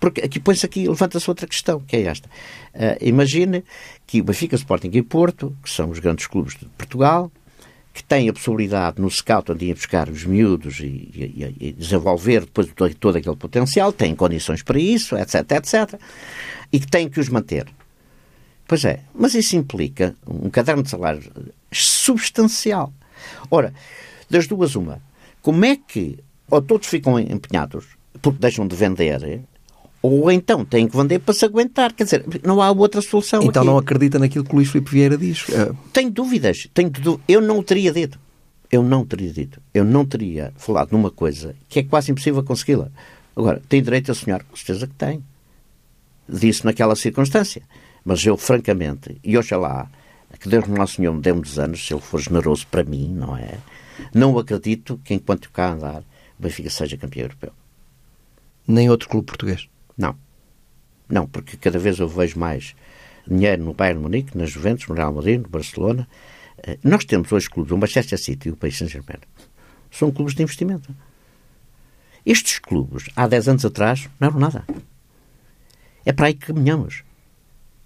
Porque 0.00 0.22
aqui 0.22 0.40
põe-se 0.40 0.64
aqui, 0.64 0.88
levanta-se 0.88 1.28
outra 1.28 1.46
questão, 1.46 1.78
que 1.78 1.94
é 1.94 2.02
esta. 2.04 2.26
Uh, 2.74 2.96
imagine 3.02 3.62
que 4.06 4.22
o 4.22 4.24
Benfica, 4.24 4.56
Sporting 4.56 4.90
e 4.94 5.02
Porto, 5.02 5.54
que 5.62 5.68
são 5.68 5.90
os 5.90 5.98
grandes 5.98 6.26
clubes 6.26 6.56
de 6.56 6.64
Portugal, 6.78 7.30
que 7.92 8.02
tem 8.02 8.30
a 8.30 8.32
possibilidade 8.32 8.98
no 8.98 9.10
scout 9.10 9.52
onde 9.52 9.66
ir 9.66 9.74
buscar 9.74 10.08
os 10.08 10.24
miúdos 10.24 10.80
e, 10.80 10.84
e, 10.84 11.54
e 11.60 11.72
desenvolver 11.72 12.40
depois 12.40 12.72
todo, 12.74 12.94
todo, 12.94 13.16
aquele 13.16 13.36
potencial, 13.36 13.92
tem 13.92 14.14
condições 14.14 14.62
para 14.62 14.78
isso, 14.78 15.18
etc, 15.18 15.50
etc, 15.50 16.00
e 16.72 16.80
que 16.80 16.86
tem 16.86 17.10
que 17.10 17.20
os 17.20 17.28
manter. 17.28 17.66
Pois 18.66 18.86
é, 18.86 19.00
mas 19.14 19.34
isso 19.34 19.54
implica 19.54 20.16
um 20.26 20.48
caderno 20.48 20.82
de 20.82 20.88
salário 20.88 21.22
substancial. 21.70 22.90
Ora, 23.50 23.74
das 24.30 24.46
duas, 24.46 24.74
uma, 24.74 25.00
como 25.46 25.64
é 25.64 25.76
que 25.76 26.18
ou 26.50 26.60
todos 26.60 26.88
ficam 26.88 27.20
empenhados 27.20 27.86
porque 28.20 28.40
deixam 28.40 28.66
de 28.66 28.74
vender, 28.74 29.42
ou 30.02 30.28
então 30.32 30.64
têm 30.64 30.88
que 30.88 30.96
vender 30.96 31.20
para 31.20 31.32
se 31.32 31.44
aguentar. 31.44 31.92
Quer 31.92 32.02
dizer, 32.02 32.24
não 32.42 32.60
há 32.60 32.68
outra 32.72 33.00
solução. 33.00 33.44
Então 33.44 33.62
aqui. 33.62 33.70
não 33.70 33.78
acredita 33.78 34.18
naquilo 34.18 34.44
que 34.44 34.50
o 34.50 34.56
Luís 34.56 34.68
Filipe 34.68 34.90
Vieira 34.90 35.16
diz? 35.16 35.48
Eh, 35.50 35.72
tenho 35.92 36.10
dúvidas. 36.10 36.68
Tenho 36.74 36.90
Eu 37.28 37.40
não 37.40 37.62
teria 37.62 37.92
dito. 37.92 38.18
Eu 38.72 38.82
não 38.82 39.06
teria 39.06 39.32
dito. 39.32 39.62
Eu 39.72 39.84
não 39.84 40.04
teria 40.04 40.52
falado 40.56 40.90
numa 40.90 41.12
coisa 41.12 41.54
que 41.68 41.78
é 41.78 41.84
quase 41.84 42.10
impossível 42.10 42.42
consegui-la. 42.42 42.88
Agora, 43.36 43.62
tem 43.68 43.80
direito 43.80 44.10
a 44.10 44.16
sonhar? 44.16 44.42
Com 44.42 44.56
certeza 44.56 44.88
que 44.88 44.94
tem. 44.94 45.22
Disse 46.28 46.64
naquela 46.64 46.96
circunstância. 46.96 47.62
Mas 48.04 48.26
eu, 48.26 48.36
francamente, 48.36 49.16
e 49.22 49.38
oxalá, 49.38 49.88
que 50.40 50.48
Deus 50.48 50.66
Nosso 50.66 50.96
Senhor 50.96 51.14
me 51.14 51.20
dê 51.20 51.32
muitos 51.32 51.56
anos, 51.56 51.86
se 51.86 51.94
Ele 51.94 52.02
for 52.02 52.20
generoso 52.20 52.66
para 52.66 52.82
mim, 52.82 53.14
não 53.14 53.36
é? 53.36 53.58
Não 54.14 54.38
acredito 54.38 55.00
que 55.04 55.14
enquanto 55.14 55.50
cá 55.50 55.72
andar, 55.72 56.02
o 56.38 56.42
Benfica 56.42 56.70
seja 56.70 56.96
campeão 56.96 57.24
europeu. 57.24 57.52
Nem 58.66 58.90
outro 58.90 59.08
clube 59.08 59.26
português? 59.26 59.68
Não. 59.96 60.16
Não, 61.08 61.26
porque 61.26 61.56
cada 61.56 61.78
vez 61.78 61.98
eu 61.98 62.08
vejo 62.08 62.38
mais 62.38 62.74
dinheiro 63.26 63.64
no 63.64 63.74
Bayern 63.74 64.00
Munique, 64.00 64.36
na 64.36 64.44
Juventus, 64.44 64.86
no 64.88 64.94
Real 64.94 65.12
Madrid, 65.12 65.40
no 65.40 65.48
Barcelona. 65.48 66.08
Eh, 66.58 66.78
nós 66.82 67.04
temos 67.04 67.30
hoje 67.30 67.48
clubes, 67.48 67.72
o 67.72 67.78
Manchester 67.78 68.18
City 68.18 68.48
e 68.48 68.52
o 68.52 68.56
Paris 68.56 68.78
Saint-Germain. 68.78 69.20
São 69.90 70.10
clubes 70.10 70.34
de 70.34 70.42
investimento. 70.42 70.94
Estes 72.24 72.58
clubes, 72.58 73.08
há 73.14 73.28
10 73.28 73.48
anos 73.48 73.64
atrás, 73.64 74.08
não 74.18 74.28
eram 74.28 74.40
nada. 74.40 74.64
É 76.04 76.12
para 76.12 76.26
aí 76.26 76.34
que 76.34 76.46
caminhamos. 76.46 77.04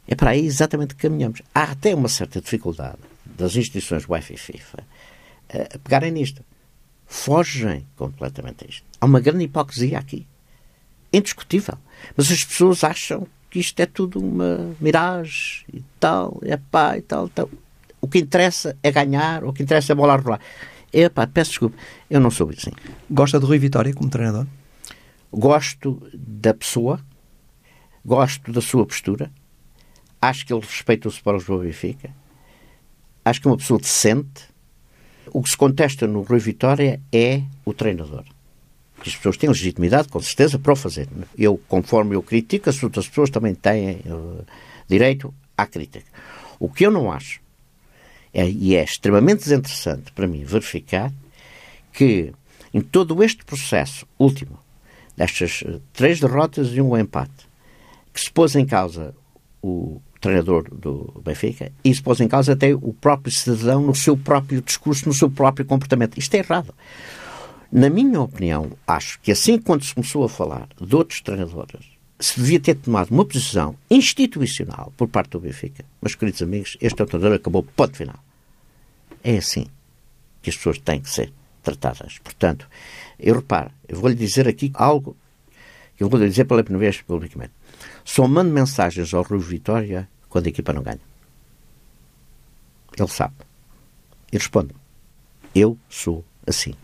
É 0.08 0.14
para 0.14 0.30
aí 0.30 0.44
exatamente 0.44 0.94
que 0.94 1.02
caminhamos. 1.02 1.42
Há 1.54 1.64
até 1.64 1.94
uma 1.94 2.08
certa 2.08 2.40
dificuldade 2.40 2.98
das 3.24 3.54
instituições 3.54 4.08
UEFA 4.08 4.32
e 4.32 4.36
FIFA 4.36 4.84
a 5.52 5.78
pegarem 5.78 6.10
nisto. 6.10 6.44
Fogem 7.06 7.86
completamente 7.96 8.64
a 8.64 8.68
isto. 8.68 8.84
Há 9.00 9.06
uma 9.06 9.20
grande 9.20 9.44
hipocrisia 9.44 9.98
aqui 9.98 10.26
indiscutível. 11.12 11.76
Mas 12.16 12.30
as 12.30 12.44
pessoas 12.44 12.84
acham 12.84 13.26
que 13.50 13.58
isto 13.58 13.78
é 13.80 13.86
tudo 13.86 14.20
uma 14.20 14.74
miragem 14.80 15.66
e 15.72 15.82
tal, 15.98 16.40
é 16.42 16.56
pá 16.56 16.96
e 16.96 17.02
tal, 17.02 17.28
tal. 17.28 17.50
O 18.00 18.08
que 18.08 18.18
interessa 18.18 18.76
é 18.82 18.90
ganhar, 18.90 19.44
o 19.44 19.52
que 19.52 19.62
interessa 19.62 19.92
é 19.92 19.94
bola 19.94 20.16
rolar. 20.16 20.40
É 20.92 21.08
pá, 21.08 21.26
peço 21.26 21.50
desculpa, 21.50 21.76
eu 22.08 22.20
não 22.20 22.30
sou 22.30 22.48
assim. 22.50 22.72
Gosta 23.10 23.38
de 23.38 23.46
Rui 23.46 23.58
Vitória 23.58 23.92
como 23.92 24.08
treinador? 24.08 24.46
Gosto 25.32 26.00
da 26.12 26.54
pessoa, 26.54 27.00
gosto 28.04 28.50
da 28.52 28.60
sua 28.60 28.86
postura, 28.86 29.30
acho 30.20 30.46
que 30.46 30.52
ele 30.52 30.62
respeita 30.62 31.08
o 31.08 31.10
Sport 31.10 31.38
Lisboa 31.38 31.64
Benfica, 31.64 32.10
acho 33.24 33.40
que 33.40 33.46
é 33.46 33.50
uma 33.50 33.56
pessoa 33.56 33.80
decente. 33.80 34.49
O 35.32 35.42
que 35.42 35.50
se 35.50 35.56
contesta 35.56 36.06
no 36.06 36.22
Rui 36.22 36.38
Vitória 36.38 37.00
é 37.12 37.42
o 37.64 37.72
treinador 37.72 38.24
que 39.00 39.08
as 39.08 39.16
pessoas 39.16 39.36
têm 39.36 39.48
legitimidade, 39.48 40.08
com 40.08 40.20
certeza, 40.20 40.58
para 40.58 40.72
o 40.72 40.76
fazer. 40.76 41.08
Eu, 41.36 41.58
conforme 41.68 42.14
eu 42.14 42.22
critico, 42.22 42.68
as 42.68 42.82
outras 42.82 43.08
pessoas 43.08 43.30
também 43.30 43.54
têm 43.54 44.00
uh, 44.06 44.44
direito 44.88 45.34
à 45.56 45.66
crítica. 45.66 46.04
O 46.58 46.68
que 46.68 46.86
eu 46.86 46.90
não 46.90 47.10
acho, 47.10 47.40
é, 48.32 48.48
e 48.48 48.76
é 48.76 48.84
extremamente 48.84 49.44
desinteressante 49.44 50.12
para 50.12 50.26
mim 50.26 50.44
verificar, 50.44 51.12
que 51.92 52.32
em 52.72 52.80
todo 52.80 53.22
este 53.24 53.44
processo 53.44 54.06
último, 54.18 54.58
destas 55.16 55.62
uh, 55.62 55.80
três 55.92 56.20
derrotas 56.20 56.68
e 56.68 56.80
um 56.80 56.96
empate, 56.96 57.48
que 58.12 58.20
se 58.20 58.30
pôs 58.30 58.54
em 58.54 58.66
causa 58.66 59.14
o 59.62 60.00
treinador 60.20 60.68
do 60.72 61.20
Benfica 61.24 61.72
e 61.82 61.94
se 61.94 62.02
pôs 62.02 62.20
em 62.20 62.28
causa 62.28 62.52
até 62.52 62.74
o 62.74 62.92
próprio 62.92 63.32
cidadão 63.32 63.82
no 63.82 63.94
seu 63.94 64.16
próprio 64.16 64.60
discurso, 64.60 65.08
no 65.08 65.14
seu 65.14 65.30
próprio 65.30 65.64
comportamento. 65.64 66.18
Isto 66.18 66.34
é 66.34 66.38
errado. 66.38 66.74
Na 67.72 67.88
minha 67.88 68.20
opinião, 68.20 68.72
acho 68.86 69.20
que 69.20 69.32
assim 69.32 69.58
quando 69.58 69.84
se 69.84 69.94
começou 69.94 70.24
a 70.24 70.28
falar 70.28 70.68
de 70.80 70.94
outros 70.94 71.20
treinadores, 71.20 71.86
se 72.18 72.38
devia 72.38 72.60
ter 72.60 72.74
tomado 72.74 73.10
uma 73.10 73.24
posição 73.24 73.76
institucional 73.90 74.92
por 74.96 75.08
parte 75.08 75.30
do 75.30 75.40
Benfica. 75.40 75.84
Mas, 76.00 76.14
queridos 76.14 76.42
amigos, 76.42 76.76
este 76.80 77.04
treinador 77.04 77.36
acabou 77.36 77.62
ponto 77.62 77.96
final. 77.96 78.22
É 79.24 79.38
assim 79.38 79.66
que 80.42 80.50
as 80.50 80.56
pessoas 80.56 80.78
têm 80.78 81.00
que 81.00 81.08
ser 81.08 81.32
tratadas. 81.62 82.18
Portanto, 82.18 82.68
eu 83.18 83.36
reparo, 83.36 83.70
eu 83.88 83.98
vou-lhe 83.98 84.14
dizer 84.14 84.46
aqui 84.46 84.70
algo 84.74 85.16
que 85.96 86.02
eu 86.02 86.08
vou-lhe 86.08 86.28
dizer 86.28 86.44
pela 86.44 86.62
primeira 86.62 86.90
vez 86.90 87.02
publicamente. 87.02 87.52
Só 88.04 88.26
mando 88.26 88.52
mensagens 88.52 89.12
ao 89.14 89.22
Rui 89.22 89.38
Vitória 89.38 90.08
quando 90.28 90.46
a 90.46 90.48
equipa 90.48 90.72
não 90.72 90.82
ganha. 90.82 91.00
Ele 92.98 93.08
sabe. 93.08 93.34
E 94.32 94.36
responde: 94.36 94.74
Eu 95.54 95.78
sou 95.88 96.24
assim. 96.46 96.74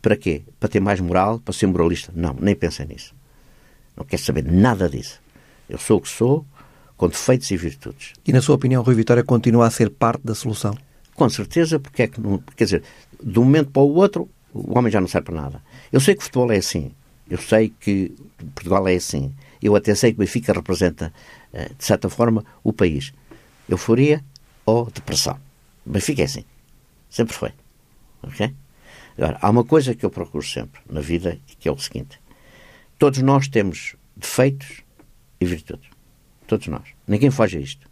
Para 0.00 0.16
quê? 0.16 0.42
Para 0.58 0.68
ter 0.68 0.80
mais 0.80 1.00
moral? 1.00 1.38
Para 1.40 1.52
ser 1.52 1.66
moralista? 1.66 2.12
Não, 2.14 2.34
nem 2.40 2.54
pensem 2.54 2.86
nisso. 2.86 3.14
Não 3.96 4.04
quero 4.04 4.22
saber 4.22 4.44
nada 4.44 4.88
disso. 4.88 5.20
Eu 5.68 5.78
sou 5.78 5.98
o 5.98 6.00
que 6.00 6.08
sou, 6.08 6.46
com 6.96 7.08
defeitos 7.08 7.50
e 7.50 7.56
virtudes. 7.56 8.12
E, 8.24 8.32
na 8.32 8.40
sua 8.40 8.54
opinião, 8.54 8.82
Rui 8.82 8.94
Vitória 8.94 9.24
continua 9.24 9.66
a 9.66 9.70
ser 9.70 9.90
parte 9.90 10.22
da 10.24 10.34
solução? 10.34 10.76
Com 11.14 11.28
certeza, 11.28 11.80
porque 11.80 12.04
é 12.04 12.06
que 12.06 12.20
não. 12.20 12.38
Quer 12.56 12.64
dizer, 12.64 12.82
de 13.22 13.38
um 13.38 13.44
momento 13.44 13.70
para 13.70 13.82
o 13.82 13.94
outro, 13.94 14.28
o 14.54 14.78
homem 14.78 14.90
já 14.90 15.00
não 15.00 15.08
serve 15.08 15.26
para 15.26 15.42
nada. 15.42 15.62
Eu 15.92 16.00
sei 16.00 16.14
que 16.14 16.20
o 16.20 16.24
futebol 16.24 16.50
é 16.52 16.56
assim. 16.56 16.92
Eu 17.28 17.38
sei 17.38 17.72
que 17.80 18.14
Portugal 18.54 18.86
é 18.88 18.94
assim. 18.94 19.34
Eu 19.62 19.74
até 19.74 19.94
sei 19.94 20.12
que 20.12 20.18
Benfica 20.18 20.52
representa, 20.52 21.12
eh, 21.52 21.70
de 21.76 21.84
certa 21.84 22.08
forma, 22.08 22.44
o 22.62 22.72
país. 22.72 23.12
Euforia 23.68 24.24
ou 24.64 24.90
depressão. 24.90 25.38
Benfica 25.84 26.22
é 26.22 26.24
assim. 26.24 26.44
Sempre 27.10 27.34
foi. 27.34 27.52
Ok? 28.22 28.54
Agora, 29.16 29.38
há 29.40 29.50
uma 29.50 29.64
coisa 29.64 29.94
que 29.94 30.04
eu 30.04 30.10
procuro 30.10 30.44
sempre 30.44 30.80
na 30.88 31.00
vida, 31.00 31.38
que 31.58 31.68
é 31.68 31.72
o 31.72 31.78
seguinte. 31.78 32.20
Todos 32.98 33.20
nós 33.22 33.48
temos 33.48 33.96
defeitos 34.16 34.82
e 35.40 35.44
virtudes. 35.44 35.90
Todos 36.46 36.66
nós. 36.68 36.84
Ninguém 37.06 37.30
foge 37.30 37.58
a 37.58 37.60
isto. 37.60 37.88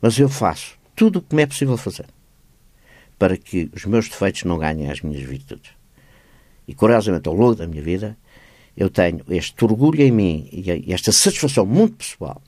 Mas 0.00 0.18
eu 0.18 0.28
faço 0.28 0.78
tudo 0.94 1.20
o 1.20 1.22
que 1.22 1.34
me 1.34 1.42
é 1.42 1.46
possível 1.46 1.76
fazer 1.76 2.06
para 3.18 3.36
que 3.36 3.70
os 3.74 3.84
meus 3.84 4.08
defeitos 4.08 4.44
não 4.44 4.58
ganhem 4.58 4.90
as 4.90 5.00
minhas 5.00 5.22
virtudes. 5.22 5.70
E, 6.68 6.74
curiosamente, 6.74 7.28
ao 7.28 7.34
longo 7.34 7.54
da 7.54 7.66
minha 7.66 7.82
vida, 7.82 8.16
eu 8.76 8.90
tenho 8.90 9.20
este 9.30 9.64
orgulho 9.64 10.02
em 10.02 10.10
mim 10.10 10.48
e 10.52 10.92
esta 10.92 11.10
satisfação 11.10 11.64
muito 11.64 11.96
pessoal 11.96 12.40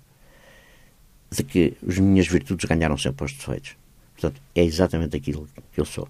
de 1.30 1.42
que 1.42 1.74
as 1.86 1.98
minhas 1.98 2.26
virtudes 2.26 2.64
ganharam 2.64 2.96
sempre 2.96 3.24
os 3.24 3.32
defeitos. 3.32 3.76
Portanto, 4.12 4.40
é 4.54 4.64
exatamente 4.64 5.16
aquilo 5.16 5.48
que 5.72 5.80
eu 5.80 5.84
sou. 5.84 6.08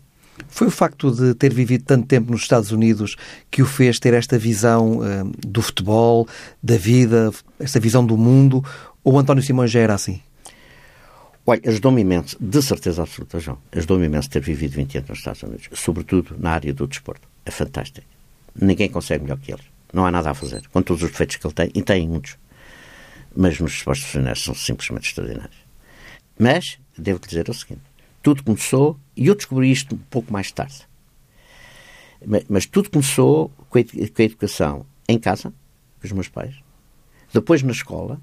Foi 0.49 0.69
o 0.69 0.71
facto 0.71 1.11
de 1.11 1.35
ter 1.35 1.53
vivido 1.53 1.85
tanto 1.85 2.07
tempo 2.07 2.31
nos 2.31 2.43
Estados 2.43 2.71
Unidos 2.71 3.17
que 3.51 3.61
o 3.61 3.67
fez 3.67 3.99
ter 3.99 4.15
esta 4.15 4.39
visão 4.39 4.99
uh, 4.99 5.33
do 5.47 5.61
futebol, 5.61 6.29
da 6.63 6.77
vida, 6.77 7.31
esta 7.59 7.81
visão 7.81 8.07
do 8.07 8.17
mundo? 8.17 8.65
Ou 9.03 9.19
António 9.19 9.43
Simões 9.43 9.71
já 9.71 9.81
era 9.81 9.95
assim? 9.95 10.21
Olha, 11.45 11.61
ajudou-me 11.67 12.03
imenso, 12.03 12.37
de 12.39 12.63
certeza 12.63 13.03
absoluta, 13.03 13.41
João, 13.41 13.59
ajudou-me 13.73 14.05
imenso 14.05 14.29
ter 14.29 14.41
vivido 14.41 14.73
20 14.73 14.99
anos 14.99 15.09
nos 15.09 15.19
Estados 15.19 15.43
Unidos, 15.43 15.69
sobretudo 15.73 16.37
na 16.39 16.51
área 16.51 16.75
do 16.75 16.87
desporto. 16.87 17.27
É 17.45 17.51
fantástico. 17.51 18.07
Ninguém 18.55 18.89
consegue 18.89 19.25
melhor 19.25 19.39
que 19.39 19.53
eles. 19.53 19.65
Não 19.93 20.05
há 20.07 20.11
nada 20.11 20.31
a 20.31 20.35
fazer, 20.35 20.67
com 20.69 20.83
todos 20.83 21.03
os 21.03 21.11
defeitos 21.11 21.37
que 21.37 21.47
ele 21.47 21.55
tem, 21.55 21.71
e 21.75 21.83
tem 21.83 22.09
muitos. 22.09 22.37
Mas 23.35 23.59
nos 23.59 23.73
esportes 23.73 24.03
profissionais 24.05 24.43
são 24.43 24.55
simplesmente 24.55 25.09
extraordinários. 25.09 25.57
Mas, 26.39 26.79
devo 26.97 27.21
dizer 27.21 27.49
o 27.49 27.55
seguinte, 27.55 27.83
tudo 28.23 28.43
começou, 28.43 28.99
e 29.17 29.27
eu 29.27 29.35
descobri 29.35 29.71
isto 29.71 29.95
um 29.95 29.99
pouco 30.11 30.33
mais 30.33 30.53
tarde, 30.53 30.87
mas, 32.25 32.45
mas 32.49 32.67
tudo 32.67 32.91
começou 32.91 33.51
com 33.71 33.79
a, 33.79 33.83
com 33.85 34.23
a 34.23 34.25
educação 34.25 34.87
em 35.09 35.19
casa, 35.19 35.53
com 36.01 36.07
os 36.07 36.13
meus 36.13 36.29
pais, 36.29 36.55
depois 37.33 37.63
na 37.63 37.73
escola, 37.73 38.21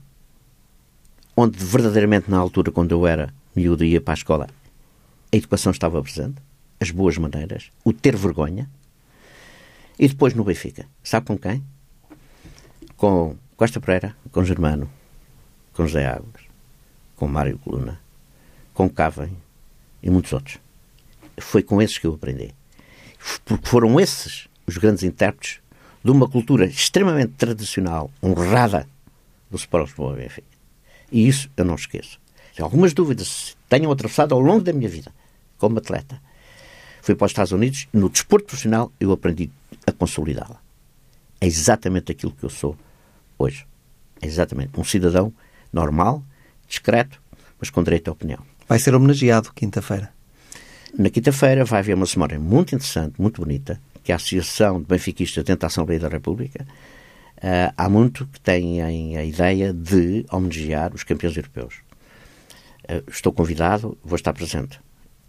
onde 1.36 1.58
verdadeiramente 1.64 2.30
na 2.30 2.38
altura, 2.38 2.72
quando 2.72 2.92
eu 2.92 3.06
era 3.06 3.34
miúdo 3.56 3.84
e 3.84 3.92
ia 3.92 4.02
para 4.02 4.14
a 4.14 4.16
escola, 4.16 4.48
a 5.32 5.36
educação 5.36 5.72
estava 5.72 6.02
presente, 6.02 6.42
as 6.80 6.92
boas 6.92 7.18
maneiras, 7.18 7.72
o 7.84 7.92
ter 7.92 8.16
vergonha. 8.16 8.70
E 9.98 10.08
depois 10.08 10.34
no 10.34 10.44
Benfica. 10.44 10.88
Sabe 11.04 11.28
com 11.28 11.38
quem? 11.38 11.64
Com 12.98 13.36
Costa 13.56 13.80
Pereira, 13.80 14.16
com 14.32 14.44
Germano, 14.44 14.90
com 15.74 15.88
José 15.88 16.06
Águas, 16.06 16.44
com 17.16 17.28
Mário 17.28 17.58
Coluna, 17.60 18.00
com 18.74 18.90
Cavem 18.90 19.36
e 20.04 20.10
muitos 20.10 20.34
outros. 20.34 20.58
Foi 21.38 21.64
com 21.64 21.82
esses 21.82 21.98
que 21.98 22.08
eu 22.08 22.14
aprendi. 22.14 22.54
Porque 23.46 23.68
foram 23.68 24.00
esses 24.00 24.48
os 24.68 24.78
grandes 24.78 25.04
intérpretes 25.04 25.60
de 26.04 26.12
uma 26.12 26.28
cultura 26.28 26.66
extremamente 26.66 27.34
tradicional, 27.34 28.12
honrada 28.22 28.88
do 29.50 29.58
Sport 29.58 29.88
Lisboa 29.88 30.16
Benfica. 30.16 30.48
E 31.12 31.28
isso 31.28 31.50
eu 31.56 31.66
não 31.66 31.76
esqueço. 31.76 32.20
Algumas 32.60 32.94
dúvidas 32.94 33.56
tenham 33.68 33.92
atravessado 33.92 34.34
ao 34.34 34.40
longo 34.40 34.64
da 34.64 34.72
minha 34.72 34.90
vida 34.90 35.12
como 35.58 35.78
atleta, 35.78 36.22
fui 37.02 37.16
para 37.16 37.26
os 37.26 37.32
Estados 37.32 37.52
Unidos 37.52 37.88
no 37.94 38.10
desporto 38.10 38.48
profissional 38.48 38.92
eu 39.00 39.12
aprendi 39.12 39.50
a 39.86 39.92
consolidá-la. 39.92 40.62
É 41.40 41.48
exatamente 41.48 42.12
aquilo 42.12 42.32
que 42.32 42.44
eu 42.44 42.50
sou 42.50 42.76
hoje. 43.38 43.66
É 44.22 44.26
exatamente 44.26 44.80
um 44.80 44.84
cidadão 44.84 45.34
normal, 45.72 46.24
discreto, 46.68 47.22
mas 47.60 47.70
com 47.70 47.84
direito 47.84 48.10
à 48.10 48.12
opinião. 48.12 48.40
Vai 48.68 48.80
ser 48.80 48.96
homenageado 48.96 49.52
quinta-feira. 49.54 50.12
Na 50.98 51.10
quinta-feira 51.10 51.66
vai 51.66 51.80
haver 51.80 51.96
uma 51.96 52.06
semana 52.06 52.40
muito 52.40 52.74
interessante, 52.74 53.22
muito 53.22 53.42
bonita, 53.42 53.80
que 54.04 54.12
é 54.12 54.14
a 54.14 54.16
Associação 54.16 54.80
de 54.80 54.86
Benfiquistas 54.86 55.44
dentro 55.44 55.62
da 55.62 55.68
Assembleia 55.68 56.00
da 56.00 56.08
República, 56.08 56.66
Uh, 57.38 57.72
há 57.76 57.90
muito 57.90 58.26
que 58.28 58.40
têm 58.40 58.82
a 59.18 59.24
ideia 59.24 59.74
de 59.74 60.26
homenagear 60.32 60.94
os 60.96 61.04
campeões 61.04 61.36
europeus. 61.36 61.76
Uh, 62.90 63.04
estou 63.10 63.34
convidado, 63.34 63.98
vou 64.04 64.16
estar 64.16 64.34
presente. 64.34 64.80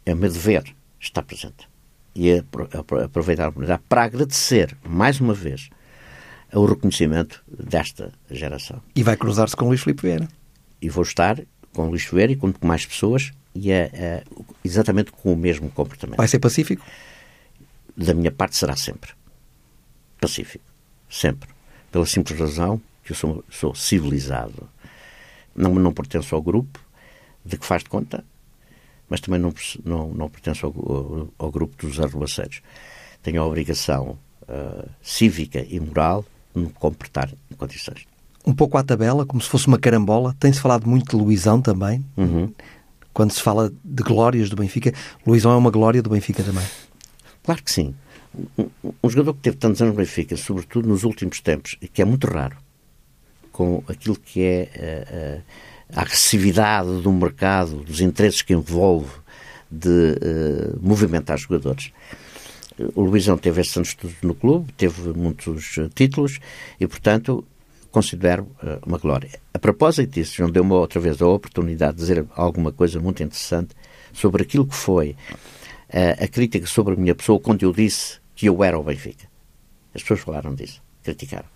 É 0.04 0.14
meu 0.14 0.30
dever 0.30 0.64
estar 1.00 1.22
presente. 1.22 1.68
E 2.18 2.42
aproveitar 3.02 3.44
a 3.44 3.48
oportunidade 3.48 3.82
para 3.88 4.04
agradecer, 4.04 4.74
mais 4.82 5.20
uma 5.20 5.34
vez, 5.34 5.68
o 6.50 6.64
reconhecimento 6.64 7.44
desta 7.46 8.10
geração. 8.30 8.80
E 8.94 9.02
vai 9.02 9.16
cruzar-se 9.16 9.54
com 9.54 9.66
Luís 9.66 9.82
Filipe 9.82 10.02
Vieira. 10.02 10.28
E 10.80 10.88
vou 10.88 11.02
estar 11.02 11.38
com 11.74 11.88
Luís 11.88 12.06
Vieira 12.10 12.32
e 12.32 12.36
com 12.36 12.52
mais 12.62 12.86
pessoas 12.86 13.32
e 13.54 13.70
é, 13.70 13.90
é, 13.92 14.24
exatamente 14.64 15.12
com 15.12 15.32
o 15.32 15.36
mesmo 15.36 15.70
comportamento. 15.70 16.16
Vai 16.16 16.28
ser 16.28 16.38
pacífico? 16.38 16.82
Da 17.94 18.14
minha 18.14 18.32
parte 18.32 18.56
será 18.56 18.76
sempre. 18.76 19.10
Pacífico. 20.18 20.64
Sempre 21.10 21.48
pela 21.96 22.04
simples 22.04 22.38
razão 22.38 22.80
que 23.02 23.12
eu 23.12 23.16
sou, 23.16 23.44
sou 23.48 23.74
civilizado. 23.74 24.68
Não, 25.54 25.74
não 25.74 25.92
pertenço 25.92 26.34
ao 26.34 26.42
grupo 26.42 26.78
de 27.42 27.56
que 27.56 27.64
faz 27.64 27.82
de 27.82 27.88
conta, 27.88 28.22
mas 29.08 29.20
também 29.20 29.40
não, 29.40 29.52
não, 29.84 30.08
não 30.12 30.28
pertenço 30.28 30.66
ao, 30.66 31.28
ao, 31.38 31.50
grupo 31.50 31.86
dos 31.86 32.00
arrelaceiros. 32.00 32.60
Tenho 33.22 33.42
a 33.42 33.46
obrigação 33.46 34.18
uh, 34.42 34.88
cívica 35.02 35.64
e 35.68 35.78
moral 35.80 36.24
de 36.54 36.62
me 36.62 36.70
comportar 36.70 37.30
em 37.50 37.54
condições. 37.54 38.06
Um 38.46 38.54
pouco 38.54 38.78
à 38.78 38.82
tabela, 38.82 39.26
como 39.26 39.40
se 39.42 39.48
fosse 39.48 39.66
uma 39.66 39.78
carambola. 39.78 40.34
Tem-se 40.38 40.60
falado 40.60 40.88
muito 40.88 41.16
de 41.16 41.22
Luizão 41.22 41.60
também. 41.60 42.04
Uhum. 42.16 42.52
Quando 43.12 43.32
se 43.32 43.42
fala 43.42 43.72
de 43.84 44.02
glórias 44.02 44.50
do 44.50 44.56
Benfica, 44.56 44.92
Luizão 45.26 45.52
é 45.52 45.56
uma 45.56 45.70
glória 45.70 46.02
do 46.02 46.10
Benfica 46.10 46.42
também. 46.42 46.64
Claro 47.42 47.62
que 47.62 47.70
sim 47.70 47.94
um, 49.02 49.08
jogador 49.08 49.34
que 49.34 49.40
teve 49.40 49.56
tantos 49.56 49.80
anos 49.80 49.94
no 49.94 49.98
Benfica, 49.98 50.36
sobretudo 50.36 50.88
nos 50.88 51.04
últimos 51.04 51.40
tempos, 51.40 51.76
e 51.80 51.88
que 51.88 52.02
é 52.02 52.04
muito 52.04 52.26
raro, 52.26 52.56
com 53.50 53.82
aquilo 53.88 54.16
que 54.16 54.42
é 54.42 54.70
a, 54.74 54.78
eh, 54.78 55.40
a, 55.92 56.00
eh, 56.00 56.00
agressividade 56.00 57.00
do 57.00 57.12
mercado, 57.12 57.82
dos 57.84 58.00
interesses 58.00 58.42
que 58.42 58.52
envolve 58.52 59.10
de 59.70 59.88
uh, 59.88 60.78
movimentar 60.80 61.38
jogadores. 61.38 61.92
O 62.94 63.02
Luizão 63.02 63.38
teve 63.38 63.60
esses 63.60 63.76
anos 63.76 63.94
todos 63.94 64.16
no 64.22 64.34
clube, 64.34 64.72
teve 64.72 65.12
muitos 65.12 65.76
uh, 65.78 65.88
títulos 65.88 66.38
e, 66.78 66.86
portanto, 66.86 67.44
considero 67.90 68.44
uh, 68.62 68.78
uma 68.86 68.98
glória. 68.98 69.30
A 69.52 69.58
propósito 69.58 70.12
disso, 70.12 70.36
João 70.36 70.50
deu-me 70.50 70.72
outra 70.72 71.00
vez 71.00 71.20
a 71.20 71.26
oportunidade 71.26 71.94
de 71.94 72.00
dizer 72.00 72.26
alguma 72.34 72.70
coisa 72.70 73.00
muito 73.00 73.22
interessante 73.22 73.74
sobre 74.12 74.42
aquilo 74.42 74.66
que 74.66 74.74
foi 74.74 75.16
a 76.20 76.26
crítica 76.26 76.66
sobre 76.66 76.94
a 76.94 76.96
minha 76.96 77.14
pessoa 77.14 77.38
quando 77.38 77.62
eu 77.62 77.72
disse 77.72 78.18
que 78.34 78.46
eu 78.46 78.64
era 78.64 78.76
o 78.78 78.82
Benfica. 78.82 79.26
As 79.94 80.02
pessoas 80.02 80.20
falaram 80.20 80.54
disso, 80.54 80.82
criticaram. 81.02 81.46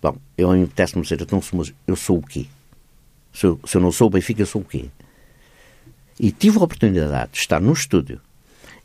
Bom, 0.00 0.16
eu 0.36 0.50
me 0.52 0.64
apetece-me 0.64 1.02
dizer, 1.02 1.20
então, 1.20 1.40
eu 1.86 1.94
sou 1.94 2.18
o 2.18 2.22
quê? 2.22 2.46
Se 3.38 3.46
eu, 3.46 3.60
se 3.64 3.76
eu 3.76 3.80
não 3.80 3.92
sou 3.92 4.08
o 4.08 4.10
Benfica, 4.10 4.42
eu 4.42 4.46
sou 4.46 4.62
o 4.62 4.64
quê? 4.64 4.86
E 6.18 6.32
tive 6.32 6.58
a 6.58 6.62
oportunidade 6.62 7.30
de 7.30 7.38
estar 7.38 7.60
no 7.60 7.72
estúdio, 7.72 8.20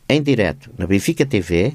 em 0.08 0.22
direto, 0.22 0.70
na 0.78 0.86
Benfica 0.86 1.26
TV, 1.26 1.74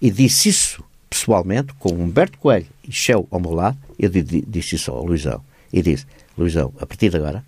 e 0.00 0.12
disse 0.12 0.48
isso 0.48 0.84
pessoalmente, 1.08 1.72
com 1.74 1.92
Humberto 1.92 2.38
Coelho 2.38 2.68
e 2.86 2.92
Shell 2.92 3.26
ao 3.32 3.40
meu 3.40 3.50
lado, 3.50 3.76
eu 3.98 4.08
disse 4.08 4.76
isso 4.76 4.92
ao 4.92 5.04
Luizão. 5.04 5.42
E 5.72 5.82
disse, 5.82 6.06
Luizão, 6.38 6.72
a 6.78 6.86
partir 6.86 7.10
de 7.10 7.16
agora, 7.16 7.44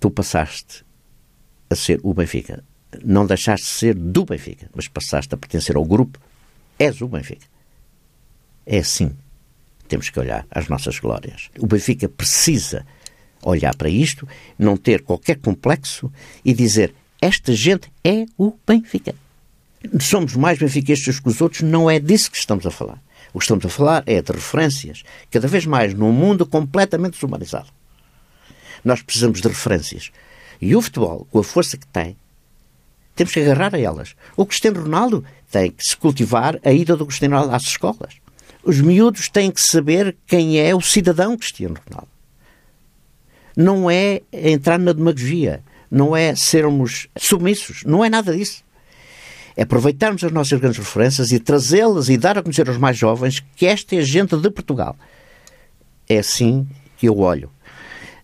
tu 0.00 0.10
passaste 0.10 0.84
a 1.70 1.76
ser 1.76 2.00
o 2.02 2.12
Benfica 2.12 2.64
não 3.04 3.24
deixaste 3.24 3.64
de 3.64 3.72
ser 3.72 3.94
do 3.94 4.24
Benfica, 4.24 4.68
mas 4.74 4.88
passaste 4.88 5.32
a 5.32 5.38
pertencer 5.38 5.76
ao 5.76 5.84
grupo, 5.84 6.18
és 6.76 7.00
o 7.00 7.06
Benfica. 7.06 7.46
É 8.66 8.78
assim 8.78 9.14
temos 9.90 10.08
que 10.08 10.20
olhar 10.20 10.46
às 10.52 10.68
nossas 10.68 11.00
glórias. 11.00 11.50
O 11.58 11.66
Benfica 11.66 12.08
precisa 12.08 12.86
olhar 13.42 13.74
para 13.74 13.88
isto, 13.88 14.26
não 14.58 14.76
ter 14.76 15.02
qualquer 15.02 15.38
complexo 15.38 16.12
e 16.44 16.52
dizer 16.52 16.94
esta 17.20 17.52
gente 17.52 17.90
é 18.02 18.26
o 18.38 18.54
Benfica. 18.66 19.14
Somos 20.00 20.34
mais 20.36 20.58
benfiquistas 20.58 21.20
que 21.20 21.28
os 21.28 21.40
outros, 21.40 21.62
não 21.62 21.90
é 21.90 21.98
disso 21.98 22.30
que 22.30 22.36
estamos 22.36 22.66
a 22.66 22.70
falar. 22.70 23.00
O 23.32 23.38
que 23.38 23.44
estamos 23.44 23.64
a 23.64 23.68
falar 23.68 24.02
é 24.06 24.20
de 24.20 24.32
referências, 24.32 25.02
cada 25.30 25.46
vez 25.46 25.64
mais 25.64 25.94
num 25.94 26.12
mundo 26.12 26.44
completamente 26.44 27.14
desumanizado. 27.14 27.68
Nós 28.84 29.02
precisamos 29.02 29.40
de 29.40 29.48
referências. 29.48 30.10
E 30.60 30.74
o 30.74 30.82
futebol, 30.82 31.26
com 31.30 31.38
a 31.38 31.44
força 31.44 31.76
que 31.76 31.86
tem, 31.86 32.16
temos 33.14 33.32
que 33.32 33.40
agarrar 33.40 33.74
a 33.74 33.78
elas. 33.78 34.14
O 34.36 34.46
Cristiano 34.46 34.82
Ronaldo 34.82 35.24
tem 35.50 35.70
que 35.70 35.84
se 35.84 35.96
cultivar 35.96 36.58
a 36.64 36.72
ida 36.72 36.96
do 36.96 37.06
Cristiano 37.06 37.36
Ronaldo 37.36 37.54
às 37.54 37.62
escolas. 37.64 38.14
Os 38.62 38.80
miúdos 38.80 39.28
têm 39.28 39.50
que 39.50 39.60
saber 39.60 40.16
quem 40.26 40.58
é 40.58 40.74
o 40.74 40.80
cidadão 40.80 41.36
Cristiano 41.36 41.76
Ronaldo. 41.88 42.08
Não 43.56 43.90
é 43.90 44.22
entrar 44.32 44.78
na 44.78 44.92
demagogia, 44.92 45.62
não 45.90 46.16
é 46.16 46.34
sermos 46.34 47.08
submissos, 47.16 47.82
não 47.84 48.04
é 48.04 48.08
nada 48.08 48.36
disso. 48.36 48.62
É 49.56 49.62
aproveitarmos 49.62 50.22
as 50.24 50.32
nossas 50.32 50.58
grandes 50.58 50.78
referências 50.78 51.32
e 51.32 51.38
trazê-las 51.38 52.08
e 52.08 52.16
dar 52.16 52.38
a 52.38 52.42
conhecer 52.42 52.68
aos 52.68 52.78
mais 52.78 52.96
jovens 52.96 53.44
que 53.56 53.66
esta 53.66 53.96
é 53.96 53.98
a 53.98 54.02
gente 54.02 54.36
de 54.36 54.50
Portugal. 54.50 54.96
é 56.08 56.18
assim 56.18 56.66
que 56.96 57.06
eu 57.06 57.18
olho. 57.18 57.50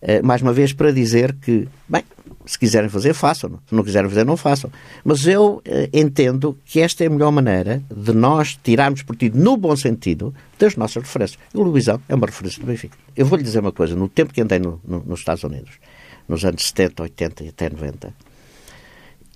Uh, 0.07 0.25
mais 0.25 0.41
uma 0.41 0.53
vez, 0.53 0.73
para 0.73 0.93
dizer 0.93 1.35
que, 1.35 1.67
bem, 1.89 2.05
se 2.47 2.57
quiserem 2.57 2.89
fazer, 2.89 3.13
façam. 3.13 3.59
Se 3.69 3.75
não 3.75 3.83
quiserem 3.83 4.09
fazer, 4.09 4.25
não 4.25 4.37
façam. 4.37 4.71
Mas 5.05 5.27
eu 5.27 5.57
uh, 5.57 5.63
entendo 5.93 6.57
que 6.65 6.79
esta 6.79 7.03
é 7.03 7.09
a 7.09 7.11
melhor 7.11 7.33
maneira 7.33 7.83
de 7.93 8.13
nós 8.13 8.57
tirarmos 8.63 9.03
partido, 9.03 9.37
no 9.37 9.57
bom 9.57 9.75
sentido, 9.75 10.33
das 10.57 10.77
nossas 10.77 11.03
referências. 11.03 11.41
E 11.53 11.59
o 11.59 11.63
Luizão 11.63 12.01
é 12.09 12.15
uma 12.15 12.27
referência 12.27 12.61
do 12.61 12.67
Benfica. 12.67 12.97
Eu 13.17 13.27
vou-lhe 13.27 13.43
dizer 13.43 13.59
uma 13.59 13.73
coisa. 13.73 13.97
No 13.97 14.09
tempo 14.09 14.33
que 14.33 14.41
andei 14.41 14.61
no, 14.61 14.81
no, 14.87 15.03
nos 15.05 15.19
Estados 15.19 15.43
Unidos, 15.43 15.73
nos 16.29 16.45
anos 16.45 16.65
70, 16.69 17.03
80 17.03 17.43
e 17.45 17.49
até 17.49 17.69
90, 17.69 18.15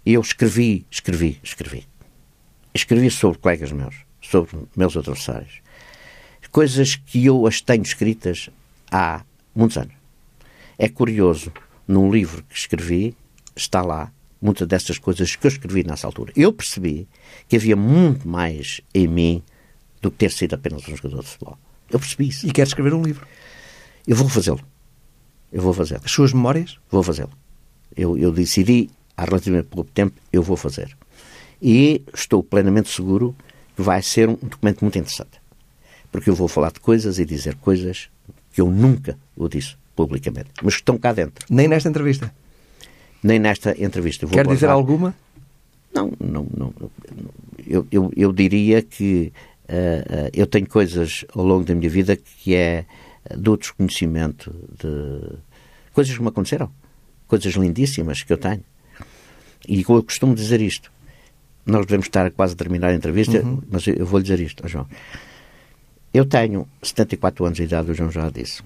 eu 0.06 0.20
escrevi, 0.20 0.86
escrevi, 0.88 1.40
escrevi. 1.42 1.84
Escrevi 2.72 3.10
sobre 3.10 3.38
colegas 3.38 3.72
meus, 3.72 3.96
sobre 4.22 4.56
meus 4.76 4.96
adversários. 4.96 5.60
Coisas 6.52 6.96
que 6.96 7.26
eu 7.26 7.46
as 7.46 7.60
tenho 7.60 7.82
escritas 7.82 8.50
há 8.90 9.22
muitos 9.54 9.76
anos. 9.76 9.99
É 10.82 10.88
curioso 10.88 11.52
num 11.86 12.10
livro 12.10 12.42
que 12.44 12.56
escrevi, 12.56 13.14
está 13.54 13.82
lá 13.82 14.10
muitas 14.40 14.66
dessas 14.66 14.98
coisas 14.98 15.36
que 15.36 15.46
eu 15.46 15.50
escrevi 15.50 15.84
nessa 15.84 16.06
altura. 16.06 16.32
Eu 16.34 16.54
percebi 16.54 17.06
que 17.46 17.56
havia 17.56 17.76
muito 17.76 18.26
mais 18.26 18.80
em 18.94 19.06
mim 19.06 19.42
do 20.00 20.10
que 20.10 20.16
ter 20.16 20.32
sido 20.32 20.54
apenas 20.54 20.88
um 20.88 20.96
jogador 20.96 21.20
de 21.20 21.28
futebol. 21.28 21.58
Eu 21.90 22.00
percebi 22.00 22.28
isso. 22.28 22.46
E 22.46 22.50
quer 22.50 22.66
escrever 22.66 22.94
um 22.94 23.02
livro? 23.02 23.26
Eu 24.08 24.16
vou 24.16 24.26
fazê-lo. 24.26 24.60
Eu 25.52 25.60
vou 25.60 25.74
fazê-lo. 25.74 26.00
As 26.02 26.10
suas 26.10 26.32
memórias? 26.32 26.78
Vou 26.90 27.02
fazê-lo. 27.02 27.32
Eu, 27.94 28.16
eu 28.16 28.32
decidi, 28.32 28.88
há 29.14 29.26
relativamente 29.26 29.66
pouco 29.66 29.90
tempo, 29.90 30.18
eu 30.32 30.42
vou 30.42 30.56
fazer. 30.56 30.96
E 31.60 32.02
estou 32.14 32.42
plenamente 32.42 32.88
seguro 32.88 33.36
que 33.76 33.82
vai 33.82 34.00
ser 34.00 34.30
um 34.30 34.34
documento 34.34 34.80
muito 34.80 34.96
interessante. 34.96 35.42
Porque 36.10 36.30
eu 36.30 36.34
vou 36.34 36.48
falar 36.48 36.72
de 36.72 36.80
coisas 36.80 37.18
e 37.18 37.26
dizer 37.26 37.56
coisas 37.56 38.08
que 38.50 38.62
eu 38.62 38.70
nunca 38.70 39.18
o 39.36 39.46
disse 39.46 39.76
publicamente, 40.00 40.50
mas 40.62 40.74
que 40.74 40.80
estão 40.80 40.96
cá 40.96 41.12
dentro. 41.12 41.44
Nem 41.50 41.68
nesta 41.68 41.88
entrevista? 41.88 42.32
Nem 43.22 43.38
nesta 43.38 43.70
entrevista. 43.82 44.26
Vou 44.26 44.34
Quer 44.34 44.46
dizer 44.46 44.70
alguma? 44.70 45.14
Não, 45.94 46.10
não, 46.18 46.46
não. 46.56 46.72
Eu, 47.66 47.86
eu, 47.92 48.10
eu 48.16 48.32
diria 48.32 48.80
que 48.80 49.30
uh, 49.68 49.72
uh, 49.72 50.30
eu 50.32 50.46
tenho 50.46 50.66
coisas 50.66 51.26
ao 51.34 51.44
longo 51.44 51.64
da 51.64 51.74
minha 51.74 51.90
vida 51.90 52.16
que 52.16 52.54
é 52.54 52.86
do 53.36 53.58
desconhecimento 53.58 54.54
de 54.78 55.36
coisas 55.92 56.16
que 56.16 56.22
me 56.22 56.28
aconteceram, 56.28 56.70
coisas 57.28 57.52
lindíssimas 57.52 58.22
que 58.22 58.32
eu 58.32 58.38
tenho. 58.38 58.64
E 59.68 59.84
eu 59.86 60.02
costumo 60.02 60.34
dizer 60.34 60.62
isto. 60.62 60.90
Nós 61.66 61.84
devemos 61.84 62.06
estar 62.06 62.30
quase 62.30 62.54
a 62.54 62.56
terminar 62.56 62.88
a 62.88 62.94
entrevista, 62.94 63.38
uhum. 63.42 63.60
mas 63.70 63.86
eu, 63.86 63.96
eu 63.96 64.06
vou 64.06 64.18
lhe 64.18 64.22
dizer 64.22 64.40
isto, 64.40 64.66
João. 64.66 64.86
Eu 66.12 66.24
tenho 66.24 66.66
74 66.82 67.44
anos 67.44 67.58
de 67.58 67.64
idade, 67.64 67.90
o 67.90 67.94
João 67.94 68.10
já 68.10 68.30
disse 68.30 68.62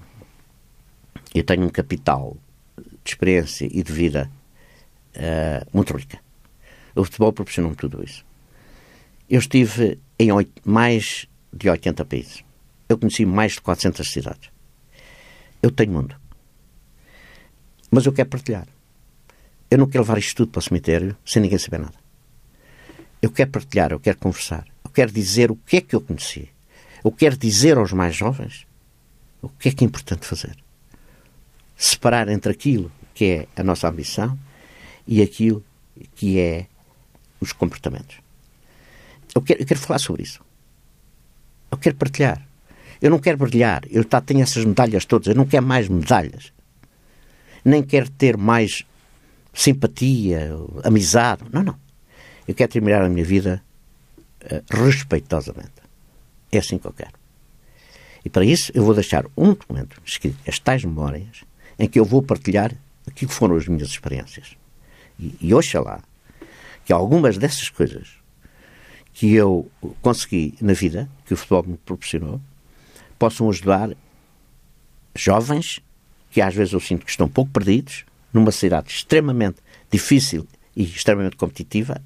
eu 1.35 1.43
tenho 1.43 1.65
um 1.65 1.69
capital 1.69 2.37
de 2.79 3.11
experiência 3.11 3.69
e 3.71 3.83
de 3.83 3.93
vida 3.93 4.31
uh, 5.17 5.69
muito 5.73 5.95
rica. 5.97 6.21
O 6.95 7.05
futebol 7.05 7.33
proporcionou-me 7.33 7.77
tudo 7.77 8.03
isso. 8.05 8.25
Eu 9.29 9.41
estive 9.41 9.99
em 10.17 10.29
mais 10.65 11.27
de 11.53 11.69
80 11.69 12.05
países. 12.05 12.45
Eu 12.89 12.97
conheci 12.97 13.27
mais 13.27 13.53
de 13.53 13.63
400 13.63 14.09
cidades. 14.09 14.51
Eu 15.61 15.73
tenho 15.73 15.93
mundo. 15.93 16.15
Mas 17.91 18.07
eu 18.07 18.13
quero 18.13 18.29
partilhar. 18.29 18.69
Eu 19.71 19.79
não 19.79 19.89
quero 19.89 20.05
levar 20.05 20.19
isto 20.19 20.37
tudo 20.37 20.53
para 20.53 20.61
o 20.61 20.63
cemitério 20.63 21.17
sem 21.27 21.43
ninguém 21.43 21.59
saber 21.59 21.79
nada. 21.79 21.95
Eu 23.21 23.31
quero 23.31 23.51
partilhar, 23.51 23.91
eu 23.91 23.99
quero 23.99 24.19
conversar. 24.19 24.67
Eu 24.85 24.91
quero 24.91 25.11
dizer 25.11 25.51
o 25.51 25.57
que 25.57 25.79
é 25.79 25.81
que 25.81 25.97
eu 25.97 26.01
conheci. 26.01 26.49
Eu 27.03 27.11
quero 27.11 27.37
dizer 27.37 27.77
aos 27.77 27.93
mais 27.93 28.15
jovens 28.15 28.67
o 29.43 29.49
que 29.49 29.71
é 29.71 29.73
que 29.73 29.83
é 29.83 29.87
importante 29.87 30.27
fazer 30.27 30.64
separar 31.77 32.29
entre 32.29 32.53
aquilo 32.53 32.91
que 33.15 33.25
é 33.25 33.49
a 33.61 33.63
nossa 33.63 33.89
ambição 33.89 34.39
e 35.07 35.23
aquilo 35.23 35.65
que 36.15 36.39
é 36.39 36.67
os 37.41 37.53
comportamentos. 37.53 38.17
Eu 39.35 39.43
quero, 39.43 39.63
eu 39.63 39.67
quero 39.67 39.81
falar 39.81 39.99
sobre 39.99 40.23
isso. 40.23 40.41
Eu 41.71 41.79
quero 41.79 41.97
partilhar. 41.97 42.47
Eu 43.01 43.11
não 43.11 43.19
quero 43.19 43.37
brilhar. 43.37 43.83
Eu 43.91 44.05
tá, 44.05 44.21
tenho 44.21 44.41
essas 44.41 44.65
medalhas 44.65 45.05
todas. 45.05 45.29
Eu 45.29 45.35
não 45.35 45.45
quero 45.45 45.67
mais 45.67 45.89
medalhas. 45.89 46.53
Nem 47.65 47.83
quero 47.83 48.11
ter 48.11 48.37
mais 48.37 48.85
simpatia, 49.53 50.51
amizade. 50.85 51.45
Não, 51.53 51.63
não. 51.63 51.77
Eu 52.47 52.55
quero 52.55 52.71
terminar 52.71 53.03
a 53.03 53.09
minha 53.09 53.25
vida 53.25 53.63
uh, 54.45 54.83
respeitosamente. 54.85 55.73
É 56.53 56.59
assim 56.59 56.79
que 56.79 56.87
eu 56.87 56.93
quero. 56.93 57.13
E 58.25 58.31
para 58.31 58.45
isso 58.45 58.71
eu 58.75 58.85
vou 58.85 58.95
deixar 58.95 59.27
um 59.37 59.51
documento 59.51 60.01
escrito, 60.05 60.39
as 60.47 60.59
tais 60.59 60.85
memórias, 60.85 61.45
em 61.79 61.89
que 61.89 61.99
eu 61.99 62.05
vou 62.05 62.23
partilhar 62.23 62.73
aquilo 63.07 63.31
que 63.31 63.35
foram 63.35 63.57
as 63.57 63.67
minhas 63.67 63.89
experiências. 63.89 64.57
E, 65.19 65.37
e 65.41 65.55
oxalá 65.55 66.03
que 66.85 66.93
algumas 66.93 67.39
dessas 67.39 67.69
coisas 67.69 68.11
que 69.13 69.33
eu 69.33 69.71
consegui 70.03 70.55
na 70.61 70.73
vida, 70.73 71.09
que 71.25 71.33
o 71.33 71.37
futebol 71.37 71.65
me 71.67 71.77
proporcionou, 71.77 72.41
possam 73.19 73.49
ajudar 73.49 73.91
jovens 75.15 75.81
que 76.35 76.41
às 76.41 76.53
vezes 76.53 76.73
eu 76.73 76.81
sinto 76.81 77.05
que 77.05 77.11
estão 77.13 77.29
pouco 77.29 77.53
perdidos, 77.53 78.05
numa 78.33 78.51
cidade 78.51 78.91
extremamente 78.91 79.59
difícil 79.89 80.49
e 80.75 80.83
extremamente 80.83 81.37
competitiva, 81.37 82.03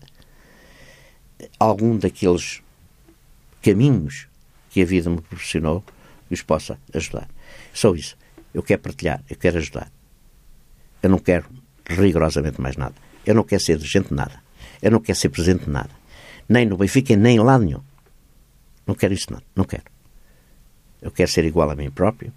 algum 1.58 1.96
daqueles 1.96 2.60
caminhos 3.62 4.28
que 4.68 4.82
a 4.82 4.84
vida 4.84 5.08
me 5.08 5.22
proporcionou 5.22 5.82
os 6.30 6.42
possa 6.42 6.78
ajudar. 6.92 7.26
Só 7.72 7.94
isso. 7.94 8.18
Eu 8.58 8.62
quero 8.64 8.82
partilhar, 8.82 9.22
eu 9.30 9.36
quero 9.36 9.58
ajudar. 9.58 9.88
Eu 11.00 11.08
não 11.08 11.20
quero 11.20 11.46
rigorosamente 11.88 12.60
mais 12.60 12.76
nada. 12.76 12.96
Eu 13.24 13.32
não 13.36 13.44
quero 13.44 13.62
ser 13.62 13.76
dirigente 13.76 14.08
de 14.08 14.16
nada. 14.16 14.42
Eu 14.82 14.90
não 14.90 14.98
quero 14.98 15.16
ser 15.16 15.28
presidente 15.28 15.66
de 15.66 15.70
nada. 15.70 15.90
Nem 16.48 16.66
no 16.66 16.76
Benfica, 16.76 17.14
nem 17.14 17.36
em 17.36 17.40
lado 17.40 17.64
nenhum. 17.64 17.82
Não 18.84 18.96
quero 18.96 19.14
isso, 19.14 19.32
não. 19.32 19.40
Não 19.54 19.62
quero. 19.64 19.84
Eu 21.00 21.12
quero 21.12 21.30
ser 21.30 21.44
igual 21.44 21.70
a 21.70 21.76
mim 21.76 21.88
próprio 21.88 22.32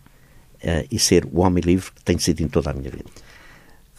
uh, 0.63 0.87
e 0.91 0.99
ser 0.99 1.25
o 1.25 1.39
homem 1.39 1.63
livre 1.63 1.91
que 1.91 2.03
tenho 2.03 2.19
sido 2.19 2.41
em 2.41 2.47
toda 2.47 2.69
a 2.69 2.73
minha 2.75 2.91
vida. 2.91 3.09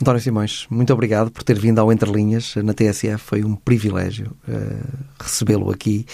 António 0.01 0.21
Simões, 0.21 0.69
muito 0.71 0.93
obrigado 0.93 1.29
por 1.29 1.43
ter 1.43 1.59
vindo 1.59 1.81
ao 1.81 1.93
Entre 1.93 2.09
Linhas 2.09 2.55
na 2.55 2.73
TSF. 2.73 3.19
Foi 3.19 3.43
um 3.43 3.57
privilégio 3.57 4.37
uh, 4.47 5.05
recebê-lo 5.21 5.73
aqui. 5.73 6.07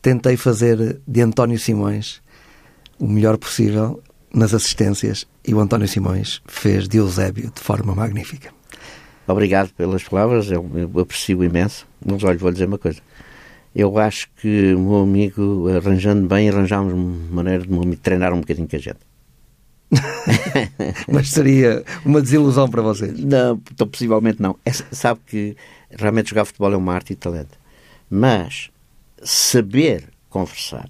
Tentei 0.00 0.38
fazer 0.38 0.98
de 1.06 1.20
António 1.20 1.58
Simões 1.58 2.22
o 2.98 3.06
melhor 3.06 3.36
possível 3.36 4.02
nas 4.32 4.52
assistências 4.52 5.26
e 5.46 5.54
o 5.54 5.60
António 5.60 5.88
Simões 5.88 6.42
fez 6.46 6.88
de 6.88 6.98
Eusébio 6.98 7.50
de 7.54 7.60
forma 7.60 7.94
magnífica. 7.94 8.50
Obrigado 9.26 9.70
pelas 9.70 10.04
palavras, 10.04 10.50
eu, 10.50 10.68
eu 10.74 11.00
aprecio 11.00 11.42
imenso. 11.42 11.86
Mas 12.04 12.22
olha, 12.22 12.38
vou 12.38 12.52
dizer 12.52 12.66
uma 12.66 12.78
coisa. 12.78 13.00
Eu 13.74 13.98
acho 13.98 14.28
que 14.40 14.74
o 14.74 14.78
meu 14.78 15.00
amigo, 15.02 15.68
arranjando 15.68 16.26
bem, 16.26 16.48
arranjámos 16.48 16.94
maneira 17.30 17.64
de 17.64 17.70
me 17.70 17.96
treinar 17.96 18.32
um 18.32 18.40
bocadinho 18.40 18.68
com 18.68 18.76
a 18.76 18.78
gente. 18.78 18.98
Mas 21.12 21.30
seria 21.30 21.84
uma 22.04 22.22
desilusão 22.22 22.68
para 22.68 22.82
vocês? 22.82 23.18
Não, 23.18 23.60
então, 23.70 23.86
possivelmente 23.86 24.40
não. 24.40 24.56
É, 24.64 24.72
sabe 24.72 25.20
que 25.26 25.56
realmente 25.90 26.30
jogar 26.30 26.44
futebol 26.44 26.72
é 26.72 26.76
uma 26.76 26.94
arte 26.94 27.12
e 27.12 27.16
talento. 27.16 27.58
Mas 28.08 28.70
saber 29.22 30.04
conversar 30.30 30.88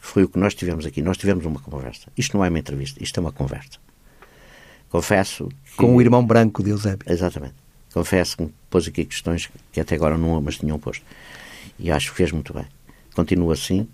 foi 0.00 0.24
o 0.24 0.28
que 0.28 0.38
nós 0.38 0.54
tivemos 0.54 0.86
aqui. 0.86 1.02
Nós 1.02 1.18
tivemos 1.18 1.44
uma 1.44 1.60
conversa. 1.60 2.08
Isto 2.16 2.36
não 2.36 2.44
é 2.44 2.48
uma 2.48 2.58
entrevista, 2.58 3.02
isto 3.02 3.18
é 3.18 3.20
uma 3.20 3.30
conversa. 3.30 3.78
Confesso. 4.88 5.48
Que... 5.64 5.76
Com 5.76 5.94
o 5.94 6.00
irmão 6.00 6.24
branco 6.24 6.62
de 6.62 6.70
Eusébio. 6.70 7.06
Exatamente. 7.06 7.54
Confesso 7.92 8.36
que 8.36 8.42
me 8.44 8.54
pôs 8.68 8.88
aqui 8.88 9.04
questões 9.04 9.50
que 9.70 9.80
até 9.80 9.94
agora 9.94 10.16
não 10.16 10.40
mas 10.40 10.56
tinham 10.56 10.78
posto. 10.78 11.04
E 11.78 11.90
acho 11.90 12.10
que 12.10 12.16
fez 12.16 12.32
muito 12.32 12.52
bem. 12.52 12.66
Continuo 13.14 13.52
assim, 13.52 13.86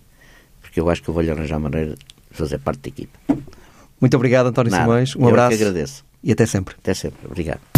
porque 0.60 0.80
eu 0.80 0.88
acho 0.88 1.02
que 1.02 1.08
eu 1.08 1.14
vou-lhe 1.14 1.30
arranjar 1.30 1.58
maneira 1.58 1.94
de 1.94 2.04
fazer 2.30 2.58
parte 2.58 2.80
da 2.80 2.88
equipa. 2.88 3.18
Muito 4.00 4.14
obrigado, 4.16 4.46
António 4.46 4.70
Nada. 4.70 4.84
Simões. 4.84 5.16
Um 5.16 5.22
eu 5.22 5.28
abraço. 5.28 5.56
Que 5.56 5.62
agradeço. 5.62 6.04
E 6.22 6.32
até 6.32 6.46
sempre. 6.46 6.74
Até 6.78 6.94
sempre. 6.94 7.18
Obrigado. 7.26 7.75